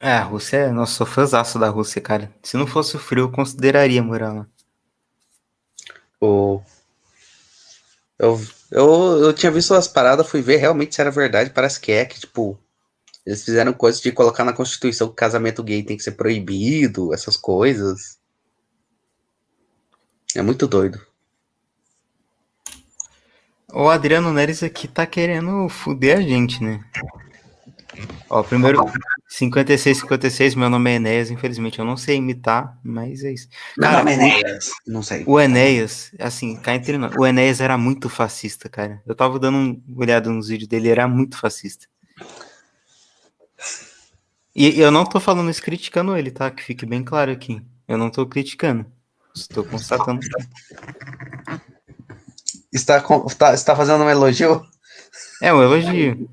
É, 0.00 0.12
a 0.12 0.22
Rússia 0.22 0.56
é. 0.56 0.70
Nossa, 0.70 0.94
sou 0.94 1.06
fãzaço 1.06 1.58
da 1.58 1.68
Rússia, 1.68 2.00
cara. 2.00 2.34
Se 2.42 2.56
não 2.56 2.66
fosse 2.66 2.96
o 2.96 2.98
frio, 2.98 3.24
eu 3.24 3.32
consideraria 3.32 4.02
morar 4.02 4.32
lá. 4.32 4.46
O... 6.20 6.62
Eu, 8.18 8.40
eu, 8.70 9.24
eu 9.24 9.32
tinha 9.32 9.52
visto 9.52 9.74
as 9.74 9.88
paradas, 9.88 10.28
fui 10.28 10.40
ver 10.40 10.56
realmente 10.56 10.94
se 10.94 11.00
era 11.00 11.10
verdade. 11.10 11.50
Parece 11.50 11.80
que 11.80 11.92
é, 11.92 12.04
que, 12.04 12.20
tipo, 12.20 12.58
eles 13.26 13.44
fizeram 13.44 13.72
coisas 13.72 14.00
de 14.00 14.12
colocar 14.12 14.44
na 14.44 14.52
Constituição 14.52 15.08
que 15.08 15.14
casamento 15.14 15.62
gay 15.62 15.82
tem 15.82 15.96
que 15.96 16.02
ser 16.02 16.12
proibido, 16.12 17.12
essas 17.12 17.36
coisas. 17.36 18.18
É 20.34 20.42
muito 20.42 20.66
doido. 20.66 21.00
O 23.72 23.88
Adriano 23.88 24.32
Neres 24.32 24.62
aqui 24.62 24.86
tá 24.86 25.04
querendo 25.06 25.68
fuder 25.68 26.18
a 26.18 26.20
gente, 26.20 26.62
né? 26.62 26.80
Ó, 28.28 28.42
primeiro, 28.42 28.84
56, 29.28 29.98
56, 29.98 30.54
meu 30.54 30.70
nome 30.70 30.90
é 30.90 30.94
Enéas, 30.94 31.30
infelizmente 31.30 31.78
eu 31.78 31.84
não 31.84 31.96
sei 31.96 32.16
imitar, 32.16 32.78
mas 32.82 33.22
é 33.24 33.32
isso. 33.32 33.48
Cara, 33.80 34.04
meu 34.04 34.16
nome 34.16 34.30
é 34.30 34.40
Enéas, 34.40 34.70
não 34.86 35.02
sei. 35.02 35.24
O 35.26 35.40
Enéas, 35.40 36.12
assim, 36.18 36.56
cá 36.56 36.74
entre 36.74 36.98
nós, 36.98 37.14
o 37.16 37.26
Enéas 37.26 37.60
era 37.60 37.78
muito 37.78 38.08
fascista, 38.08 38.68
cara. 38.68 39.02
Eu 39.06 39.14
tava 39.14 39.38
dando 39.38 39.58
uma 39.58 40.02
olhada 40.02 40.30
nos 40.30 40.48
vídeos 40.48 40.68
dele, 40.68 40.86
ele 40.86 40.92
era 40.92 41.08
muito 41.08 41.36
fascista. 41.36 41.86
E 44.54 44.80
eu 44.80 44.90
não 44.90 45.04
tô 45.04 45.18
falando 45.18 45.50
isso 45.50 45.62
criticando 45.62 46.16
ele, 46.16 46.30
tá? 46.30 46.50
Que 46.50 46.62
fique 46.62 46.86
bem 46.86 47.02
claro 47.02 47.32
aqui. 47.32 47.60
Eu 47.88 47.98
não 47.98 48.08
tô 48.08 48.24
criticando. 48.24 48.86
Estou 49.34 49.64
constatando. 49.64 50.20
Está, 52.72 53.04
está, 53.26 53.54
está 53.54 53.76
fazendo 53.76 54.04
um 54.04 54.10
elogio? 54.10 54.64
É 55.42 55.52
um 55.52 55.62
elogio. 55.62 56.28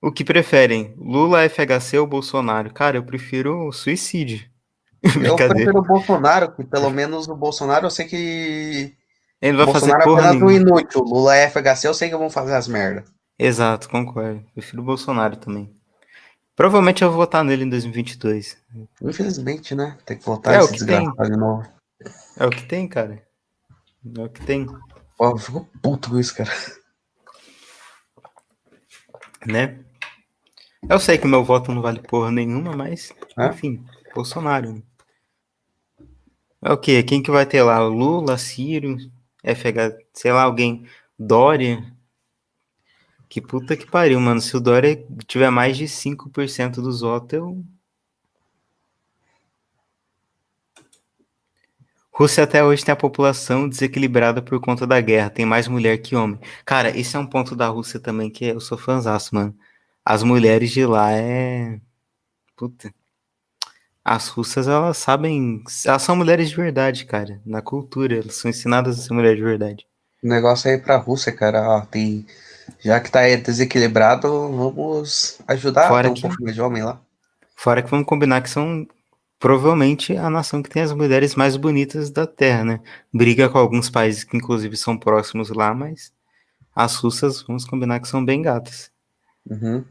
o 0.00 0.12
que 0.12 0.24
preferem? 0.24 0.94
Lula, 0.98 1.48
FHC 1.48 1.98
ou 1.98 2.06
Bolsonaro? 2.06 2.72
Cara, 2.72 2.98
eu 2.98 3.02
prefiro 3.02 3.66
o 3.66 3.72
suicídio. 3.72 4.44
Eu 5.22 5.36
prefiro 5.36 5.78
o 5.78 5.82
Bolsonaro, 5.82 6.54
que 6.54 6.64
pelo 6.64 6.90
menos 6.90 7.28
o 7.28 7.36
Bolsonaro 7.36 7.86
eu 7.86 7.90
sei 7.90 8.06
que. 8.06 8.94
Ele 9.40 9.56
vai 9.56 9.66
Bolsonaro 9.66 10.02
fazer 10.02 10.04
porra 10.04 10.28
é 10.28 10.32
um 10.32 10.50
inútil. 10.50 11.02
Lula 11.02 11.36
é 11.36 11.48
FHC, 11.48 11.88
eu 11.88 11.94
sei 11.94 12.08
que 12.08 12.16
vão 12.16 12.30
fazer 12.30 12.54
as 12.54 12.68
merda. 12.68 13.04
Exato, 13.38 13.88
concordo. 13.88 14.42
Prefiro 14.54 14.82
o 14.82 14.84
Bolsonaro 14.84 15.36
também. 15.36 15.75
Provavelmente 16.56 17.04
eu 17.04 17.10
vou 17.10 17.18
votar 17.18 17.44
nele 17.44 17.64
em 17.64 17.68
2022. 17.68 18.56
Infelizmente, 19.02 19.74
né? 19.74 19.98
Tem 20.06 20.16
que 20.16 20.24
votar 20.24 20.54
é 20.54 20.62
o 20.62 20.72
que 20.72 20.84
tem. 20.84 21.12
de 21.12 21.36
novo. 21.36 21.68
É 22.38 22.46
o 22.46 22.50
que 22.50 22.64
tem, 22.64 22.88
cara. 22.88 23.22
É 24.16 24.22
o 24.22 24.28
que 24.30 24.44
tem. 24.44 24.66
Pô, 25.18 25.30
eu 25.30 25.36
fico 25.36 25.68
puto 25.82 26.10
com 26.10 26.18
isso, 26.18 26.34
cara. 26.34 26.50
Né? 29.46 29.78
Eu 30.88 30.98
sei 30.98 31.18
que 31.18 31.26
meu 31.26 31.44
voto 31.44 31.72
não 31.72 31.82
vale 31.82 32.00
porra 32.00 32.32
nenhuma, 32.32 32.74
mas, 32.74 33.12
é? 33.38 33.46
enfim, 33.48 33.84
Bolsonaro. 34.14 34.72
Né? 34.72 34.82
É 36.62 36.72
o 36.72 36.78
quê? 36.78 37.02
Quem 37.02 37.22
que 37.22 37.30
vai 37.30 37.46
ter 37.46 37.62
lá? 37.62 37.78
Lula, 37.78 38.38
Ciro, 38.38 38.96
FH, 39.44 39.96
sei 40.12 40.32
lá, 40.32 40.42
alguém, 40.42 40.84
Dória, 41.18 41.84
que 43.28 43.40
puta 43.40 43.76
que 43.76 43.86
pariu, 43.86 44.20
mano. 44.20 44.40
Se 44.40 44.56
o 44.56 44.60
Dória 44.60 45.04
tiver 45.26 45.50
mais 45.50 45.76
de 45.76 45.86
5% 45.88 46.80
dos 46.80 47.00
votos, 47.00 47.32
eu. 47.32 47.64
Rússia 52.10 52.44
até 52.44 52.64
hoje 52.64 52.82
tem 52.82 52.92
a 52.92 52.96
população 52.96 53.68
desequilibrada 53.68 54.40
por 54.40 54.58
conta 54.58 54.86
da 54.86 54.98
guerra. 55.00 55.28
Tem 55.28 55.44
mais 55.44 55.68
mulher 55.68 55.98
que 55.98 56.16
homem. 56.16 56.40
Cara, 56.64 56.96
esse 56.96 57.14
é 57.14 57.18
um 57.18 57.26
ponto 57.26 57.54
da 57.54 57.68
Rússia 57.68 58.00
também 58.00 58.30
que 58.30 58.46
eu 58.46 58.58
sou 58.58 58.78
fãzaço, 58.78 59.34
mano. 59.34 59.54
As 60.04 60.22
mulheres 60.22 60.70
de 60.70 60.86
lá 60.86 61.12
é. 61.12 61.78
Puta. 62.56 62.90
As 64.02 64.28
russas, 64.28 64.66
elas 64.66 64.96
sabem. 64.96 65.62
Elas 65.84 66.02
são 66.02 66.16
mulheres 66.16 66.48
de 66.48 66.56
verdade, 66.56 67.04
cara. 67.04 67.40
Na 67.44 67.60
cultura, 67.60 68.14
elas 68.16 68.36
são 68.36 68.48
ensinadas 68.50 68.98
a 68.98 69.02
ser 69.02 69.12
mulheres 69.12 69.36
de 69.36 69.44
verdade. 69.44 69.86
O 70.22 70.28
negócio 70.28 70.70
aí 70.70 70.78
pra 70.78 70.96
Rússia, 70.96 71.32
cara, 71.32 71.68
ó, 71.68 71.80
tem 71.82 72.24
já 72.80 73.00
que 73.00 73.10
tá 73.10 73.20
desequilibrado, 73.36 74.28
vamos 74.28 75.38
ajudar 75.46 75.88
Fora 75.88 76.10
um 76.10 76.14
que, 76.14 76.22
pouco 76.22 76.52
de 76.52 76.60
homem 76.60 76.82
lá. 76.82 77.00
Fora 77.54 77.82
que 77.82 77.90
vamos 77.90 78.06
combinar 78.06 78.42
que 78.42 78.50
são 78.50 78.86
provavelmente 79.38 80.16
a 80.16 80.30
nação 80.30 80.62
que 80.62 80.70
tem 80.70 80.82
as 80.82 80.92
mulheres 80.92 81.34
mais 81.34 81.56
bonitas 81.56 82.10
da 82.10 82.26
Terra, 82.26 82.64
né? 82.64 82.80
Briga 83.12 83.48
com 83.48 83.58
alguns 83.58 83.90
países 83.90 84.24
que 84.24 84.36
inclusive 84.36 84.76
são 84.76 84.96
próximos 84.96 85.50
lá, 85.50 85.74
mas 85.74 86.12
as 86.74 86.96
russas, 86.96 87.42
vamos 87.42 87.64
combinar 87.64 88.00
que 88.00 88.08
são 88.08 88.24
bem 88.24 88.42
gatas. 88.42 88.90
Uhum. 89.48 89.84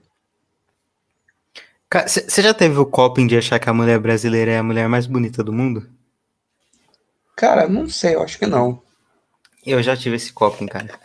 Você 2.06 2.42
já 2.42 2.54
teve 2.54 2.78
o 2.78 2.86
coping 2.86 3.26
de 3.26 3.38
achar 3.38 3.58
que 3.58 3.70
a 3.70 3.74
mulher 3.74 4.00
brasileira 4.00 4.52
é 4.52 4.58
a 4.58 4.64
mulher 4.64 4.90
mais 4.90 5.08
bonita 5.08 5.44
do 5.44 5.54
mundo? 5.54 5.88
Cara, 7.36 7.68
não 7.68 7.88
sei, 7.88 8.16
eu 8.16 8.22
acho 8.22 8.38
que 8.38 8.46
não. 8.46 8.82
Eu 9.66 9.82
já 9.82 9.96
tive 9.96 10.16
esse 10.16 10.32
coping, 10.32 10.68
cara. 10.68 11.00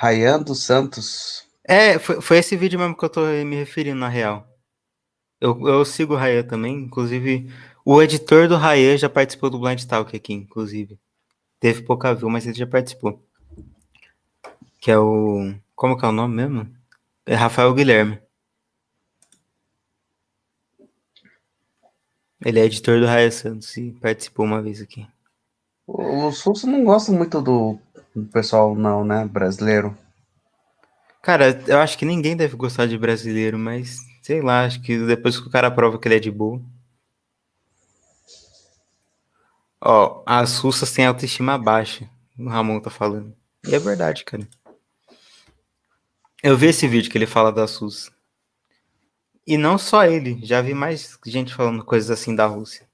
Rayan 0.00 0.40
dos 0.40 0.64
Santos. 0.64 1.46
É, 1.62 1.98
foi, 1.98 2.22
foi, 2.22 2.38
esse 2.38 2.56
vídeo 2.56 2.78
mesmo 2.78 2.96
que 2.96 3.04
eu 3.04 3.10
tô 3.10 3.20
me 3.44 3.54
referindo, 3.54 4.00
na 4.00 4.08
real. 4.08 4.48
Eu, 5.38 5.68
eu 5.68 5.84
sigo 5.84 6.14
o 6.14 6.16
Rayan 6.16 6.42
também, 6.42 6.74
inclusive 6.74 7.52
o 7.84 8.00
editor 8.00 8.48
do 8.48 8.56
Rayan 8.56 8.96
já 8.96 9.10
participou 9.10 9.50
do 9.50 9.58
Blind 9.58 9.84
Talk 9.84 10.16
aqui, 10.16 10.32
inclusive. 10.32 10.98
Teve 11.58 11.82
pouca 11.82 12.14
view, 12.14 12.30
mas 12.30 12.46
ele 12.46 12.56
já 12.56 12.66
participou. 12.66 13.22
Que 14.78 14.90
é 14.90 14.98
o. 14.98 15.54
Como 15.76 15.98
que 15.98 16.04
é 16.06 16.08
o 16.08 16.12
nome 16.12 16.34
mesmo? 16.34 16.74
É 17.26 17.34
Rafael 17.34 17.74
Guilherme. 17.74 18.18
Ele 22.42 22.58
é 22.58 22.64
editor 22.64 23.00
do 23.00 23.06
Raia 23.06 23.30
Santos 23.30 23.76
e 23.76 23.92
participou 24.00 24.46
uma 24.46 24.62
vez 24.62 24.80
aqui. 24.80 25.06
O 25.86 26.32
Souza 26.32 26.66
não 26.66 26.84
gosta 26.84 27.12
muito 27.12 27.42
do 27.42 27.78
pessoal 28.32 28.74
não, 28.74 29.04
né? 29.04 29.24
Brasileiro. 29.24 29.96
Cara, 31.22 31.62
eu 31.66 31.78
acho 31.78 31.98
que 31.98 32.04
ninguém 32.04 32.36
deve 32.36 32.56
gostar 32.56 32.86
de 32.86 32.96
brasileiro, 32.96 33.58
mas 33.58 33.98
sei 34.22 34.40
lá, 34.40 34.64
acho 34.64 34.80
que 34.80 34.98
depois 34.98 35.38
que 35.38 35.46
o 35.46 35.50
cara 35.50 35.70
prova 35.70 35.98
que 35.98 36.08
ele 36.08 36.16
é 36.16 36.20
de 36.20 36.30
boa. 36.30 36.60
Ó, 39.80 40.22
as 40.26 40.58
russas 40.58 40.92
têm 40.92 41.06
autoestima 41.06 41.56
baixa, 41.56 42.08
o 42.38 42.48
Ramon 42.48 42.80
tá 42.80 42.90
falando. 42.90 43.34
E 43.66 43.74
é 43.74 43.78
verdade, 43.78 44.24
cara. 44.24 44.46
Eu 46.42 46.56
vi 46.56 46.66
esse 46.66 46.86
vídeo 46.88 47.10
que 47.10 47.18
ele 47.18 47.26
fala 47.26 47.52
da 47.52 47.66
SUS. 47.66 48.10
E 49.46 49.56
não 49.56 49.76
só 49.78 50.04
ele, 50.04 50.38
já 50.42 50.60
vi 50.62 50.74
mais 50.74 51.18
gente 51.26 51.54
falando 51.54 51.84
coisas 51.84 52.10
assim 52.10 52.34
da 52.34 52.46
Rússia. 52.46 52.89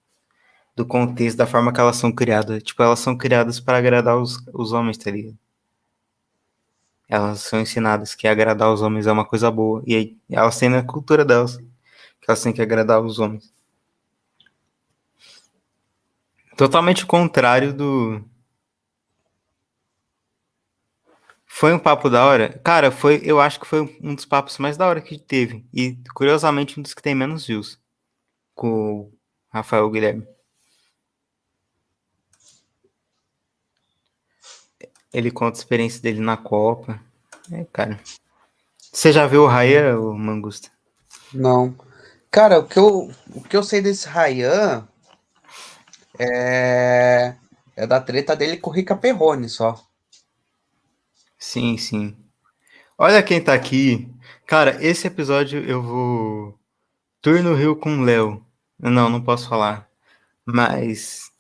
Do 0.77 0.87
contexto, 0.87 1.39
da 1.39 1.47
forma 1.47 1.73
que 1.73 1.81
elas 1.81 1.97
são 1.97 2.13
criadas. 2.13 2.63
Tipo, 2.63 2.83
elas 2.83 3.01
são 3.01 3.17
criadas 3.17 3.59
para 3.59 3.79
agradar 3.79 4.17
os, 4.19 4.39
os 4.53 4.73
homens, 4.73 4.99
tá 4.99 5.11
ligado? 5.11 5.39
Elas 7.09 7.41
são 7.41 7.61
ensinadas 7.61 8.15
que 8.15 8.29
agradar 8.29 8.73
os 8.73 8.83
homens 8.83 9.07
é 9.07 9.13
uma 9.13 9.25
coisa 9.25 9.51
boa. 9.51 9.83
E 9.87 9.97
aí, 9.97 10.17
elas 10.31 10.59
têm 10.59 10.69
na 10.69 10.83
cultura 10.83 11.25
delas 11.25 11.57
que 11.57 12.29
elas 12.29 12.43
têm 12.43 12.53
que 12.53 12.63
agradar 12.63 13.01
os 13.01 13.19
homens. 13.19 13.53
Totalmente 16.57 17.05
o 17.05 17.07
contrário 17.07 17.73
do, 17.73 18.25
Foi 21.59 21.73
um 21.73 21.79
papo 21.79 22.11
da 22.11 22.23
hora? 22.23 22.61
Cara, 22.63 22.91
foi, 22.91 23.23
eu 23.25 23.41
acho 23.41 23.59
que 23.59 23.67
foi 23.67 23.81
um 24.03 24.15
dos 24.15 24.27
papos 24.27 24.59
mais 24.59 24.77
da 24.77 24.87
hora 24.87 25.01
que 25.01 25.19
teve. 25.19 25.65
E, 25.73 25.97
curiosamente, 26.15 26.79
um 26.79 26.83
dos 26.83 26.93
que 26.93 27.01
tem 27.01 27.15
menos 27.15 27.47
views. 27.47 27.81
Com 28.55 29.01
o 29.01 29.13
Rafael 29.51 29.91
Guilherme. 29.91 30.27
Ele 35.17 35.31
conta 35.31 35.57
a 35.57 35.61
experiência 35.61 36.03
dele 36.03 36.21
na 36.21 36.37
Copa. 36.37 37.01
É, 37.51 37.65
cara. 37.73 37.99
Você 38.93 39.11
já 39.11 39.27
viu 39.27 39.45
o 39.45 39.49
Ryan, 39.49 39.99
o 39.99 40.13
Mangusta? 40.13 40.69
Não. 41.33 41.75
Cara, 42.31 42.59
o 42.59 42.67
que 42.67 42.79
eu, 42.79 43.11
o 43.35 43.41
que 43.41 43.57
eu 43.57 43.63
sei 43.63 43.81
desse 43.81 44.07
Ryan 44.07 44.87
é, 46.19 47.35
é 47.75 47.87
da 47.87 47.99
treta 47.99 48.37
dele 48.37 48.59
com 48.59 48.69
o 48.69 48.73
Rica 48.75 48.95
Perrone 48.95 49.49
só. 49.49 49.83
Sim, 51.39 51.79
sim. 51.79 52.15
Olha 52.99 53.23
quem 53.23 53.43
tá 53.43 53.55
aqui. 53.55 54.13
Cara, 54.47 54.77
esse 54.85 55.07
episódio 55.07 55.65
eu 55.65 55.83
vou. 55.83 56.59
Tour 57.23 57.43
no 57.43 57.55
Rio 57.55 57.75
com 57.75 58.01
o 58.01 58.03
Léo. 58.03 58.45
Não, 58.79 59.09
não 59.09 59.23
posso 59.23 59.49
falar. 59.49 59.89
Mas. 60.45 61.33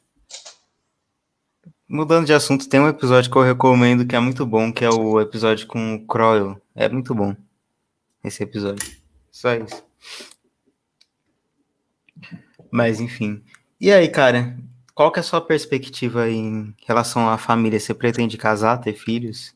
Mudando 1.88 2.26
de 2.26 2.32
assunto, 2.32 2.68
tem 2.68 2.80
um 2.80 2.88
episódio 2.88 3.30
que 3.30 3.36
eu 3.36 3.42
recomendo 3.42 4.04
que 4.04 4.16
é 4.16 4.20
muito 4.20 4.44
bom, 4.44 4.72
que 4.72 4.84
é 4.84 4.90
o 4.90 5.20
episódio 5.20 5.66
com 5.68 5.94
o 5.94 6.06
Croyle. 6.06 6.56
É 6.74 6.88
muito 6.88 7.14
bom. 7.14 7.34
Esse 8.24 8.42
episódio. 8.42 8.84
Só 9.30 9.54
isso. 9.54 9.84
Mas 12.70 13.00
enfim. 13.00 13.42
E 13.80 13.92
aí, 13.92 14.08
cara? 14.08 14.56
Qual 14.94 15.12
que 15.12 15.18
é 15.18 15.20
a 15.20 15.24
sua 15.24 15.40
perspectiva 15.40 16.28
em 16.28 16.74
relação 16.84 17.28
à 17.28 17.38
família? 17.38 17.78
Você 17.78 17.94
pretende 17.94 18.36
casar, 18.36 18.78
ter 18.78 18.94
filhos? 18.94 19.54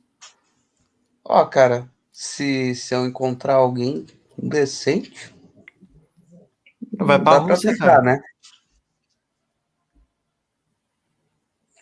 Ó, 1.25 1.45
cara, 1.47 1.91
se, 2.13 2.75
se 2.75 2.95
eu 2.95 3.07
encontrar 3.07 3.55
alguém 3.55 4.07
decente. 4.39 5.35
Vai 6.93 7.19
pra 7.19 7.39
Rússia, 7.39 7.77
pra 7.77 7.87
cara. 7.87 8.03
né? 8.03 8.21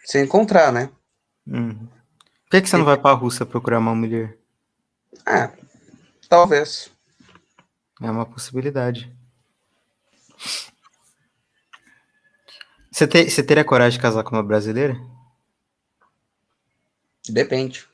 Se 0.09 0.19
encontrar, 0.19 0.73
né? 0.73 0.91
Hum. 1.47 1.87
Por 2.45 2.51
que, 2.53 2.63
que 2.63 2.69
você 2.71 2.77
e... 2.77 2.79
não 2.79 2.87
vai 2.87 2.97
pra 2.97 3.13
Rússia 3.13 3.45
procurar 3.45 3.79
uma 3.79 3.95
mulher? 3.95 4.39
Ah, 5.27 5.53
talvez. 6.31 6.91
É 8.01 8.11
uma 8.11 8.25
possibilidade. 8.25 9.15
Você, 12.91 13.07
ter, 13.07 13.29
você 13.29 13.43
teria 13.43 13.63
coragem 13.63 13.99
de 13.99 14.03
casar 14.03 14.25
com 14.25 14.35
uma 14.35 14.43
brasileira? 14.43 14.99
Depende. 17.29 17.87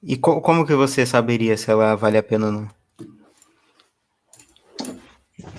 E 0.00 0.16
co 0.16 0.40
como 0.40 0.64
que 0.64 0.76
você 0.76 1.04
saberia 1.04 1.56
se 1.56 1.72
ela 1.72 1.96
vale 1.96 2.18
a 2.18 2.22
pena 2.22 2.46
ou 2.46 2.52
não? 2.52 2.70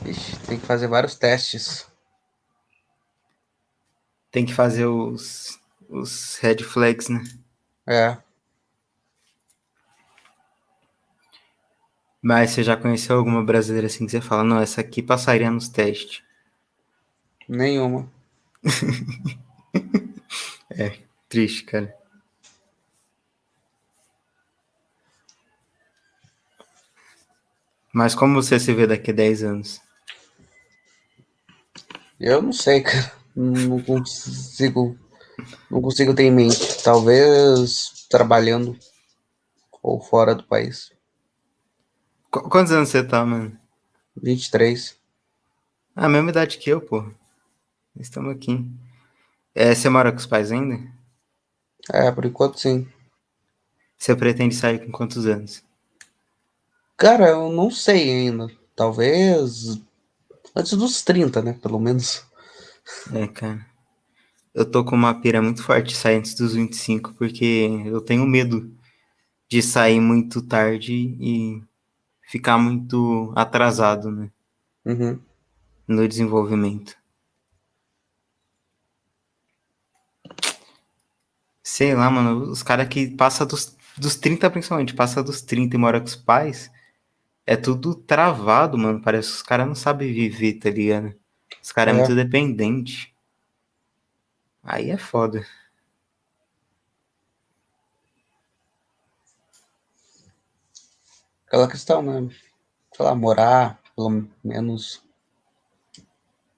Ixi, 0.06 0.39
tem 0.50 0.60
que 0.60 0.66
fazer 0.66 0.88
vários 0.88 1.14
testes. 1.14 1.88
Tem 4.32 4.46
que 4.46 4.54
fazer 4.54 4.88
os, 4.88 5.60
os 5.88 6.38
red 6.38 6.64
flags, 6.64 7.08
né? 7.08 7.24
É. 7.88 8.18
Mas 12.22 12.52
você 12.52 12.64
já 12.64 12.76
conheceu 12.76 13.16
alguma 13.16 13.44
brasileira 13.44 13.86
assim 13.86 14.06
que 14.06 14.12
você 14.12 14.20
fala, 14.20 14.44
não, 14.44 14.60
essa 14.60 14.82
aqui 14.82 15.04
passaria 15.04 15.52
nos 15.52 15.70
testes? 15.70 16.24
Nenhuma. 17.48 18.12
é, 20.72 21.00
triste, 21.30 21.64
cara. 21.64 21.96
Mas 27.94 28.16
como 28.16 28.36
você 28.36 28.60
se 28.60 28.74
vê 28.74 28.86
daqui 28.86 29.12
a 29.12 29.14
10 29.14 29.44
anos? 29.44 29.89
Eu 32.20 32.42
não 32.42 32.52
sei, 32.52 32.82
cara. 32.82 33.12
Não 33.36 33.82
consigo. 33.82 34.98
Não 35.72 35.82
consigo 35.82 36.14
ter 36.14 36.24
em 36.24 36.32
mente. 36.32 36.84
Talvez 36.84 38.06
trabalhando 38.10 38.78
ou 39.82 40.02
fora 40.02 40.36
do 40.36 40.44
país. 40.44 40.92
Qu 42.30 42.42
quantos 42.50 42.74
anos 42.74 42.90
você 42.90 43.04
tá, 43.04 43.26
mano? 43.26 43.58
23. 44.22 44.98
Ah, 45.96 46.06
a 46.06 46.10
mesma 46.10 46.30
idade 46.32 46.58
que 46.58 46.70
eu, 46.70 46.82
pô. 46.82 47.10
Estamos 47.98 48.36
aqui. 48.36 48.70
É, 49.56 49.74
você 49.74 49.90
mora 49.90 50.12
com 50.12 50.18
os 50.18 50.26
pais 50.26 50.52
ainda? 50.52 50.80
É, 51.92 52.12
por 52.12 52.26
enquanto 52.26 52.60
sim. 52.60 52.88
Você 53.98 54.16
pretende 54.16 54.56
sair 54.56 54.80
com 54.86 54.92
quantos 54.92 55.26
anos? 55.26 55.64
Cara, 56.98 57.30
eu 57.30 57.52
não 57.52 57.72
sei 57.72 58.10
ainda. 58.10 58.48
Talvez 58.76 59.80
antes 60.60 60.74
dos 60.74 61.02
30, 61.02 61.42
né? 61.42 61.54
Pelo 61.54 61.80
menos. 61.80 62.24
É, 63.14 63.28
cara. 63.28 63.66
Eu 64.54 64.70
tô 64.70 64.84
com 64.84 64.96
uma 64.96 65.20
pira 65.20 65.42
muito 65.42 65.64
forte 65.64 65.96
sair 65.96 66.18
antes 66.18 66.34
dos 66.34 66.54
25, 66.54 67.14
porque 67.14 67.70
eu 67.86 68.02
tenho 68.02 68.26
medo 68.26 68.74
de 69.48 69.62
sair 69.62 70.00
muito 70.00 70.42
tarde 70.42 71.16
e 71.20 71.64
ficar 72.22 72.58
muito 72.58 73.32
atrasado, 73.36 74.12
né? 74.12 74.30
Uhum. 74.86 75.20
No 75.88 76.08
desenvolvimento. 76.08 76.96
Sei 81.64 81.94
lá, 81.94 82.10
mano, 82.10 82.52
os 82.52 82.64
caras 82.64 82.88
que 82.88 83.08
passam 83.16 83.48
dos, 83.48 83.76
dos 83.98 84.16
30, 84.16 84.50
principalmente, 84.50 84.94
passa 84.94 85.24
dos 85.24 85.42
30 85.42 85.76
e 85.76 85.80
mora 85.80 86.00
com 86.00 86.08
os 86.08 86.16
pais, 86.16 86.72
é 87.50 87.56
tudo 87.56 87.96
travado, 87.96 88.78
mano. 88.78 89.02
Parece 89.02 89.30
que 89.30 89.36
os 89.38 89.42
caras 89.42 89.66
não 89.66 89.74
sabem 89.74 90.14
viver, 90.14 90.60
tá 90.60 90.70
ligado? 90.70 91.16
Os 91.64 91.72
caras 91.72 91.96
é. 91.96 91.98
é 91.98 92.00
muito 92.00 92.16
dependente. 92.16 93.12
Aí 94.64 94.92
é 94.92 94.98
foda. 94.98 95.44
Aquela 101.48 101.68
questão, 101.68 102.04
né? 102.04 102.30
Sei 102.96 103.04
lá, 103.04 103.16
morar, 103.16 103.82
pelo 103.96 104.28
menos. 104.44 105.04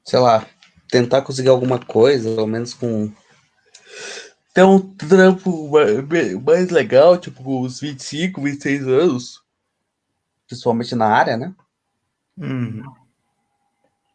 Sei 0.04 0.20
lá, 0.20 0.46
tentar 0.90 1.22
conseguir 1.22 1.48
alguma 1.48 1.80
coisa, 1.80 2.36
pelo 2.36 2.48
menos 2.48 2.74
com. 2.74 3.10
Ter 4.54 4.64
um 4.64 4.78
trampo 4.78 5.70
mais 6.46 6.70
legal, 6.70 7.18
tipo, 7.18 7.64
uns 7.64 7.80
25, 7.80 8.42
26 8.42 8.86
anos 8.90 9.41
principalmente 10.52 10.94
na 10.96 11.08
área, 11.08 11.38
né? 11.38 11.56
Uhum. 12.38 12.84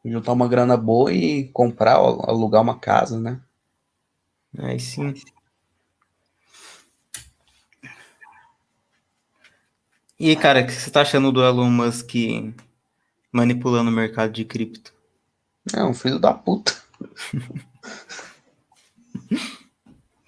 Juntar 0.05 0.33
uma 0.33 0.47
grana 0.47 0.77
boa 0.77 1.13
e 1.13 1.49
comprar, 1.49 1.95
alugar 1.95 2.61
uma 2.61 2.79
casa, 2.79 3.19
né? 3.19 3.41
Aí 4.59 4.79
sim. 4.79 5.15
E, 10.19 10.37
cara, 10.37 10.61
o 10.61 10.67
que 10.67 10.73
você 10.73 10.91
tá 10.91 11.01
achando 11.01 11.33
do 11.33 11.43
Elon 11.43 11.71
Musk 11.71 12.13
manipulando 13.33 13.91
o 13.91 13.95
mercado 13.95 14.33
de 14.33 14.45
cripto? 14.45 14.93
É 15.75 15.83
um 15.83 15.95
filho 15.95 16.19
da 16.19 16.35
puta. 16.35 16.77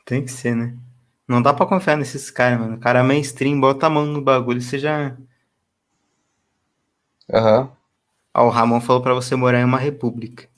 Tem 0.05 0.25
que 0.25 0.33
ser, 0.33 0.57
né? 0.57 0.75
Não 1.27 1.43
dá 1.43 1.53
pra 1.53 1.67
confiar 1.67 1.99
nesses 1.99 2.31
caras, 2.31 2.59
mano. 2.59 2.77
O 2.77 2.81
cara 2.81 3.05
mainstream, 3.05 3.61
bota 3.61 3.87
a 3.87 3.91
mão 3.91 4.07
no 4.07 4.23
bagulho, 4.23 4.61
você 4.61 4.79
já 4.79 5.15
Aham. 7.33 7.71
Uhum. 8.37 8.47
o 8.47 8.49
Ramon 8.49 8.81
falou 8.81 9.03
para 9.03 9.15
você 9.15 9.37
morar 9.37 9.61
em 9.61 9.65
uma 9.65 9.79
república. 9.79 10.49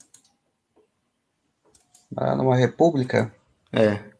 Ah, 2.15 2.35
numa 2.35 2.55
república? 2.55 3.33
É. 3.71 4.11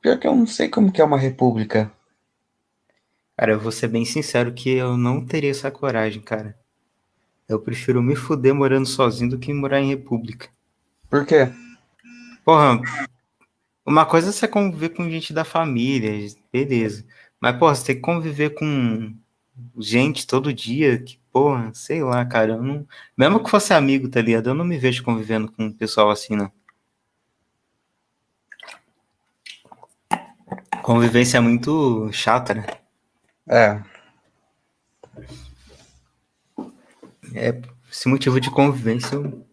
Pior 0.00 0.18
que 0.18 0.26
eu 0.26 0.34
não 0.34 0.46
sei 0.46 0.68
como 0.68 0.92
que 0.92 1.00
é 1.00 1.04
uma 1.04 1.18
república. 1.18 1.92
Cara, 3.36 3.52
eu 3.52 3.60
vou 3.60 3.70
ser 3.70 3.88
bem 3.88 4.04
sincero 4.04 4.52
que 4.52 4.70
eu 4.70 4.96
não 4.96 5.24
teria 5.24 5.50
essa 5.50 5.70
coragem, 5.70 6.22
cara. 6.22 6.58
Eu 7.48 7.60
prefiro 7.60 8.02
me 8.02 8.14
fuder 8.16 8.54
morando 8.54 8.86
sozinho 8.86 9.30
do 9.30 9.38
que 9.38 9.52
morar 9.52 9.80
em 9.80 9.88
república. 9.88 10.48
Por 11.08 11.24
quê? 11.24 11.48
Porra, 12.44 12.80
uma 13.88 14.06
coisa 14.06 14.28
é 14.28 14.32
você 14.32 14.46
conviver 14.46 14.90
com 14.90 15.08
gente 15.10 15.32
da 15.32 15.44
família, 15.44 16.12
beleza. 16.52 17.06
Mas, 17.40 17.56
porra, 17.58 17.74
você 17.74 17.86
tem 17.86 17.96
que 17.96 18.02
conviver 18.02 18.50
com 18.50 19.16
gente 19.78 20.26
todo 20.26 20.52
dia, 20.52 20.98
que, 20.98 21.18
porra, 21.32 21.72
sei 21.74 22.02
lá, 22.02 22.24
cara. 22.26 22.52
Eu 22.54 22.62
não... 22.62 22.86
Mesmo 23.16 23.42
que 23.42 23.50
fosse 23.50 23.72
amigo, 23.72 24.08
tá 24.08 24.20
ligado? 24.20 24.50
Eu 24.50 24.54
não 24.54 24.64
me 24.64 24.78
vejo 24.78 25.02
convivendo 25.02 25.50
com 25.50 25.64
um 25.66 25.72
pessoal 25.72 26.10
assim, 26.10 26.36
não. 26.36 26.52
Convivência 30.82 31.38
é 31.38 31.40
muito 31.40 32.10
chata, 32.12 32.54
né? 32.54 32.66
É. 33.48 33.82
É, 37.34 37.60
esse 37.90 38.08
motivo 38.08 38.40
de 38.40 38.50
convivência, 38.50 39.14
eu... 39.16 39.47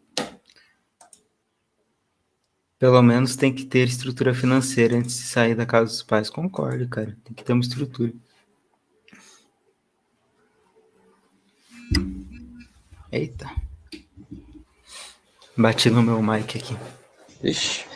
pelo 2.86 3.02
menos 3.02 3.36
tem 3.36 3.52
que 3.52 3.66
ter 3.66 3.88
estrutura 3.88 4.32
financeira 4.32 4.96
antes 4.96 5.18
de 5.18 5.24
sair 5.24 5.56
da 5.56 5.66
casa 5.66 5.86
dos 5.86 6.04
pais. 6.04 6.30
Concordo, 6.30 6.88
cara. 6.88 7.18
Tem 7.24 7.34
que 7.34 7.44
ter 7.44 7.52
uma 7.52 7.64
estrutura. 7.64 8.14
Eita. 13.12 13.50
Bati 15.58 15.90
no 15.90 16.04
meu 16.04 16.22
mic 16.22 16.60
aqui. 16.60 16.78
Ixi. 17.44 17.88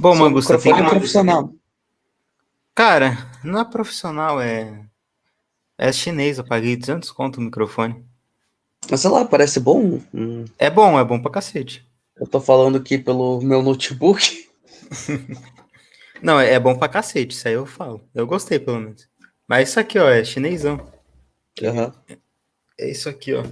Bom, 0.00 0.16
Mangus, 0.16 0.46
você 0.46 0.58
tem 0.58 0.72
é 0.72 0.82
profissional. 0.82 1.54
Cara, 2.74 3.16
não 3.44 3.60
é 3.60 3.64
profissional, 3.64 4.40
é... 4.40 4.84
É 5.78 5.92
chinês, 5.92 6.38
eu 6.38 6.44
paguei 6.44 6.76
200 6.76 7.12
conto 7.12 7.36
o 7.36 7.40
microfone. 7.40 8.04
Mas 8.90 9.00
sei 9.00 9.10
lá, 9.10 9.24
parece 9.24 9.60
bom. 9.60 10.00
Hum. 10.14 10.44
É 10.58 10.70
bom, 10.70 10.98
é 10.98 11.04
bom 11.04 11.20
pra 11.20 11.30
cacete. 11.30 11.86
Eu 12.16 12.26
tô 12.26 12.40
falando 12.40 12.78
aqui 12.78 12.98
pelo 12.98 13.40
meu 13.40 13.62
notebook. 13.62 14.48
não, 16.22 16.40
é 16.40 16.58
bom 16.58 16.76
pra 16.76 16.88
cacete, 16.88 17.34
isso 17.34 17.46
aí 17.46 17.54
eu 17.54 17.66
falo. 17.66 18.08
Eu 18.14 18.26
gostei, 18.26 18.58
pelo 18.58 18.80
menos. 18.80 19.08
Mas 19.46 19.70
isso 19.70 19.80
aqui, 19.80 19.98
ó, 19.98 20.08
é 20.08 20.24
chinesão. 20.24 20.76
Uhum. 21.62 21.92
É 22.78 22.90
isso 22.90 23.08
aqui, 23.08 23.34
ó. 23.34 23.42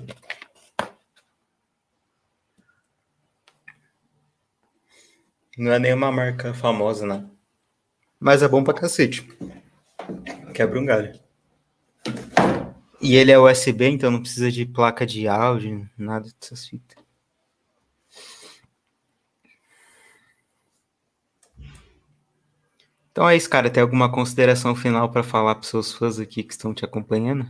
Não 5.57 5.73
é 5.73 5.79
nenhuma 5.79 6.13
marca 6.13 6.53
famosa, 6.53 7.07
né? 7.07 7.25
Mas 8.21 8.43
é 8.43 8.49
bom 8.49 8.63
pra 8.63 8.75
cacete. 8.75 9.27
Quebra 10.53 10.79
um 10.79 10.85
galho. 10.85 11.19
E 13.01 13.15
ele 13.15 13.31
é 13.31 13.39
USB, 13.39 13.89
então 13.89 14.11
não 14.11 14.21
precisa 14.21 14.51
de 14.51 14.65
placa 14.65 15.07
de 15.07 15.29
áudio, 15.29 15.89
nada 15.99 16.29
dessas 16.41 16.67
fitas. 16.67 16.97
Então 23.17 23.27
é 23.27 23.35
isso, 23.35 23.49
cara. 23.49 23.71
Tem 23.71 23.83
alguma 23.83 24.13
consideração 24.13 24.77
final 24.77 25.11
para 25.11 25.23
falar 25.23 25.55
para 25.55 25.67
seus 25.67 25.91
fãs 25.91 26.19
aqui 26.19 26.43
que 26.43 26.53
estão 26.53 26.75
te 26.75 26.85
acompanhando? 26.85 27.49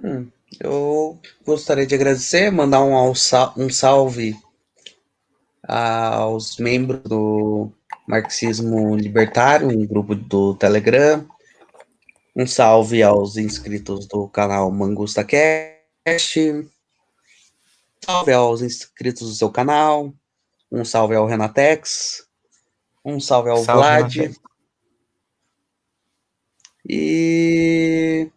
Hum, 0.00 0.28
eu 0.60 1.20
gostaria 1.44 1.84
de 1.84 1.94
agradecer, 1.94 2.50
mandar 2.52 2.84
um, 2.84 2.94
um 3.10 3.70
salve 3.70 4.36
aos 5.66 6.58
membros 6.58 7.02
do 7.02 7.72
Marxismo 8.06 8.96
Libertário, 8.96 9.68
um 9.68 9.84
grupo 9.84 10.14
do 10.14 10.54
Telegram. 10.54 11.26
Um 12.34 12.46
salve 12.46 13.02
aos 13.02 13.36
inscritos 13.36 14.06
do 14.06 14.26
canal 14.28 14.70
Mangusta 14.70 15.22
Cast. 15.22 16.66
Salve 18.04 18.32
aos 18.32 18.62
inscritos 18.62 19.28
do 19.28 19.34
seu 19.34 19.50
canal. 19.50 20.14
Um 20.70 20.84
salve 20.84 21.14
ao 21.14 21.26
Renatex. 21.26 22.26
Um 23.04 23.20
salve 23.20 23.50
ao 23.50 23.58
salve, 23.58 23.82
Vlad. 23.82 24.14
Renatex. 24.14 24.40
E. 26.88 28.30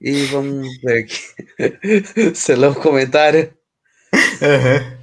E 0.00 0.24
vamos 0.26 0.80
ver 0.80 1.04
aqui. 1.04 1.20
Você 2.34 2.56
leu 2.56 2.72
o 2.72 2.80
comentário? 2.80 3.54
Uhum. 4.14 4.96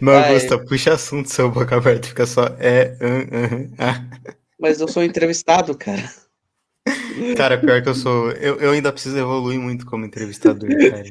Mangusta, 0.00 0.58
puxa 0.64 0.94
assunto, 0.94 1.28
seu 1.28 1.50
boca 1.50 1.76
aberta, 1.76 2.08
fica 2.08 2.26
só 2.26 2.46
é, 2.58 2.96
uh, 3.00 3.64
uh, 3.64 3.74
ah. 3.78 4.36
Mas 4.58 4.80
eu 4.80 4.88
sou 4.88 5.04
entrevistado, 5.04 5.76
cara. 5.76 6.10
Cara, 7.36 7.58
pior 7.58 7.82
que 7.82 7.88
eu 7.88 7.94
sou. 7.94 8.30
Eu, 8.32 8.56
eu 8.60 8.70
ainda 8.70 8.92
preciso 8.92 9.18
evoluir 9.18 9.58
muito 9.58 9.84
como 9.86 10.04
entrevistador, 10.04 10.68
cara. 10.90 11.10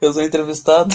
eu 0.00 0.12
sou 0.12 0.22
entrevistado. 0.22 0.94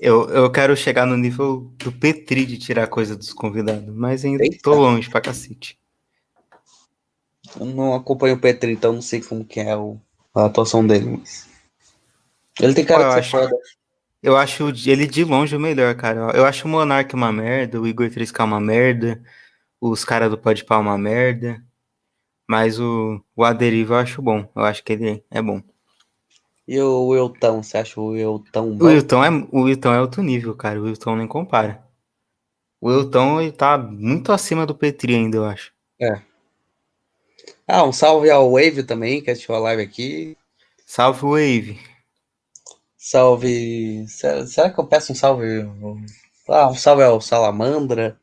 Eu, 0.00 0.28
eu 0.30 0.50
quero 0.50 0.76
chegar 0.76 1.06
no 1.06 1.16
nível 1.16 1.70
do 1.78 1.92
Petri 1.92 2.44
de 2.44 2.58
tirar 2.58 2.86
coisa 2.86 3.14
dos 3.14 3.32
convidados, 3.32 3.94
mas 3.94 4.24
ainda 4.24 4.42
Eita. 4.42 4.58
tô 4.62 4.74
longe 4.74 5.08
pra 5.08 5.20
cacete. 5.20 5.78
Eu 7.58 7.66
não 7.66 7.94
acompanho 7.94 8.36
o 8.36 8.40
Petri, 8.40 8.72
então 8.72 8.92
não 8.92 9.02
sei 9.02 9.20
como 9.20 9.44
que 9.44 9.60
é 9.60 9.76
o, 9.76 9.98
a 10.34 10.46
atuação 10.46 10.86
dele. 10.86 11.18
Mas... 11.18 11.48
Ele 12.60 12.74
tem 12.74 12.84
cara 12.84 13.04
Pô, 13.04 13.12
de 13.14 13.18
acho... 13.20 13.30
foda. 13.30 13.56
Eu 14.22 14.36
acho 14.36 14.68
ele 14.86 15.06
de 15.06 15.24
longe 15.24 15.56
o 15.56 15.60
melhor, 15.60 15.94
cara. 15.94 16.32
Eu 16.36 16.44
acho 16.44 16.66
o 16.66 16.70
Monark 16.70 17.14
uma 17.14 17.32
merda, 17.32 17.80
o 17.80 17.86
Igor 17.86 18.08
3K 18.08 18.44
uma 18.44 18.60
merda, 18.60 19.22
os 19.80 20.04
caras 20.04 20.30
do 20.30 20.38
Podpah 20.38 20.78
uma 20.78 20.98
merda. 20.98 21.62
Mas 22.48 22.80
o, 22.80 23.22
o 23.34 23.44
Aderivo 23.44 23.94
eu 23.94 23.98
acho 23.98 24.20
bom. 24.20 24.48
Eu 24.54 24.64
acho 24.64 24.82
que 24.82 24.92
ele 24.92 25.24
é 25.30 25.40
bom. 25.40 25.62
E 26.66 26.80
o 26.80 27.08
Wilton, 27.08 27.62
você 27.62 27.78
acha 27.78 28.00
o 28.00 28.08
Wilton 28.08 28.76
bom? 28.76 28.84
O 28.84 28.88
Wilton 28.88 29.24
é, 29.24 29.30
o 29.50 29.62
Wilton 29.62 29.92
é 29.92 30.00
outro 30.00 30.22
nível, 30.22 30.54
cara. 30.54 30.80
O 30.80 30.84
Wilton 30.84 31.16
nem 31.16 31.26
compara. 31.26 31.82
O 32.80 32.88
Wilton 32.88 33.40
ele 33.40 33.52
tá 33.52 33.78
muito 33.78 34.32
acima 34.32 34.66
do 34.66 34.74
Petri 34.74 35.14
ainda, 35.14 35.36
eu 35.36 35.44
acho. 35.44 35.72
É. 36.00 36.22
Ah, 37.66 37.84
um 37.84 37.92
salve 37.92 38.30
ao 38.30 38.52
Wave 38.52 38.82
também, 38.82 39.22
que 39.22 39.30
assistiu 39.30 39.54
a 39.54 39.58
live 39.60 39.82
aqui. 39.82 40.36
Salve, 40.84 41.22
Wave. 41.22 41.80
Salve. 42.96 44.06
Será 44.08 44.70
que 44.70 44.78
eu 44.78 44.86
peço 44.86 45.12
um 45.12 45.14
salve? 45.14 45.46
Ah, 46.48 46.68
um 46.68 46.74
salve 46.74 47.02
ao 47.02 47.20
Salamandra. 47.20 48.19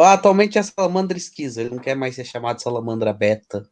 Atualmente 0.00 0.58
é 0.58 0.62
Salamandra 0.62 1.16
Esquiza, 1.16 1.60
ele 1.60 1.70
não 1.70 1.78
quer 1.78 1.94
mais 1.94 2.14
ser 2.14 2.24
chamado 2.24 2.62
Salamandra 2.62 3.12
Beta. 3.12 3.68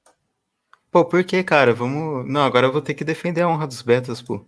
Pô, 0.90 1.05
por 1.05 1.23
que, 1.24 1.43
cara? 1.43 1.74
Vamos. 1.74 2.27
Não, 2.27 2.43
agora 2.43 2.66
eu 2.66 2.73
vou 2.73 2.81
ter 2.81 2.94
que 2.94 3.05
defender 3.05 3.43
a 3.43 3.48
honra 3.48 3.66
dos 3.66 3.82
betas, 3.82 4.23
pô. 4.23 4.47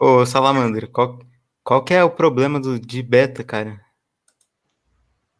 Ô, 0.00 0.26
Salamandra, 0.26 0.86
qual, 0.86 1.18
qual 1.62 1.84
que 1.84 1.94
é 1.94 2.02
o 2.02 2.10
problema 2.10 2.58
do, 2.58 2.80
de 2.80 3.02
beta, 3.02 3.44
cara? 3.44 3.80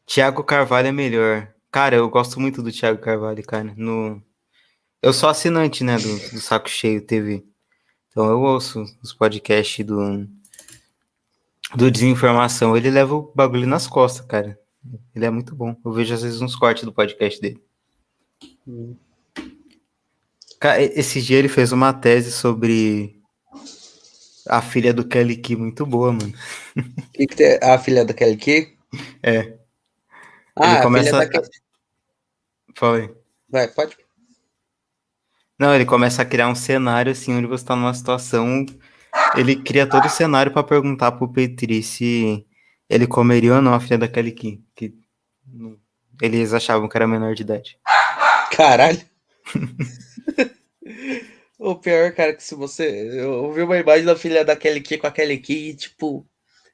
Thiago 0.07 0.45
Carvalho 0.45 0.89
é 0.89 0.93
melhor. 0.93 1.53
Cara, 1.71 1.97
eu 1.97 2.09
gosto 2.09 2.39
muito 2.39 2.63
do 2.63 2.71
Thiago 2.71 3.01
Carvalho, 3.01 3.43
cara. 3.45 3.75
No... 3.77 4.23
Eu 5.03 5.13
sou 5.13 5.29
assinante, 5.29 5.83
né, 5.83 5.97
do, 5.97 6.31
do 6.31 6.41
Saco 6.41 6.69
Cheio 6.69 7.05
TV. 7.05 7.45
Então 8.09 8.27
eu 8.31 8.41
ouço 8.41 8.85
os 9.03 9.13
podcasts 9.13 9.85
do, 9.85 10.29
do 11.75 11.91
Desinformação. 11.91 12.77
Ele 12.77 12.91
leva 12.91 13.15
o 13.15 13.33
bagulho 13.35 13.67
nas 13.67 13.87
costas, 13.87 14.25
cara. 14.27 14.57
Ele 15.15 15.25
é 15.25 15.31
muito 15.31 15.55
bom. 15.55 15.77
Eu 15.85 15.93
vejo 15.93 16.15
às 16.15 16.23
vezes 16.23 16.41
uns 16.41 16.57
cortes 16.57 16.85
do 16.85 16.93
podcast 16.93 17.41
dele. 17.41 17.63
Hum. 18.67 18.97
Esse 20.95 21.21
dia 21.21 21.39
ele 21.39 21.49
fez 21.49 21.73
uma 21.73 21.93
tese 21.93 22.31
sobre 22.31 23.21
a 24.47 24.63
filha 24.63 24.93
do 24.93 25.07
Kelly 25.07 25.37
Key, 25.37 25.57
muito 25.57 25.85
boa, 25.85 26.13
mano. 26.13 26.33
Que 27.13 27.27
que 27.27 27.37
tem 27.37 27.59
a 27.63 27.79
filha 27.79 28.05
do 28.05 28.15
Kelly 28.15 28.37
Key? 28.37 28.77
É. 29.23 29.57
Ah, 30.57 30.75
ele 30.75 30.83
começa... 30.83 31.19
a 31.19 31.27
filha 31.27 31.41
da... 31.41 31.49
Foi. 32.77 33.15
Vai, 33.49 33.69
pode. 33.69 33.97
Não, 35.59 35.75
ele 35.75 35.85
começa 35.85 36.23
a 36.23 36.25
criar 36.25 36.49
um 36.49 36.55
cenário 36.55 37.13
assim, 37.13 37.35
onde 37.35 37.47
você 37.47 37.65
tá 37.65 37.77
numa 37.77 37.95
situação. 37.95 38.67
Ele 39.37 39.57
cria 39.57 39.87
todo 39.87 40.07
o 40.07 40.11
cenário 40.11 40.53
para 40.53 40.63
perguntar 40.63 41.13
pro 41.13 41.33
Petri 41.33 41.83
se 41.83 42.47
ele 42.93 43.07
comeria 43.07 43.55
ou 43.55 43.63
não 43.63 43.73
a 43.73 43.81
filha 43.81 43.99
da 43.99 44.07
Kelly 44.07 44.33
Key, 44.33 44.63
que 44.77 44.95
eles 46.21 46.53
achavam 46.53 46.89
que 46.89 46.97
era 46.97 47.09
menor 47.09 47.35
de 47.35 47.43
idade. 47.43 47.79
Caralho! 48.55 49.01
o 51.59 51.75
pior, 51.77 52.13
cara, 52.13 52.35
que 52.35 52.43
se 52.43 52.55
você. 52.55 52.87
Eu 53.19 53.51
vi 53.53 53.63
uma 53.63 53.79
imagem 53.79 54.05
da 54.05 54.15
filha 54.15 54.45
da 54.45 54.55
Kelly 54.55 54.83
Key 54.83 54.99
com 54.99 55.07
a 55.07 55.11
Kelly 55.11 55.39
Key 55.39 55.71
e, 55.71 55.75
tipo, 55.75 56.27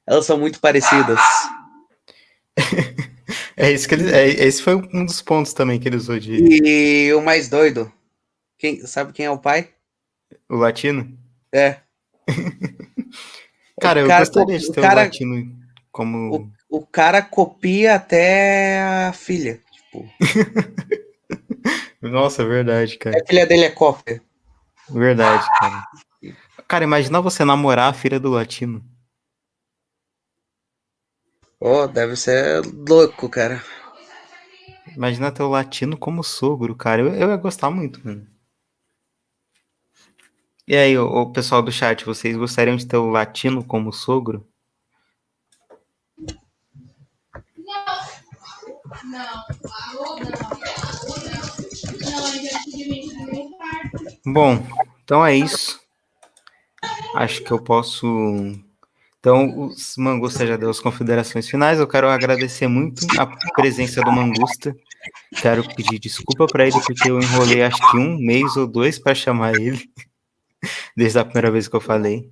elas 0.05 0.25
são 0.25 0.37
muito 0.37 0.59
parecidas. 0.59 1.19
É 3.55 3.73
isso 3.73 3.89
que 3.89 3.93
ele. 3.93 4.09
É, 4.09 4.25
esse 4.25 4.63
foi 4.63 4.75
um 4.75 5.05
dos 5.05 5.21
pontos 5.21 5.51
também 5.51 5.77
que 5.77 5.87
ele 5.87 5.97
usou 5.97 6.17
de. 6.17 6.33
E 6.33 7.13
o 7.13 7.21
mais 7.21 7.49
doido. 7.49 7.91
Quem, 8.57 8.87
sabe 8.87 9.11
quem 9.11 9.25
é 9.25 9.31
o 9.31 9.37
pai? 9.37 9.69
O 10.47 10.55
latino? 10.55 11.15
É. 11.51 11.81
cara, 13.79 13.99
eu 13.99 14.07
cara, 14.07 14.21
gostaria 14.21 14.57
de 14.57 14.71
ter 14.71 14.79
o, 14.79 14.83
cara, 14.83 15.01
o 15.01 15.03
latino 15.03 15.58
como. 15.99 16.53
O, 16.69 16.77
o, 16.77 16.85
cara 16.85 17.21
copia 17.21 17.95
até 17.95 18.81
a 18.81 19.11
filha. 19.11 19.59
Tipo. 19.69 20.09
Nossa, 22.01 22.41
é 22.41 22.45
verdade, 22.45 22.97
cara. 22.97 23.21
A 23.21 23.27
filha 23.27 23.45
dele 23.45 23.65
é 23.65 23.69
cópia. 23.69 24.23
Verdade, 24.89 25.45
cara. 25.59 25.83
Cara, 26.69 26.85
imagina 26.85 27.19
você 27.19 27.43
namorar 27.43 27.89
a 27.89 27.93
filha 27.93 28.17
do 28.17 28.29
latino. 28.29 28.81
Oh, 31.59 31.85
deve 31.85 32.15
ser 32.15 32.61
louco, 32.87 33.27
cara. 33.27 33.61
Imagina 34.95 35.33
ter 35.33 35.43
o 35.43 35.49
latino 35.49 35.97
como 35.97 36.23
sogro, 36.23 36.73
cara. 36.77 37.01
Eu, 37.01 37.13
eu 37.13 37.29
ia 37.29 37.35
gostar 37.35 37.69
muito, 37.69 37.99
mano. 38.05 38.25
E 40.65 40.77
aí, 40.77 40.97
o, 40.97 41.05
o, 41.05 41.33
pessoal 41.33 41.61
do 41.61 41.73
chat, 41.73 42.05
vocês 42.05 42.37
gostariam 42.37 42.77
de 42.77 42.87
ter 42.87 42.95
o 42.95 43.09
latino 43.09 43.61
como 43.65 43.91
sogro? 43.91 44.47
Não. 47.69 47.85
Não. 48.93 48.98
Bom, 54.25 54.63
então 55.03 55.25
é 55.25 55.35
isso. 55.35 55.79
Acho 57.15 57.43
que 57.43 57.51
eu 57.51 57.59
posso. 57.59 58.05
Então, 59.19 59.67
os 59.67 59.95
Mangusta 59.97 60.45
já 60.45 60.55
deu 60.55 60.69
as 60.69 60.79
confederações 60.79 61.49
finais. 61.49 61.79
Eu 61.79 61.87
quero 61.87 62.07
agradecer 62.07 62.67
muito 62.67 63.05
a 63.19 63.25
presença 63.51 64.01
do 64.01 64.11
Mangusta. 64.11 64.75
Quero 65.41 65.63
pedir 65.75 65.99
desculpa 65.99 66.45
para 66.45 66.67
ele, 66.67 66.79
porque 66.85 67.09
eu 67.09 67.19
enrolei 67.19 67.63
acho 67.63 67.77
que 67.91 67.97
um 67.97 68.17
mês 68.17 68.55
ou 68.55 68.67
dois 68.67 68.99
para 68.99 69.15
chamar 69.15 69.55
ele, 69.55 69.89
desde 70.95 71.19
a 71.19 71.25
primeira 71.25 71.51
vez 71.51 71.67
que 71.67 71.75
eu 71.75 71.81
falei. 71.81 72.29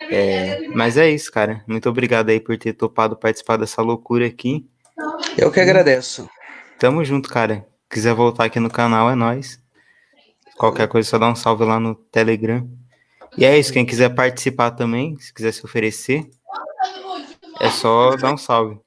É, 0.00 0.68
mas 0.68 0.96
é 0.96 1.10
isso, 1.10 1.30
cara. 1.30 1.64
Muito 1.66 1.88
obrigado 1.88 2.28
aí 2.28 2.40
por 2.40 2.58
ter 2.58 2.72
topado 2.74 3.16
participar 3.16 3.56
dessa 3.56 3.80
loucura 3.80 4.26
aqui. 4.26 4.68
Eu 5.36 5.50
que 5.50 5.60
agradeço. 5.60 6.28
Tamo 6.78 7.04
junto, 7.04 7.28
cara. 7.28 7.66
Quiser 7.90 8.14
voltar 8.14 8.44
aqui 8.44 8.60
no 8.60 8.70
canal, 8.70 9.10
é 9.10 9.14
nós. 9.14 9.60
Qualquer 10.56 10.88
coisa, 10.88 11.08
só 11.08 11.18
dá 11.18 11.28
um 11.28 11.36
salve 11.36 11.64
lá 11.64 11.80
no 11.80 11.94
Telegram. 11.94 12.68
E 13.36 13.44
é 13.44 13.58
isso, 13.58 13.72
quem 13.72 13.84
quiser 13.84 14.14
participar 14.14 14.70
também, 14.70 15.18
se 15.18 15.34
quiser 15.34 15.52
se 15.52 15.64
oferecer, 15.64 16.30
é 17.60 17.68
só 17.70 18.16
dar 18.16 18.32
um 18.32 18.36
salve. 18.36 18.78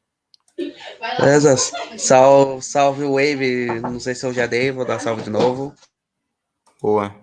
Beleza. 1.19 1.55
Salve, 1.97 2.61
salve 2.61 3.03
Wave, 3.03 3.81
não 3.81 3.99
sei 3.99 4.15
se 4.15 4.25
eu 4.25 4.33
já 4.33 4.45
dei, 4.45 4.71
vou 4.71 4.85
dar 4.85 4.99
salve 4.99 5.23
de 5.23 5.29
novo. 5.29 5.75
Boa. 6.81 7.13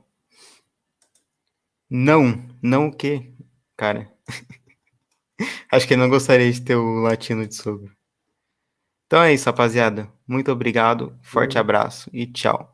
Não, 1.88 2.44
não 2.62 2.88
o 2.88 2.96
quê, 2.96 3.32
cara? 3.76 4.10
Acho 5.70 5.88
que 5.88 5.96
não 5.96 6.08
gostaria 6.08 6.52
de 6.52 6.60
ter 6.60 6.76
o 6.76 7.00
latino 7.00 7.46
de 7.46 7.54
sogro. 7.54 7.93
Então 9.06 9.22
é 9.22 9.32
isso, 9.34 9.46
rapaziada. 9.46 10.10
Muito 10.26 10.50
obrigado, 10.50 11.18
forte 11.22 11.58
abraço 11.58 12.10
e 12.12 12.26
tchau. 12.26 12.73